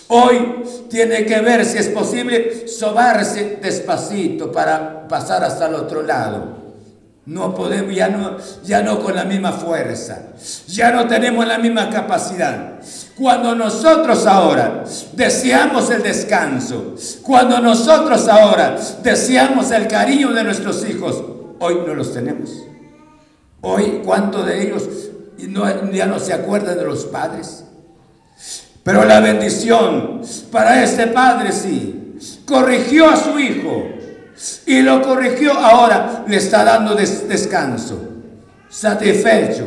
Hoy 0.07 0.63
tiene 0.89 1.27
que 1.27 1.41
ver 1.41 1.65
si 1.65 1.79
es 1.79 1.89
posible 1.89 2.69
sobarse 2.69 3.59
despacito 3.61 4.53
para 4.53 5.09
pasar 5.09 5.43
hasta 5.43 5.67
el 5.67 5.75
otro 5.75 6.05
lado. 6.05 6.57
No 7.27 7.53
podemos, 7.53 7.93
ya 7.93 8.09
no, 8.09 8.37
ya 8.63 8.81
no 8.83 9.01
con 9.01 9.17
la 9.17 9.25
misma 9.25 9.51
fuerza, 9.51 10.23
ya 10.69 10.93
no 10.93 11.09
tenemos 11.09 11.45
la 11.49 11.59
misma 11.59 11.91
capacidad. 11.91 12.79
Cuando 13.19 13.53
nosotros 13.57 14.27
ahora 14.27 14.85
deseamos 15.15 15.91
el 15.91 16.05
descanso, 16.05 16.95
cuando 17.23 17.59
nosotros 17.59 18.29
ahora 18.29 18.79
deseamos 19.03 19.73
el 19.73 19.89
cariño 19.89 20.33
de 20.33 20.45
nuestros 20.45 20.89
hijos, 20.89 21.21
hoy 21.59 21.79
no 21.85 21.95
los 21.95 22.15
tenemos. 22.15 22.51
Hoy, 23.61 24.03
¿cuántos 24.05 24.47
de 24.47 24.63
ellos 24.63 24.85
ya 25.93 26.07
no 26.07 26.21
se 26.21 26.33
acuerdan 26.33 26.79
de 26.79 26.85
los 26.85 27.07
padres? 27.07 27.65
Pero 28.85 29.05
la 29.05 29.19
bendición 29.19 30.23
para 30.53 30.85
este 30.85 31.09
padre 31.09 31.51
sí, 31.51 32.17
corrigió 32.47 33.11
a 33.11 33.17
su 33.17 33.37
hijo 33.41 33.85
y 34.65 34.81
lo 34.83 35.03
corrigió, 35.03 35.55
ahora 35.55 36.25
le 36.29 36.37
está 36.37 36.63
dando 36.63 36.95
descanso, 36.95 37.99
satisfecho, 38.69 39.67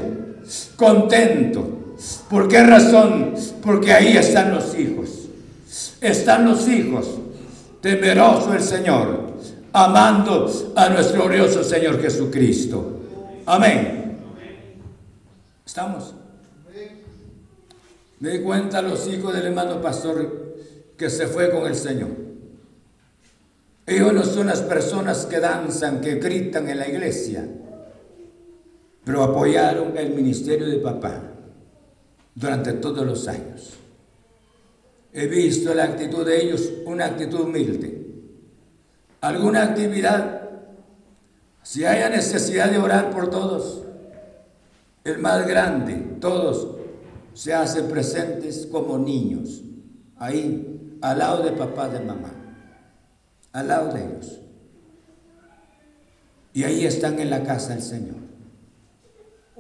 contento. 0.78 1.81
¿Por 2.30 2.48
qué 2.48 2.64
razón? 2.64 3.34
Porque 3.62 3.94
ahí 3.94 4.18
están 4.18 4.54
los 4.54 4.78
hijos. 4.78 5.28
Están 6.02 6.46
los 6.46 6.68
hijos, 6.68 7.08
temeroso 7.80 8.54
el 8.54 8.62
Señor, 8.62 9.36
amando 9.72 10.52
a 10.76 10.90
nuestro 10.90 11.24
glorioso 11.24 11.64
Señor 11.64 12.02
Jesucristo. 12.02 13.00
Amén. 13.46 14.18
¿Estamos? 15.66 16.16
Me 18.20 18.30
di 18.30 18.40
cuenta 18.42 18.82
los 18.82 19.08
hijos 19.08 19.34
del 19.34 19.48
hermano 19.48 19.82
pastor 19.82 20.56
que 20.98 21.10
se 21.10 21.28
fue 21.28 21.50
con 21.52 21.66
el 21.66 21.76
Señor. 21.76 22.10
Ellos 23.86 24.14
no 24.14 24.24
son 24.24 24.48
las 24.48 24.62
personas 24.62 25.26
que 25.26 25.40
danzan, 25.40 26.02
que 26.02 26.16
gritan 26.16 26.68
en 26.68 26.80
la 26.80 26.88
iglesia, 26.88 27.48
pero 29.04 29.24
apoyaron 29.24 29.98
el 29.98 30.12
ministerio 30.12 30.68
de 30.68 30.78
papá 30.78 31.31
durante 32.36 32.74
todos 32.74 33.06
los 33.06 33.28
años. 33.28 33.74
He 35.14 35.28
visto 35.28 35.74
la 35.74 35.84
actitud 35.84 36.26
de 36.26 36.42
ellos, 36.42 36.72
una 36.86 37.06
actitud 37.06 37.42
humilde. 37.42 38.08
Alguna 39.20 39.64
actividad, 39.64 40.50
si 41.64 41.86
haya 41.86 42.10
necesidad 42.10 42.72
de 42.72 42.78
orar 42.78 43.12
por 43.12 43.30
todos, 43.30 43.84
el 45.04 45.18
más 45.18 45.48
grande, 45.48 45.96
todos 46.20 46.78
se 47.34 47.54
hacen 47.54 47.88
presentes 47.88 48.68
como 48.72 48.98
niños, 48.98 49.62
ahí, 50.18 50.98
al 51.02 51.20
lado 51.20 51.44
de 51.44 51.52
papá, 51.52 51.90
de 51.90 52.00
mamá, 52.00 52.32
al 53.52 53.68
lado 53.68 53.94
de 53.94 54.06
ellos. 54.06 54.40
Y 56.54 56.64
ahí 56.64 56.86
están 56.86 57.20
en 57.20 57.30
la 57.30 57.44
casa 57.44 57.74
del 57.74 57.82
Señor. 57.82 58.21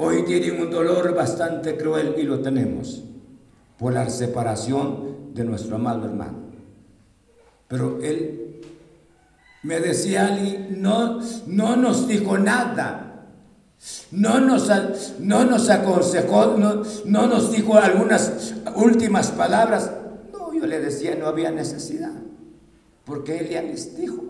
Hoy 0.03 0.23
tienen 0.23 0.59
un 0.59 0.71
dolor 0.71 1.13
bastante 1.13 1.77
cruel 1.77 2.15
y 2.17 2.23
lo 2.23 2.39
tenemos 2.39 3.03
por 3.77 3.93
la 3.93 4.09
separación 4.09 5.31
de 5.35 5.43
nuestro 5.43 5.75
amado 5.75 6.05
hermano. 6.05 6.39
Pero 7.67 7.99
él 8.01 8.61
me 9.61 9.79
decía 9.79 10.39
no, 10.71 11.19
no 11.45 11.75
nos 11.75 12.07
dijo 12.07 12.35
nada, 12.39 13.27
no 14.09 14.39
nos, 14.39 14.71
no 15.19 15.45
nos 15.45 15.69
aconsejó, 15.69 16.57
no, 16.57 16.81
no 17.05 17.27
nos 17.27 17.51
dijo 17.51 17.77
algunas 17.77 18.55
últimas 18.75 19.29
palabras. 19.29 19.91
No, 20.33 20.51
yo 20.51 20.65
le 20.65 20.79
decía, 20.79 21.15
no 21.15 21.27
había 21.27 21.51
necesidad, 21.51 22.13
porque 23.05 23.37
él 23.37 23.49
ya 23.49 23.61
les 23.61 23.95
dijo, 23.95 24.23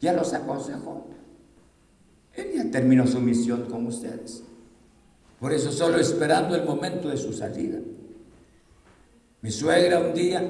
ya 0.00 0.12
los 0.12 0.32
aconsejó. 0.32 1.08
Él 2.34 2.52
ya 2.54 2.70
terminó 2.70 3.04
su 3.08 3.18
misión 3.18 3.62
con 3.68 3.84
ustedes. 3.88 4.44
Por 5.42 5.52
eso 5.52 5.72
solo 5.72 5.98
esperando 5.98 6.54
el 6.54 6.64
momento 6.64 7.08
de 7.08 7.16
su 7.16 7.32
salida. 7.32 7.80
Mi 9.40 9.50
suegra 9.50 9.98
un 9.98 10.14
día 10.14 10.40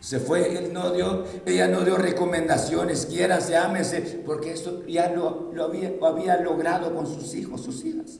se 0.00 0.18
fue, 0.18 0.58
él 0.58 0.72
no 0.72 0.90
dio, 0.90 1.22
ella 1.46 1.68
no 1.68 1.82
dio 1.82 1.96
recomendaciones, 1.96 3.06
quiérase, 3.06 3.56
ámese, 3.56 4.00
porque 4.26 4.50
eso 4.50 4.84
ya 4.84 5.10
lo, 5.10 5.52
había, 5.62 5.90
lo 5.90 6.06
había 6.08 6.40
logrado 6.40 6.92
con 6.92 7.06
sus 7.06 7.36
hijos, 7.36 7.62
sus 7.62 7.84
hijas. 7.84 8.18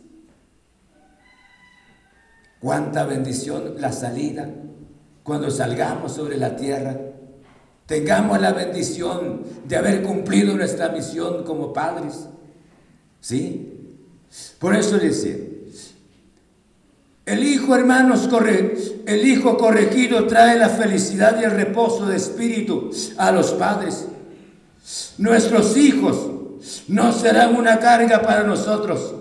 Cuánta 2.60 3.04
bendición 3.04 3.74
la 3.80 3.90
salida, 3.90 4.48
cuando 5.24 5.50
salgamos 5.50 6.12
sobre 6.12 6.36
la 6.36 6.54
tierra, 6.54 6.96
tengamos 7.86 8.40
la 8.40 8.52
bendición 8.52 9.42
de 9.66 9.74
haber 9.74 10.04
cumplido 10.04 10.56
nuestra 10.56 10.88
misión 10.90 11.42
como 11.42 11.72
padres. 11.72 12.28
¿Sí? 13.20 13.72
Por 14.60 14.76
eso 14.76 14.98
dice, 14.98 15.45
El 17.26 17.42
hijo, 17.42 17.74
hermanos, 17.74 18.28
corre, 18.28 18.76
el 19.04 19.26
hijo 19.26 19.58
corregido 19.58 20.28
trae 20.28 20.56
la 20.56 20.68
felicidad 20.68 21.40
y 21.40 21.44
el 21.44 21.50
reposo 21.50 22.06
de 22.06 22.16
espíritu 22.16 22.92
a 23.18 23.32
los 23.32 23.50
padres. 23.50 24.06
Nuestros 25.18 25.76
hijos 25.76 26.16
no 26.86 27.12
serán 27.12 27.56
una 27.56 27.80
carga 27.80 28.22
para 28.22 28.44
nosotros, 28.44 29.12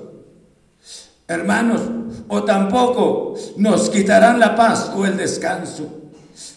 hermanos, 1.28 1.82
o 2.28 2.43
tampoco 2.43 3.34
nos 3.58 3.89
quitarán 3.89 4.39
la 4.39 4.56
paz 4.56 4.91
o 4.95 5.08
el 5.08 5.18
descanso, 5.18 5.89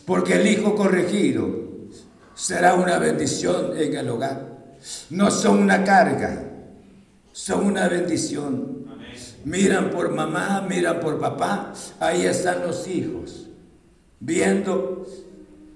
porque 0.05 0.35
el 0.35 0.47
hijo 0.49 0.75
corregido 0.75 1.49
será 2.35 2.75
una 2.75 2.99
bendición 2.99 3.73
en 3.75 3.97
el 3.97 4.11
hogar. 4.11 4.77
No 5.09 5.31
son 5.31 5.61
una 5.61 5.83
carga, 5.83 6.45
son 7.33 7.65
una 7.65 7.89
bendición 7.89 8.87
miran 9.45 9.91
por 9.91 10.15
mamá, 10.15 10.65
miran 10.69 11.01
por 11.01 11.19
papá, 11.19 11.73
ahí 12.01 12.27
están 12.27 12.63
los 12.67 12.87
hijos, 12.89 13.47
viendo. 14.21 15.07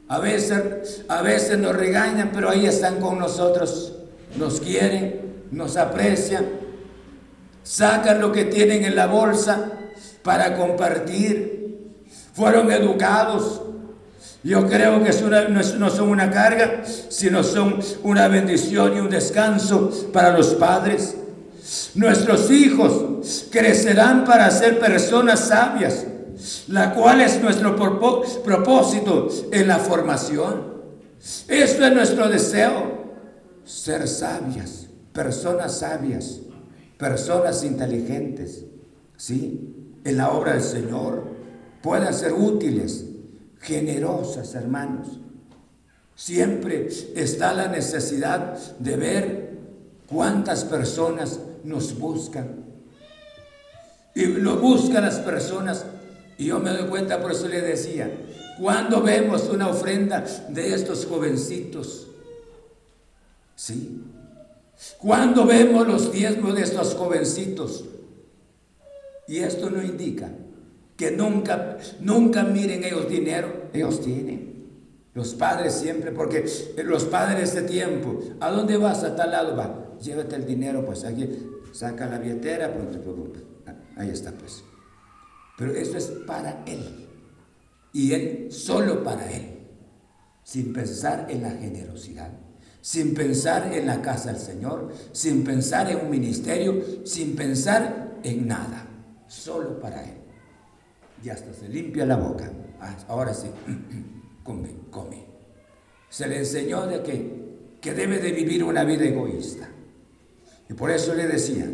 A 0.08 0.18
veces, 0.18 1.04
a 1.08 1.22
veces 1.22 1.58
nos 1.58 1.74
regañan, 1.74 2.30
pero 2.34 2.50
ahí 2.50 2.66
están 2.66 3.00
con 3.00 3.18
nosotros, 3.18 3.94
nos 4.36 4.60
quieren, 4.60 5.46
nos 5.50 5.76
aprecian, 5.76 6.46
sacan 7.62 8.20
lo 8.20 8.32
que 8.32 8.44
tienen 8.44 8.84
en 8.84 8.94
la 8.94 9.06
bolsa 9.06 9.72
para 10.22 10.56
compartir, 10.56 11.92
fueron 12.34 12.70
educados. 12.70 13.62
Yo 14.42 14.66
creo 14.66 15.02
que 15.04 15.12
no 15.78 15.88
son 15.88 16.08
una 16.08 16.30
carga, 16.30 16.82
sino 16.84 17.44
son 17.44 17.78
una 18.02 18.26
bendición 18.26 18.96
y 18.96 19.00
un 19.00 19.08
descanso 19.08 20.10
para 20.12 20.36
los 20.36 20.54
padres. 20.54 21.14
Nuestros 21.94 22.50
hijos 22.50 23.11
crecerán 23.50 24.24
para 24.24 24.50
ser 24.50 24.78
personas 24.78 25.40
sabias, 25.40 26.06
la 26.68 26.94
cual 26.94 27.20
es 27.20 27.40
nuestro 27.40 27.76
propósito 27.76 29.28
en 29.50 29.68
la 29.68 29.78
formación. 29.78 30.72
Esto 31.48 31.86
es 31.86 31.92
nuestro 31.92 32.28
deseo, 32.28 33.02
ser 33.64 34.08
sabias, 34.08 34.88
personas 35.12 35.78
sabias, 35.78 36.40
personas 36.98 37.62
inteligentes, 37.64 38.64
¿sí? 39.16 39.74
En 40.04 40.16
la 40.16 40.30
obra 40.30 40.54
del 40.54 40.62
Señor 40.62 41.24
puedan 41.80 42.12
ser 42.12 42.32
útiles, 42.32 43.04
generosas, 43.60 44.54
hermanos. 44.54 45.20
Siempre 46.16 46.88
está 47.14 47.52
la 47.52 47.68
necesidad 47.68 48.58
de 48.78 48.96
ver 48.96 49.58
cuántas 50.08 50.64
personas 50.64 51.38
nos 51.64 51.98
buscan. 51.98 52.61
Y 54.14 54.26
lo 54.26 54.56
buscan 54.58 55.04
las 55.04 55.18
personas. 55.20 55.86
Y 56.38 56.46
yo 56.46 56.58
me 56.58 56.70
doy 56.70 56.88
cuenta, 56.88 57.20
por 57.20 57.32
eso 57.32 57.48
le 57.48 57.60
decía, 57.60 58.10
cuando 58.58 59.02
vemos 59.02 59.48
una 59.48 59.68
ofrenda 59.68 60.24
de 60.48 60.74
estos 60.74 61.06
jovencitos, 61.06 62.08
¿sí? 63.54 64.02
Cuando 64.98 65.46
vemos 65.46 65.86
los 65.86 66.12
diezmos 66.12 66.54
de 66.54 66.62
estos 66.62 66.94
jovencitos, 66.94 67.84
y 69.28 69.38
esto 69.38 69.70
no 69.70 69.82
indica 69.82 70.30
que 70.96 71.10
nunca, 71.10 71.78
nunca 72.00 72.42
miren 72.42 72.84
ellos 72.84 73.08
dinero, 73.08 73.68
ellos 73.72 74.00
tienen. 74.00 74.52
Los 75.14 75.34
padres 75.34 75.74
siempre, 75.74 76.10
porque 76.10 76.44
los 76.84 77.04
padres 77.04 77.54
de 77.54 77.62
tiempo, 77.62 78.20
¿a 78.40 78.50
dónde 78.50 78.76
vas? 78.76 79.04
A 79.04 79.14
tal 79.14 79.30
lado 79.30 79.56
va, 79.56 79.96
llévate 80.00 80.36
el 80.36 80.46
dinero, 80.46 80.84
pues 80.84 81.04
aquí, 81.04 81.28
saca 81.72 82.06
la 82.06 82.18
billetera, 82.18 82.72
pues 82.72 82.96
Ahí 83.96 84.10
está, 84.10 84.32
pues. 84.32 84.62
Pero 85.56 85.72
eso 85.72 85.96
es 85.96 86.06
para 86.26 86.62
Él. 86.66 87.08
Y 87.92 88.12
Él 88.12 88.48
solo 88.50 89.04
para 89.04 89.30
Él. 89.30 89.58
Sin 90.42 90.72
pensar 90.72 91.26
en 91.30 91.42
la 91.42 91.50
generosidad. 91.50 92.30
Sin 92.80 93.14
pensar 93.14 93.72
en 93.72 93.86
la 93.86 94.02
casa 94.02 94.32
del 94.32 94.40
Señor. 94.40 94.92
Sin 95.12 95.44
pensar 95.44 95.90
en 95.90 96.00
un 96.00 96.10
ministerio. 96.10 96.82
Sin 97.04 97.36
pensar 97.36 98.18
en 98.22 98.46
nada. 98.46 98.86
Solo 99.26 99.78
para 99.78 100.02
Él. 100.02 100.16
Y 101.22 101.28
hasta 101.28 101.52
se 101.52 101.68
limpia 101.68 102.06
la 102.06 102.16
boca. 102.16 102.50
Ah, 102.80 102.96
ahora 103.08 103.34
sí. 103.34 103.48
come, 104.42 104.70
come. 104.90 105.24
Se 106.08 106.26
le 106.26 106.38
enseñó 106.38 106.86
de 106.86 107.02
que, 107.02 107.78
que 107.80 107.94
debe 107.94 108.18
de 108.18 108.32
vivir 108.32 108.64
una 108.64 108.84
vida 108.84 109.04
egoísta. 109.04 109.68
Y 110.68 110.74
por 110.74 110.90
eso 110.90 111.14
le 111.14 111.26
decía, 111.26 111.70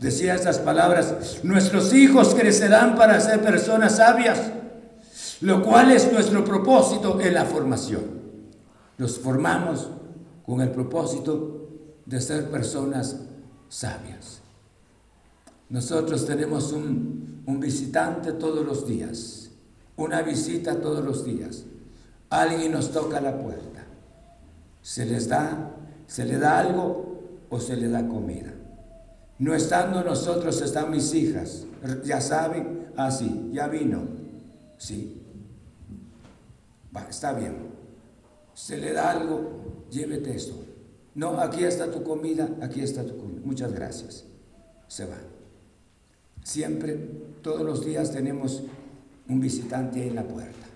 decía 0.00 0.34
estas 0.34 0.58
palabras, 0.58 1.40
nuestros 1.42 1.92
hijos 1.92 2.34
crecerán 2.34 2.96
para 2.96 3.20
ser 3.20 3.40
personas 3.42 3.96
sabias, 3.96 4.40
lo 5.40 5.62
cual 5.62 5.90
es 5.90 6.10
nuestro 6.12 6.44
propósito 6.44 7.20
en 7.20 7.34
la 7.34 7.44
formación. 7.44 8.20
Los 8.96 9.18
formamos 9.18 9.88
con 10.44 10.60
el 10.60 10.70
propósito 10.70 11.68
de 12.06 12.20
ser 12.20 12.50
personas 12.50 13.16
sabias. 13.68 14.40
Nosotros 15.68 16.26
tenemos 16.26 16.72
un, 16.72 17.42
un 17.46 17.60
visitante 17.60 18.32
todos 18.32 18.64
los 18.66 18.86
días, 18.86 19.50
una 19.96 20.22
visita 20.22 20.80
todos 20.80 21.04
los 21.04 21.24
días. 21.24 21.64
Alguien 22.28 22.72
nos 22.72 22.90
toca 22.90 23.20
la 23.20 23.38
puerta. 23.38 23.84
Se 24.82 25.04
les 25.04 25.28
da, 25.28 25.70
se 26.06 26.24
le 26.24 26.38
da 26.38 26.58
algo 26.58 27.46
o 27.50 27.60
se 27.60 27.76
le 27.76 27.88
da 27.88 28.06
comida. 28.06 28.52
No 29.40 29.54
estando 29.54 30.04
nosotros, 30.04 30.60
están 30.60 30.90
mis 30.90 31.14
hijas. 31.14 31.64
Ya 32.04 32.20
saben, 32.20 32.92
ah, 32.94 33.10
sí, 33.10 33.48
ya 33.54 33.68
vino. 33.68 34.02
Sí. 34.76 35.22
Va, 36.94 37.06
está 37.08 37.32
bien. 37.32 37.56
Se 38.52 38.76
le 38.76 38.92
da 38.92 39.12
algo, 39.12 39.86
llévete 39.90 40.36
esto. 40.36 40.54
No, 41.14 41.40
aquí 41.40 41.64
está 41.64 41.90
tu 41.90 42.02
comida, 42.02 42.50
aquí 42.60 42.82
está 42.82 43.02
tu 43.02 43.16
comida. 43.16 43.40
Muchas 43.42 43.72
gracias. 43.72 44.26
Se 44.88 45.06
va. 45.06 45.16
Siempre, 46.44 46.96
todos 47.42 47.62
los 47.62 47.82
días 47.82 48.10
tenemos 48.10 48.62
un 49.26 49.40
visitante 49.40 50.06
en 50.06 50.16
la 50.16 50.24
puerta. 50.24 50.66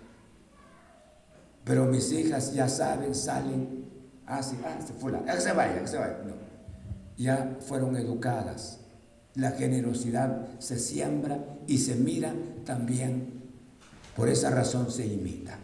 Pero 1.64 1.84
mis 1.84 2.10
hijas 2.12 2.54
ya 2.54 2.70
saben, 2.70 3.14
salen, 3.14 3.84
ah, 4.26 4.42
sí, 4.42 4.56
ah, 4.64 4.78
se 4.80 4.94
fue 4.94 5.12
la, 5.12 5.22
que 5.22 5.38
se 5.38 5.52
vaya, 5.52 5.82
que 5.82 5.86
se 5.86 5.98
vaya. 5.98 6.18
No 6.24 6.43
ya 7.16 7.56
fueron 7.60 7.96
educadas. 7.96 8.80
La 9.34 9.52
generosidad 9.52 10.46
se 10.58 10.78
siembra 10.78 11.38
y 11.66 11.78
se 11.78 11.96
mira 11.96 12.32
también. 12.64 13.42
Por 14.16 14.28
esa 14.28 14.50
razón 14.50 14.90
se 14.90 15.06
imita. 15.06 15.58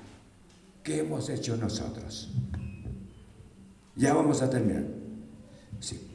¿Qué 0.82 1.00
hemos 1.00 1.28
hecho 1.28 1.56
nosotros? 1.56 2.30
Ya 3.94 4.14
vamos 4.14 4.42
a 4.42 4.50
terminar. 4.50 4.84
Sí. 5.78 6.08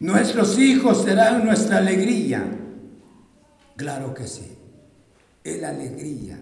Nuestros 0.00 0.58
hijos 0.58 1.02
serán 1.02 1.44
nuestra 1.44 1.78
alegría. 1.78 2.44
Claro 3.76 4.14
que 4.14 4.26
sí. 4.26 4.56
Es 5.44 5.60
la 5.60 5.70
alegría. 5.70 6.40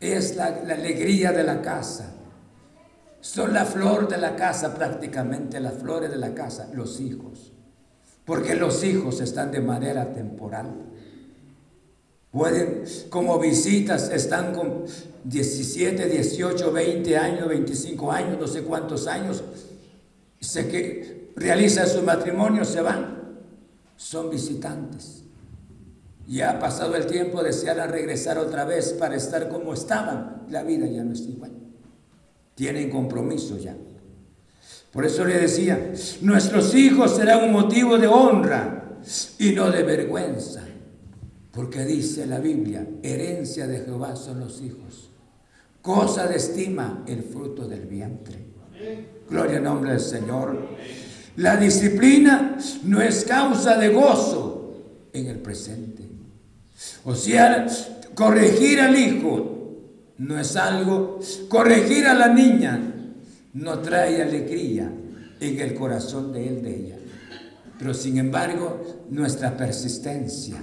Es 0.00 0.34
la, 0.34 0.50
la 0.64 0.74
alegría 0.74 1.30
de 1.30 1.44
la 1.44 1.62
casa 1.62 2.21
son 3.22 3.54
la 3.54 3.64
flor 3.64 4.08
de 4.08 4.18
la 4.18 4.34
casa, 4.34 4.74
prácticamente 4.74 5.60
las 5.60 5.74
flores 5.74 6.10
de 6.10 6.16
la 6.16 6.34
casa, 6.34 6.68
los 6.74 7.00
hijos. 7.00 7.52
Porque 8.24 8.56
los 8.56 8.82
hijos 8.82 9.20
están 9.20 9.52
de 9.52 9.60
manera 9.60 10.12
temporal. 10.12 10.74
Pueden, 12.32 12.82
como 13.10 13.38
visitas, 13.38 14.10
están 14.10 14.52
con 14.52 14.86
17, 15.22 16.08
18, 16.08 16.72
20 16.72 17.16
años, 17.16 17.48
25 17.48 18.10
años, 18.10 18.40
no 18.40 18.48
sé 18.48 18.64
cuántos 18.64 19.06
años. 19.06 19.44
Sé 20.40 20.66
que 20.66 21.32
realizan 21.36 21.88
su 21.88 22.02
matrimonio, 22.02 22.64
se 22.64 22.82
van. 22.82 23.22
Son 23.96 24.30
visitantes. 24.30 25.22
Ya 26.26 26.50
ha 26.50 26.58
pasado 26.58 26.96
el 26.96 27.06
tiempo, 27.06 27.40
desean 27.40 27.88
regresar 27.88 28.38
otra 28.38 28.64
vez 28.64 28.94
para 28.94 29.14
estar 29.14 29.48
como 29.48 29.74
estaban. 29.74 30.42
La 30.50 30.64
vida 30.64 30.88
ya 30.88 31.04
no 31.04 31.12
es 31.12 31.20
igual 31.20 31.61
tienen 32.54 32.90
compromiso 32.90 33.58
ya. 33.58 33.76
Por 34.92 35.06
eso 35.06 35.24
le 35.24 35.38
decía, 35.38 35.92
nuestros 36.20 36.74
hijos 36.74 37.16
serán 37.16 37.44
un 37.44 37.52
motivo 37.52 37.96
de 37.98 38.06
honra 38.06 38.98
y 39.38 39.52
no 39.52 39.70
de 39.70 39.82
vergüenza. 39.82 40.62
Porque 41.50 41.84
dice 41.84 42.26
la 42.26 42.38
Biblia, 42.38 42.86
herencia 43.02 43.66
de 43.66 43.80
Jehová 43.80 44.16
son 44.16 44.40
los 44.40 44.60
hijos. 44.60 45.10
Cosa 45.80 46.26
de 46.26 46.36
estima 46.36 47.04
el 47.06 47.22
fruto 47.22 47.66
del 47.66 47.86
vientre. 47.86 48.38
Gloria 49.28 49.58
al 49.58 49.64
nombre 49.64 49.92
del 49.92 50.00
Señor. 50.00 50.58
La 51.36 51.56
disciplina 51.56 52.58
no 52.84 53.00
es 53.00 53.24
causa 53.24 53.78
de 53.78 53.88
gozo 53.88 54.74
en 55.12 55.26
el 55.26 55.38
presente. 55.38 56.06
O 57.04 57.14
sea, 57.14 57.66
corregir 58.14 58.80
al 58.80 58.96
hijo 58.96 59.51
no 60.22 60.38
es 60.38 60.54
algo, 60.54 61.18
corregir 61.48 62.06
a 62.06 62.14
la 62.14 62.28
niña 62.28 62.80
no 63.54 63.80
trae 63.80 64.22
alegría 64.22 64.88
en 65.40 65.60
el 65.60 65.74
corazón 65.74 66.32
de 66.32 66.48
él, 66.48 66.62
de 66.62 66.76
ella. 66.76 66.96
Pero 67.76 67.92
sin 67.92 68.18
embargo, 68.18 69.06
nuestra 69.10 69.56
persistencia, 69.56 70.62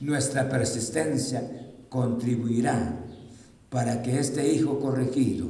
Nuestra 0.00 0.48
persistencia 0.48 1.42
contribuirá 1.88 2.96
para 3.70 4.02
que 4.02 4.18
este 4.18 4.52
Hijo 4.52 4.78
corregido 4.78 5.48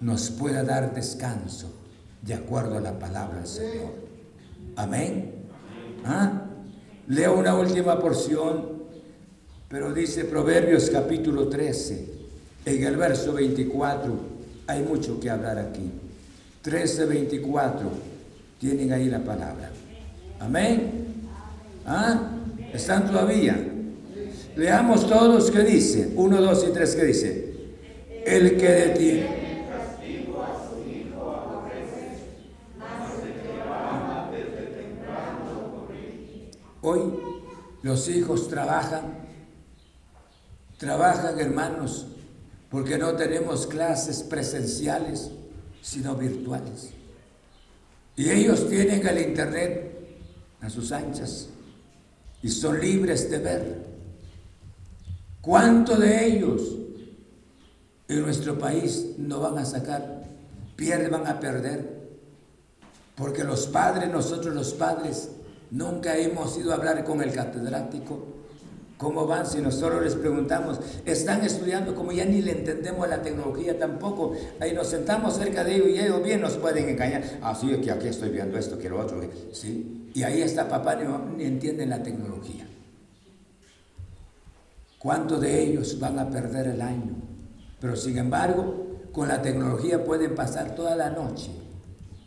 nos 0.00 0.30
pueda 0.30 0.62
dar 0.62 0.94
descanso 0.94 1.74
de 2.22 2.34
acuerdo 2.34 2.78
a 2.78 2.80
la 2.80 2.98
palabra 2.98 3.38
del 3.38 3.48
Señor. 3.48 3.92
Amén. 4.76 5.32
¿Ah? 6.04 6.44
Leo 7.08 7.36
una 7.36 7.54
última 7.54 7.98
porción, 7.98 8.84
pero 9.68 9.92
dice 9.92 10.24
Proverbios 10.24 10.88
capítulo 10.90 11.48
13, 11.48 12.17
en 12.64 12.84
el 12.84 12.96
verso 12.96 13.32
24, 13.32 14.12
hay 14.66 14.82
mucho 14.82 15.18
que 15.20 15.30
hablar 15.30 15.58
aquí. 15.58 15.90
13, 16.62 17.06
24, 17.06 17.90
tienen 18.60 18.92
ahí 18.92 19.08
la 19.08 19.20
palabra. 19.20 19.70
Amén. 20.40 21.06
¿Ah? 21.86 22.30
¿Están 22.72 23.06
todavía? 23.06 23.56
Leamos 24.56 25.08
todos 25.08 25.50
qué 25.50 25.60
dice. 25.60 26.12
Uno, 26.16 26.40
dos 26.40 26.66
y 26.68 26.72
tres, 26.72 26.94
¿qué 26.94 27.04
dice? 27.04 27.54
El 28.26 28.56
que 28.56 28.68
detiene. 28.68 29.38
Hoy 36.82 37.00
los 37.82 38.08
hijos 38.08 38.48
trabajan, 38.48 39.18
trabajan 40.78 41.38
hermanos, 41.38 42.06
porque 42.70 42.98
no 42.98 43.14
tenemos 43.14 43.66
clases 43.66 44.22
presenciales, 44.22 45.30
sino 45.82 46.14
virtuales. 46.14 46.90
Y 48.16 48.30
ellos 48.30 48.68
tienen 48.68 49.06
el 49.06 49.18
Internet 49.20 49.96
a 50.60 50.68
sus 50.68 50.92
anchas 50.92 51.48
y 52.42 52.48
son 52.48 52.80
libres 52.80 53.30
de 53.30 53.38
ver. 53.38 53.86
¿Cuántos 55.40 55.98
de 56.00 56.26
ellos 56.26 56.62
en 58.08 58.22
nuestro 58.22 58.58
país 58.58 59.14
no 59.18 59.40
van 59.40 59.58
a 59.58 59.64
sacar, 59.64 60.24
pierden, 60.76 61.12
van 61.12 61.26
a 61.26 61.40
perder? 61.40 61.98
Porque 63.16 63.44
los 63.44 63.66
padres, 63.66 64.10
nosotros 64.10 64.54
los 64.54 64.74
padres, 64.74 65.30
nunca 65.70 66.16
hemos 66.16 66.56
ido 66.58 66.72
a 66.72 66.76
hablar 66.76 67.04
con 67.04 67.22
el 67.22 67.32
catedrático. 67.32 68.37
¿Cómo 68.98 69.28
van? 69.28 69.46
Si 69.46 69.60
nosotros 69.60 70.02
les 70.02 70.16
preguntamos, 70.16 70.80
están 71.06 71.44
estudiando, 71.44 71.94
como 71.94 72.10
ya 72.10 72.24
ni 72.24 72.42
le 72.42 72.50
entendemos 72.50 73.08
la 73.08 73.22
tecnología 73.22 73.78
tampoco, 73.78 74.32
ahí 74.58 74.72
nos 74.72 74.88
sentamos 74.88 75.36
cerca 75.36 75.62
de 75.62 75.76
ellos 75.76 75.88
y 75.90 76.00
ellos 76.00 76.20
bien 76.20 76.40
nos 76.40 76.54
pueden 76.54 76.88
engañar. 76.88 77.22
Ah, 77.40 77.54
sí, 77.54 77.68
que 77.76 77.92
aquí 77.92 78.08
estoy 78.08 78.30
viendo 78.30 78.58
esto, 78.58 78.76
que 78.76 78.90
lo 78.90 79.00
otro. 79.00 79.20
Sí, 79.52 80.10
y 80.12 80.24
ahí 80.24 80.42
está 80.42 80.68
papá, 80.68 80.96
ni, 81.36 81.44
entienden 81.44 81.90
la 81.90 82.02
tecnología. 82.02 82.66
¿Cuántos 84.98 85.40
de 85.40 85.62
ellos 85.62 86.00
van 86.00 86.18
a 86.18 86.28
perder 86.28 86.66
el 86.66 86.82
año? 86.82 87.14
Pero 87.80 87.94
sin 87.94 88.18
embargo, 88.18 88.98
con 89.12 89.28
la 89.28 89.40
tecnología 89.40 90.04
pueden 90.04 90.34
pasar 90.34 90.74
toda 90.74 90.96
la 90.96 91.10
noche, 91.10 91.52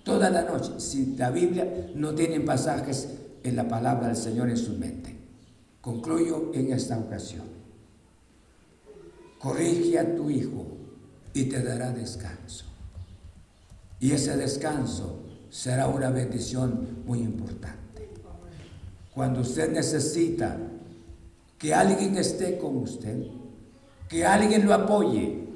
toda 0.05 0.29
la 0.29 0.43
noche, 0.43 0.71
si 0.77 1.17
la 1.17 1.31
Biblia 1.31 1.89
no 1.95 2.15
tiene 2.15 2.39
pasajes 2.39 3.09
en 3.43 3.57
la 3.57 3.67
palabra 3.67 4.07
del 4.07 4.15
Señor 4.15 4.49
en 4.49 4.55
su 4.55 4.77
mente. 4.77 5.10
Concluyo 5.81 6.51
en 6.53 6.71
esta 6.71 6.97
ocasión. 6.99 7.45
Corrige 9.39 9.97
a 9.97 10.15
tu 10.15 10.29
hijo 10.29 10.67
y 11.33 11.45
te 11.45 11.63
dará 11.63 11.91
descanso. 11.91 12.65
Y 13.99 14.11
ese 14.11 14.37
descanso 14.37 15.21
será 15.49 15.87
una 15.87 16.11
bendición 16.11 17.03
muy 17.05 17.19
importante. 17.19 18.09
Cuando 19.13 19.41
usted 19.41 19.71
necesita 19.71 20.57
que 21.57 21.73
alguien 21.73 22.15
esté 22.17 22.59
con 22.59 22.77
usted, 22.77 23.25
que 24.07 24.25
alguien 24.25 24.65
lo 24.65 24.73
apoye, 24.75 25.47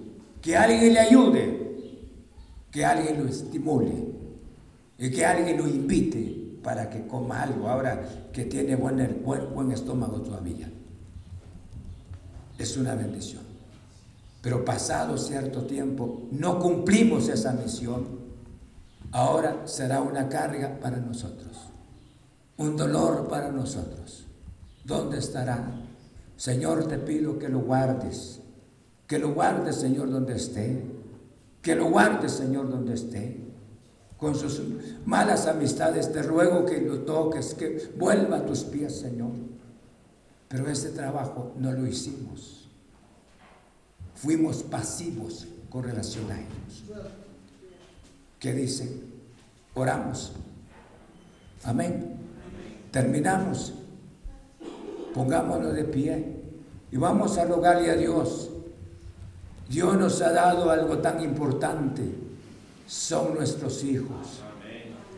que 0.41 0.57
alguien 0.57 0.93
le 0.93 0.99
ayude, 0.99 1.65
que 2.71 2.83
alguien 2.83 3.23
lo 3.23 3.29
estimule 3.29 3.93
y 4.97 5.11
que 5.11 5.25
alguien 5.25 5.57
lo 5.57 5.67
invite 5.67 6.44
para 6.65 6.89
que 6.89 7.05
coma 7.05 7.43
algo 7.43 7.69
ahora 7.69 8.03
que 8.33 8.45
tiene 8.45 8.75
buen, 8.75 9.21
buen, 9.23 9.53
buen 9.53 9.71
estómago 9.71 10.19
todavía. 10.21 10.67
Es 12.57 12.75
una 12.75 12.95
bendición. 12.95 13.43
Pero 14.41 14.65
pasado 14.65 15.15
cierto 15.15 15.65
tiempo 15.65 16.23
no 16.31 16.57
cumplimos 16.59 17.29
esa 17.29 17.53
misión, 17.53 18.07
ahora 19.11 19.67
será 19.67 20.01
una 20.01 20.27
carga 20.27 20.79
para 20.79 20.97
nosotros, 20.97 21.55
un 22.57 22.75
dolor 22.75 23.27
para 23.27 23.51
nosotros. 23.51 24.25
¿Dónde 24.83 25.19
estará? 25.19 25.81
Señor, 26.35 26.87
te 26.87 26.97
pido 26.97 27.37
que 27.37 27.47
lo 27.47 27.59
guardes, 27.59 28.39
que 29.05 29.19
lo 29.19 29.33
guardes, 29.35 29.75
Señor, 29.75 30.09
donde 30.09 30.35
esté, 30.35 30.83
que 31.61 31.75
lo 31.75 31.91
guardes, 31.91 32.31
Señor, 32.31 32.69
donde 32.69 32.95
esté 32.95 33.44
con 34.17 34.35
sus 34.35 34.61
malas 35.05 35.47
amistades, 35.47 36.11
te 36.11 36.21
ruego 36.21 36.65
que 36.65 36.81
lo 36.81 36.99
toques, 36.99 37.53
que 37.53 37.91
vuelva 37.97 38.37
a 38.37 38.45
tus 38.45 38.63
pies, 38.63 38.95
Señor. 38.95 39.31
Pero 40.47 40.69
ese 40.69 40.89
trabajo 40.91 41.53
no 41.57 41.71
lo 41.71 41.85
hicimos. 41.85 42.69
Fuimos 44.15 44.63
pasivos 44.63 45.47
con 45.69 45.83
relación 45.83 46.31
a 46.31 46.39
ellos. 46.39 46.83
¿Qué 48.39 48.53
dice? 48.53 48.89
Oramos. 49.73 50.31
Amén. 51.63 52.15
Terminamos. 52.91 53.73
Pongámonos 55.13 55.73
de 55.73 55.83
pie 55.83 56.35
y 56.91 56.97
vamos 56.97 57.37
a 57.37 57.45
rogarle 57.45 57.91
a 57.91 57.95
Dios. 57.95 58.49
Dios 59.67 59.97
nos 59.97 60.21
ha 60.21 60.31
dado 60.31 60.69
algo 60.69 60.99
tan 60.99 61.21
importante 61.21 62.24
son 62.87 63.35
nuestros 63.35 63.83
hijos 63.83 64.41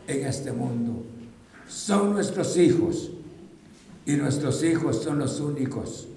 en 0.07 0.25
este 0.25 0.51
mundo. 0.51 1.03
Son 1.67 2.13
nuestros 2.13 2.57
hijos 2.57 3.11
y 4.05 4.13
nuestros 4.13 4.63
hijos 4.63 5.03
son 5.03 5.19
los 5.19 5.39
únicos. 5.39 6.07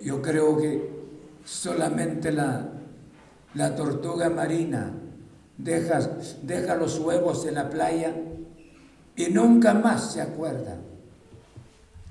Yo 0.00 0.22
creo 0.22 0.56
que 0.56 0.90
solamente 1.44 2.30
la, 2.30 2.68
la 3.54 3.74
tortuga 3.74 4.30
marina 4.30 4.92
deja, 5.58 6.00
deja 6.42 6.76
los 6.76 6.98
huevos 6.98 7.46
en 7.46 7.54
la 7.54 7.68
playa 7.68 8.14
y 9.16 9.26
nunca 9.26 9.74
más 9.74 10.12
se 10.12 10.20
acuerda. 10.20 10.76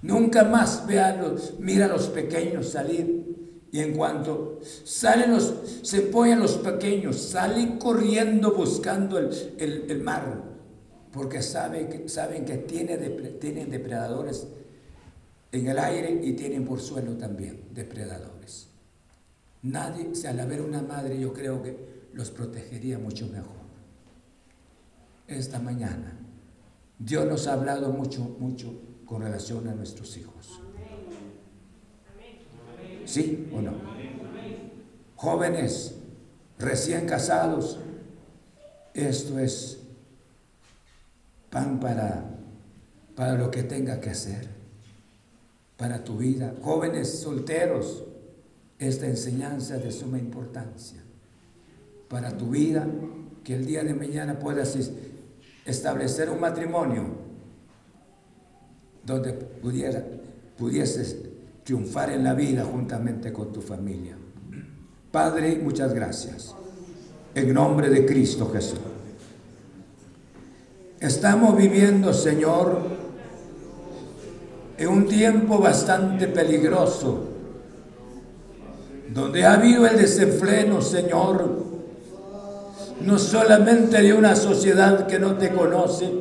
Nunca 0.02 0.44
más 0.44 0.86
ve 0.86 1.00
a 1.00 1.16
los, 1.16 1.60
mira 1.60 1.86
a 1.86 1.90
los 1.90 2.08
pequeños 2.10 2.70
salir 2.70 3.35
y 3.76 3.82
en 3.82 3.92
cuanto 3.92 4.62
salen 4.86 5.32
los, 5.32 5.54
se 5.82 6.04
ponen 6.04 6.40
los 6.40 6.54
pequeños, 6.60 7.20
salen 7.20 7.78
corriendo 7.78 8.54
buscando 8.54 9.18
el, 9.20 10.02
mar, 10.02 10.44
porque 11.12 11.42
saben 11.42 11.90
que, 11.90 12.08
saben 12.08 12.46
que 12.46 12.56
tiene, 12.56 12.98
tienen 12.98 13.70
depredadores 13.70 14.48
en 15.52 15.68
el 15.68 15.78
aire 15.78 16.22
y 16.24 16.32
tienen 16.38 16.64
por 16.64 16.80
suelo 16.80 17.18
también 17.18 17.66
depredadores. 17.74 18.68
Nadie, 19.64 20.08
o 20.08 20.30
al 20.30 20.40
haber 20.40 20.62
una 20.62 20.82
madre, 20.82 21.20
yo 21.20 21.34
creo 21.34 21.62
que 21.62 22.08
los 22.14 22.32
protegería 22.32 22.98
mucho 22.98 23.28
mejor. 23.28 23.66
Esta 25.28 25.60
mañana, 25.60 26.18
Dios 26.98 27.26
nos 27.26 27.46
ha 27.48 27.54
hablado 27.56 27.90
mucho, 27.90 28.38
mucho 28.40 28.74
con 29.06 29.22
relación 29.22 29.68
a 29.68 29.76
nuestros 29.76 30.16
hijos. 30.16 30.62
¿Sí 33.06 33.50
o 33.54 33.62
no? 33.62 33.74
Jóvenes 35.16 35.96
recién 36.60 37.06
casados, 37.06 37.80
esto 38.94 39.40
es 39.40 39.80
pan 41.50 41.80
para, 41.80 42.26
para 43.16 43.36
lo 43.36 43.52
que 43.52 43.64
tenga 43.64 44.00
que 44.00 44.10
hacer, 44.10 44.48
para 45.78 46.04
tu 46.04 46.18
vida. 46.18 46.54
Jóvenes 46.62 47.20
solteros, 47.20 48.04
esta 48.78 49.08
enseñanza 49.08 49.78
de 49.78 49.92
suma 49.92 50.18
importancia 50.18 51.02
para 52.10 52.36
tu 52.38 52.50
vida, 52.50 52.88
que 53.44 53.56
el 53.56 53.66
día 53.66 53.84
de 53.84 53.94
mañana 53.94 54.40
puedas 54.40 54.78
establecer 55.66 56.30
un 56.30 56.40
matrimonio 56.40 57.04
donde 59.06 59.34
pudiera, 59.34 60.04
pudieses 60.58 61.25
triunfar 61.66 62.12
en 62.12 62.24
la 62.24 62.36
vida 62.36 62.64
juntamente 62.64 63.34
con 63.34 63.52
tu 63.52 63.60
familia. 63.60 64.16
Padre, 65.12 65.60
muchas 65.64 65.94
gracias. 65.96 66.54
En 67.34 67.54
nombre 67.54 67.90
de 67.90 68.06
Cristo 68.06 68.52
Jesús. 68.54 68.78
Estamos 71.00 71.58
viviendo, 71.58 72.14
Señor, 72.14 72.82
en 74.78 74.88
un 74.88 75.08
tiempo 75.08 75.58
bastante 75.58 76.28
peligroso, 76.28 77.30
donde 79.12 79.44
ha 79.44 79.56
habido 79.56 79.88
el 79.88 79.98
desenfreno, 79.98 80.84
Señor, 80.84 81.66
no 83.02 83.18
solamente 83.18 84.04
de 84.04 84.14
una 84.14 84.36
sociedad 84.36 85.08
que 85.08 85.18
no 85.18 85.36
te 85.36 85.50
conoce, 85.50 86.12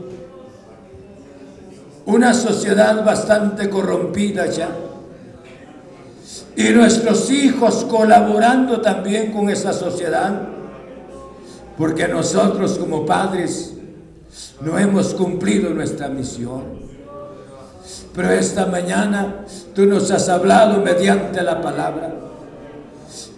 una 2.07 2.33
sociedad 2.33 3.05
bastante 3.05 3.69
corrompida 3.69 4.47
ya. 4.47 4.71
Y 6.56 6.70
nuestros 6.70 7.31
hijos 7.31 7.85
colaborando 7.89 8.81
también 8.81 9.32
con 9.32 9.51
esa 9.51 9.72
sociedad, 9.72 10.48
porque 11.76 12.06
nosotros 12.06 12.78
como 12.78 13.05
padres 13.05 13.74
no 14.60 14.78
hemos 14.78 15.14
cumplido 15.14 15.70
nuestra 15.70 16.09
misión. 16.09 16.85
Pero 18.14 18.31
esta 18.31 18.66
mañana 18.66 19.44
tú 19.74 19.86
nos 19.86 20.10
has 20.10 20.28
hablado 20.28 20.81
mediante 20.81 21.43
la 21.43 21.60
palabra. 21.60 22.14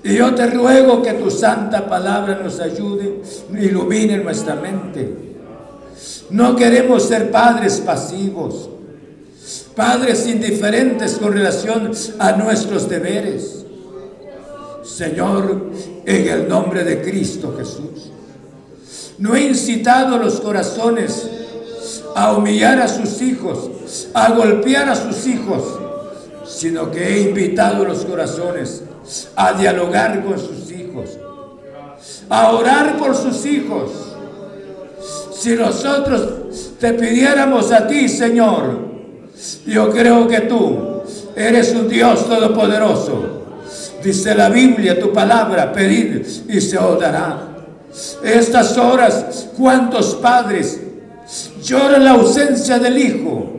Y 0.04 0.16
yo 0.16 0.34
te 0.34 0.46
ruego 0.48 1.02
que 1.02 1.14
tu 1.14 1.30
santa 1.30 1.88
palabra 1.88 2.38
nos 2.42 2.60
ayude, 2.60 3.22
ilumine 3.58 4.18
nuestra 4.18 4.54
mente. 4.54 5.26
No 6.30 6.54
queremos 6.54 7.04
ser 7.04 7.30
padres 7.30 7.80
pasivos, 7.80 8.68
padres 9.76 10.26
indiferentes 10.26 11.18
con 11.18 11.34
relación 11.34 11.92
a 12.18 12.32
nuestros 12.32 12.88
deberes. 12.88 13.66
Señor, 14.82 15.70
en 16.06 16.28
el 16.28 16.48
nombre 16.48 16.82
de 16.82 17.02
Cristo 17.02 17.54
Jesús, 17.58 18.10
no 19.18 19.36
he 19.36 19.42
incitado 19.42 20.16
los 20.16 20.40
corazones 20.40 21.28
a 22.14 22.32
humillar 22.32 22.80
a 22.80 22.88
sus 22.88 23.20
hijos, 23.20 24.08
a 24.14 24.32
golpear 24.32 24.88
a 24.88 24.96
sus 24.96 25.26
hijos, 25.26 25.64
sino 26.46 26.90
que 26.90 27.06
he 27.06 27.20
invitado 27.28 27.84
los 27.84 28.06
corazones 28.06 28.82
a 29.36 29.52
dialogar 29.52 30.24
con 30.24 30.38
sus 30.38 30.70
hijos, 30.72 31.10
a 32.30 32.52
orar 32.52 32.96
por 32.96 33.14
sus 33.14 33.44
hijos. 33.44 33.90
Si 35.34 35.54
nosotros 35.54 36.72
te 36.80 36.94
pidiéramos 36.94 37.70
a 37.72 37.86
ti, 37.86 38.08
Señor, 38.08 38.95
yo 39.66 39.90
creo 39.90 40.26
que 40.26 40.40
tú 40.42 41.02
eres 41.34 41.72
un 41.74 41.88
Dios 41.88 42.26
todopoderoso. 42.28 43.36
Dice 44.02 44.34
la 44.34 44.48
Biblia, 44.48 44.98
tu 44.98 45.12
palabra, 45.12 45.72
pedir 45.72 46.44
y 46.48 46.60
se 46.60 46.78
os 46.78 47.00
dará. 47.00 47.38
Estas 48.22 48.76
horas, 48.76 49.48
¿cuántos 49.56 50.14
padres 50.16 50.80
lloran 51.62 52.04
la 52.04 52.12
ausencia 52.12 52.78
del 52.78 52.98
Hijo? 52.98 53.52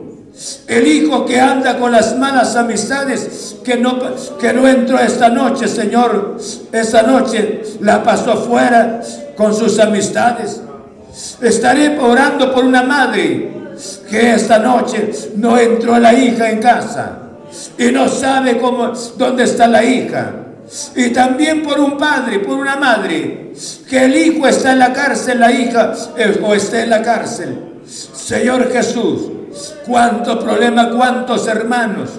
El 0.68 0.86
hijo 0.86 1.26
que 1.26 1.40
anda 1.40 1.78
con 1.78 1.90
las 1.90 2.16
malas 2.16 2.54
amistades, 2.54 3.56
que 3.64 3.76
no, 3.76 3.98
que 4.38 4.52
no 4.52 4.68
entró 4.68 4.96
esta 5.00 5.30
noche, 5.30 5.66
Señor, 5.66 6.36
esta 6.70 7.02
noche 7.02 7.62
la 7.80 8.04
pasó 8.04 8.36
fuera 8.36 9.00
con 9.36 9.52
sus 9.52 9.80
amistades. 9.80 10.60
Estaré 11.42 11.98
orando 11.98 12.54
por 12.54 12.64
una 12.64 12.84
madre 12.84 13.57
que 14.08 14.34
esta 14.34 14.58
noche 14.58 15.10
no 15.36 15.58
entró 15.58 15.98
la 15.98 16.12
hija 16.14 16.50
en 16.50 16.60
casa 16.60 17.18
y 17.76 17.90
no 17.90 18.08
sabe 18.08 18.58
cómo, 18.58 18.92
dónde 19.16 19.44
está 19.44 19.66
la 19.66 19.84
hija. 19.84 20.32
Y 20.94 21.10
también 21.10 21.62
por 21.62 21.80
un 21.80 21.96
padre, 21.96 22.40
por 22.40 22.58
una 22.58 22.76
madre, 22.76 23.52
que 23.88 24.04
el 24.04 24.16
hijo 24.16 24.46
está 24.46 24.72
en 24.72 24.80
la 24.80 24.92
cárcel, 24.92 25.40
la 25.40 25.50
hija 25.50 25.94
eh, 26.16 26.40
o 26.42 26.54
está 26.54 26.82
en 26.82 26.90
la 26.90 27.02
cárcel. 27.02 27.80
Señor 27.86 28.70
Jesús, 28.70 29.30
cuánto 29.86 30.38
problema, 30.38 30.90
cuántos 30.90 31.46
hermanos 31.46 32.10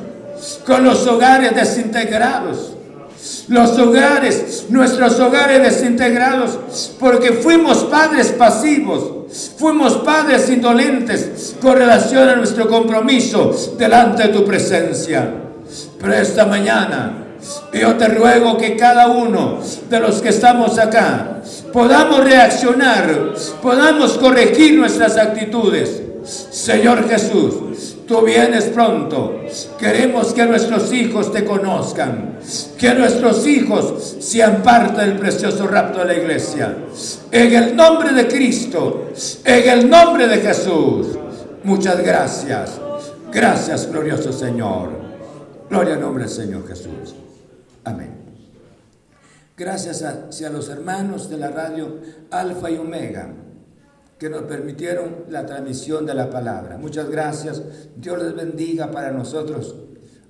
con 0.65 0.83
los 0.83 1.05
hogares 1.07 1.53
desintegrados. 1.55 2.73
Los 3.49 3.77
hogares, 3.77 4.65
nuestros 4.69 5.19
hogares 5.19 5.61
desintegrados, 5.61 6.57
porque 6.99 7.33
fuimos 7.33 7.83
padres 7.85 8.29
pasivos, 8.29 9.18
fuimos 9.57 9.97
padres 9.97 10.49
indolentes 10.49 11.55
con 11.61 11.77
relación 11.77 12.29
a 12.29 12.35
nuestro 12.35 12.67
compromiso 12.67 13.55
delante 13.77 14.23
de 14.23 14.29
tu 14.29 14.45
presencia. 14.45 15.33
Pero 15.99 16.13
esta 16.13 16.45
mañana 16.45 17.25
yo 17.73 17.95
te 17.95 18.07
ruego 18.07 18.57
que 18.57 18.75
cada 18.75 19.07
uno 19.07 19.59
de 19.89 19.99
los 19.99 20.21
que 20.21 20.29
estamos 20.29 20.77
acá 20.77 21.41
podamos 21.71 22.23
reaccionar, 22.23 23.33
podamos 23.61 24.17
corregir 24.17 24.77
nuestras 24.77 25.17
actitudes 25.17 26.01
Señor 26.23 27.07
Jesús, 27.09 27.95
tú 28.09 28.23
vienes 28.23 28.65
pronto. 28.65 29.39
Queremos 29.77 30.33
que 30.33 30.45
nuestros 30.45 30.91
hijos 30.91 31.31
te 31.31 31.45
conozcan, 31.45 32.39
que 32.77 32.93
nuestros 32.95 33.45
hijos 33.45 34.17
sean 34.19 34.63
parte 34.63 35.01
del 35.01 35.19
precioso 35.19 35.67
rapto 35.67 35.99
de 35.99 36.05
la 36.05 36.15
iglesia. 36.15 36.75
En 37.31 37.53
el 37.53 37.75
nombre 37.75 38.11
de 38.11 38.27
Cristo, 38.27 39.11
en 39.45 39.69
el 39.69 39.89
nombre 39.89 40.27
de 40.27 40.37
Jesús. 40.37 41.19
Muchas 41.63 42.03
gracias. 42.03 42.81
Gracias, 43.31 43.89
glorioso 43.91 44.33
Señor. 44.33 44.89
Gloria 45.69 45.93
al 45.93 46.01
nombre 46.01 46.23
del 46.23 46.33
Señor 46.33 46.67
Jesús. 46.67 47.13
Amén. 47.83 48.17
Gracias 49.55 50.01
a, 50.01 50.29
a 50.47 50.49
los 50.49 50.69
hermanos 50.69 51.29
de 51.29 51.37
la 51.37 51.49
radio 51.49 51.99
Alfa 52.31 52.71
y 52.71 52.77
Omega 52.77 53.29
que 54.19 54.29
nos 54.29 54.43
permitieron 54.43 55.23
la 55.29 55.45
transmisión 55.45 56.05
de 56.05 56.13
la 56.13 56.29
palabra. 56.29 56.77
Muchas 56.77 57.09
gracias. 57.09 57.63
Dios 57.95 58.21
les 58.21 58.35
bendiga 58.35 58.91
para 58.91 59.11
nosotros. 59.11 59.75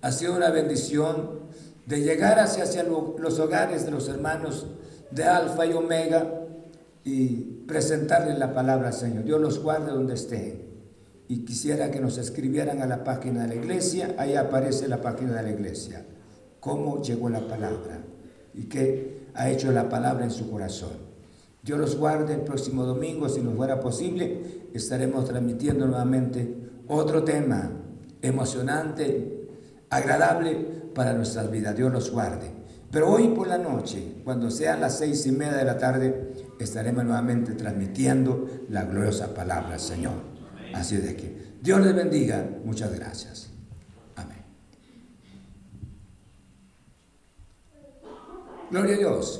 Ha 0.01 0.11
sido 0.11 0.35
una 0.35 0.51
bendición 0.51 1.39
de 1.87 2.01
llegar 2.01 2.39
hacia, 2.39 2.63
hacia 2.63 2.83
los 2.83 3.39
hogares 3.39 3.85
de 3.85 3.91
los 3.91 4.07
hermanos 4.07 4.67
de 5.09 5.23
Alfa 5.23 5.65
y 5.65 5.73
Omega 5.73 6.45
y 7.03 7.63
presentarles 7.67 8.37
la 8.37 8.53
palabra, 8.53 8.91
Señor. 8.91 9.23
Dios 9.23 9.41
los 9.41 9.61
guarde 9.61 9.91
donde 9.91 10.13
estén. 10.13 10.69
Y 11.27 11.43
quisiera 11.43 11.89
que 11.89 11.99
nos 11.99 12.19
escribieran 12.19 12.83
a 12.83 12.85
la 12.85 13.03
página 13.03 13.41
de 13.43 13.49
la 13.49 13.55
iglesia. 13.55 14.13
Ahí 14.19 14.35
aparece 14.35 14.87
la 14.87 15.01
página 15.01 15.33
de 15.33 15.43
la 15.43 15.51
iglesia. 15.51 16.05
Cómo 16.59 17.01
llegó 17.01 17.29
la 17.29 17.47
palabra 17.47 18.01
y 18.53 18.65
qué 18.65 19.29
ha 19.33 19.49
hecho 19.49 19.71
la 19.71 19.89
palabra 19.89 20.25
en 20.25 20.31
su 20.31 20.49
corazón. 20.51 21.08
Dios 21.61 21.77
los 21.77 21.97
guarde 21.97 22.33
el 22.33 22.41
próximo 22.41 22.85
domingo, 22.85 23.27
si 23.29 23.41
nos 23.41 23.55
fuera 23.55 23.79
posible, 23.79 24.69
estaremos 24.73 25.25
transmitiendo 25.25 25.85
nuevamente 25.87 26.55
otro 26.87 27.23
tema 27.23 27.69
emocionante, 28.21 29.47
agradable 29.89 30.55
para 30.93 31.13
nuestras 31.13 31.49
vidas. 31.51 31.75
Dios 31.75 31.91
los 31.91 32.11
guarde. 32.11 32.59
Pero 32.91 33.11
hoy 33.11 33.29
por 33.29 33.47
la 33.47 33.57
noche, 33.57 34.15
cuando 34.23 34.49
sean 34.49 34.81
las 34.81 34.97
seis 34.97 35.25
y 35.27 35.31
media 35.31 35.57
de 35.57 35.65
la 35.65 35.77
tarde, 35.77 36.33
estaremos 36.59 37.03
nuevamente 37.05 37.53
transmitiendo 37.53 38.47
la 38.69 38.83
gloriosa 38.83 39.33
palabra 39.33 39.77
Señor. 39.77 40.15
Así 40.73 40.97
de 40.97 41.15
que 41.15 41.49
Dios 41.61 41.81
les 41.81 41.95
bendiga. 41.95 42.47
Muchas 42.65 42.93
gracias. 42.95 43.49
Amén. 44.15 44.43
Gloria 48.71 48.95
a 48.95 48.97
Dios. 48.97 49.37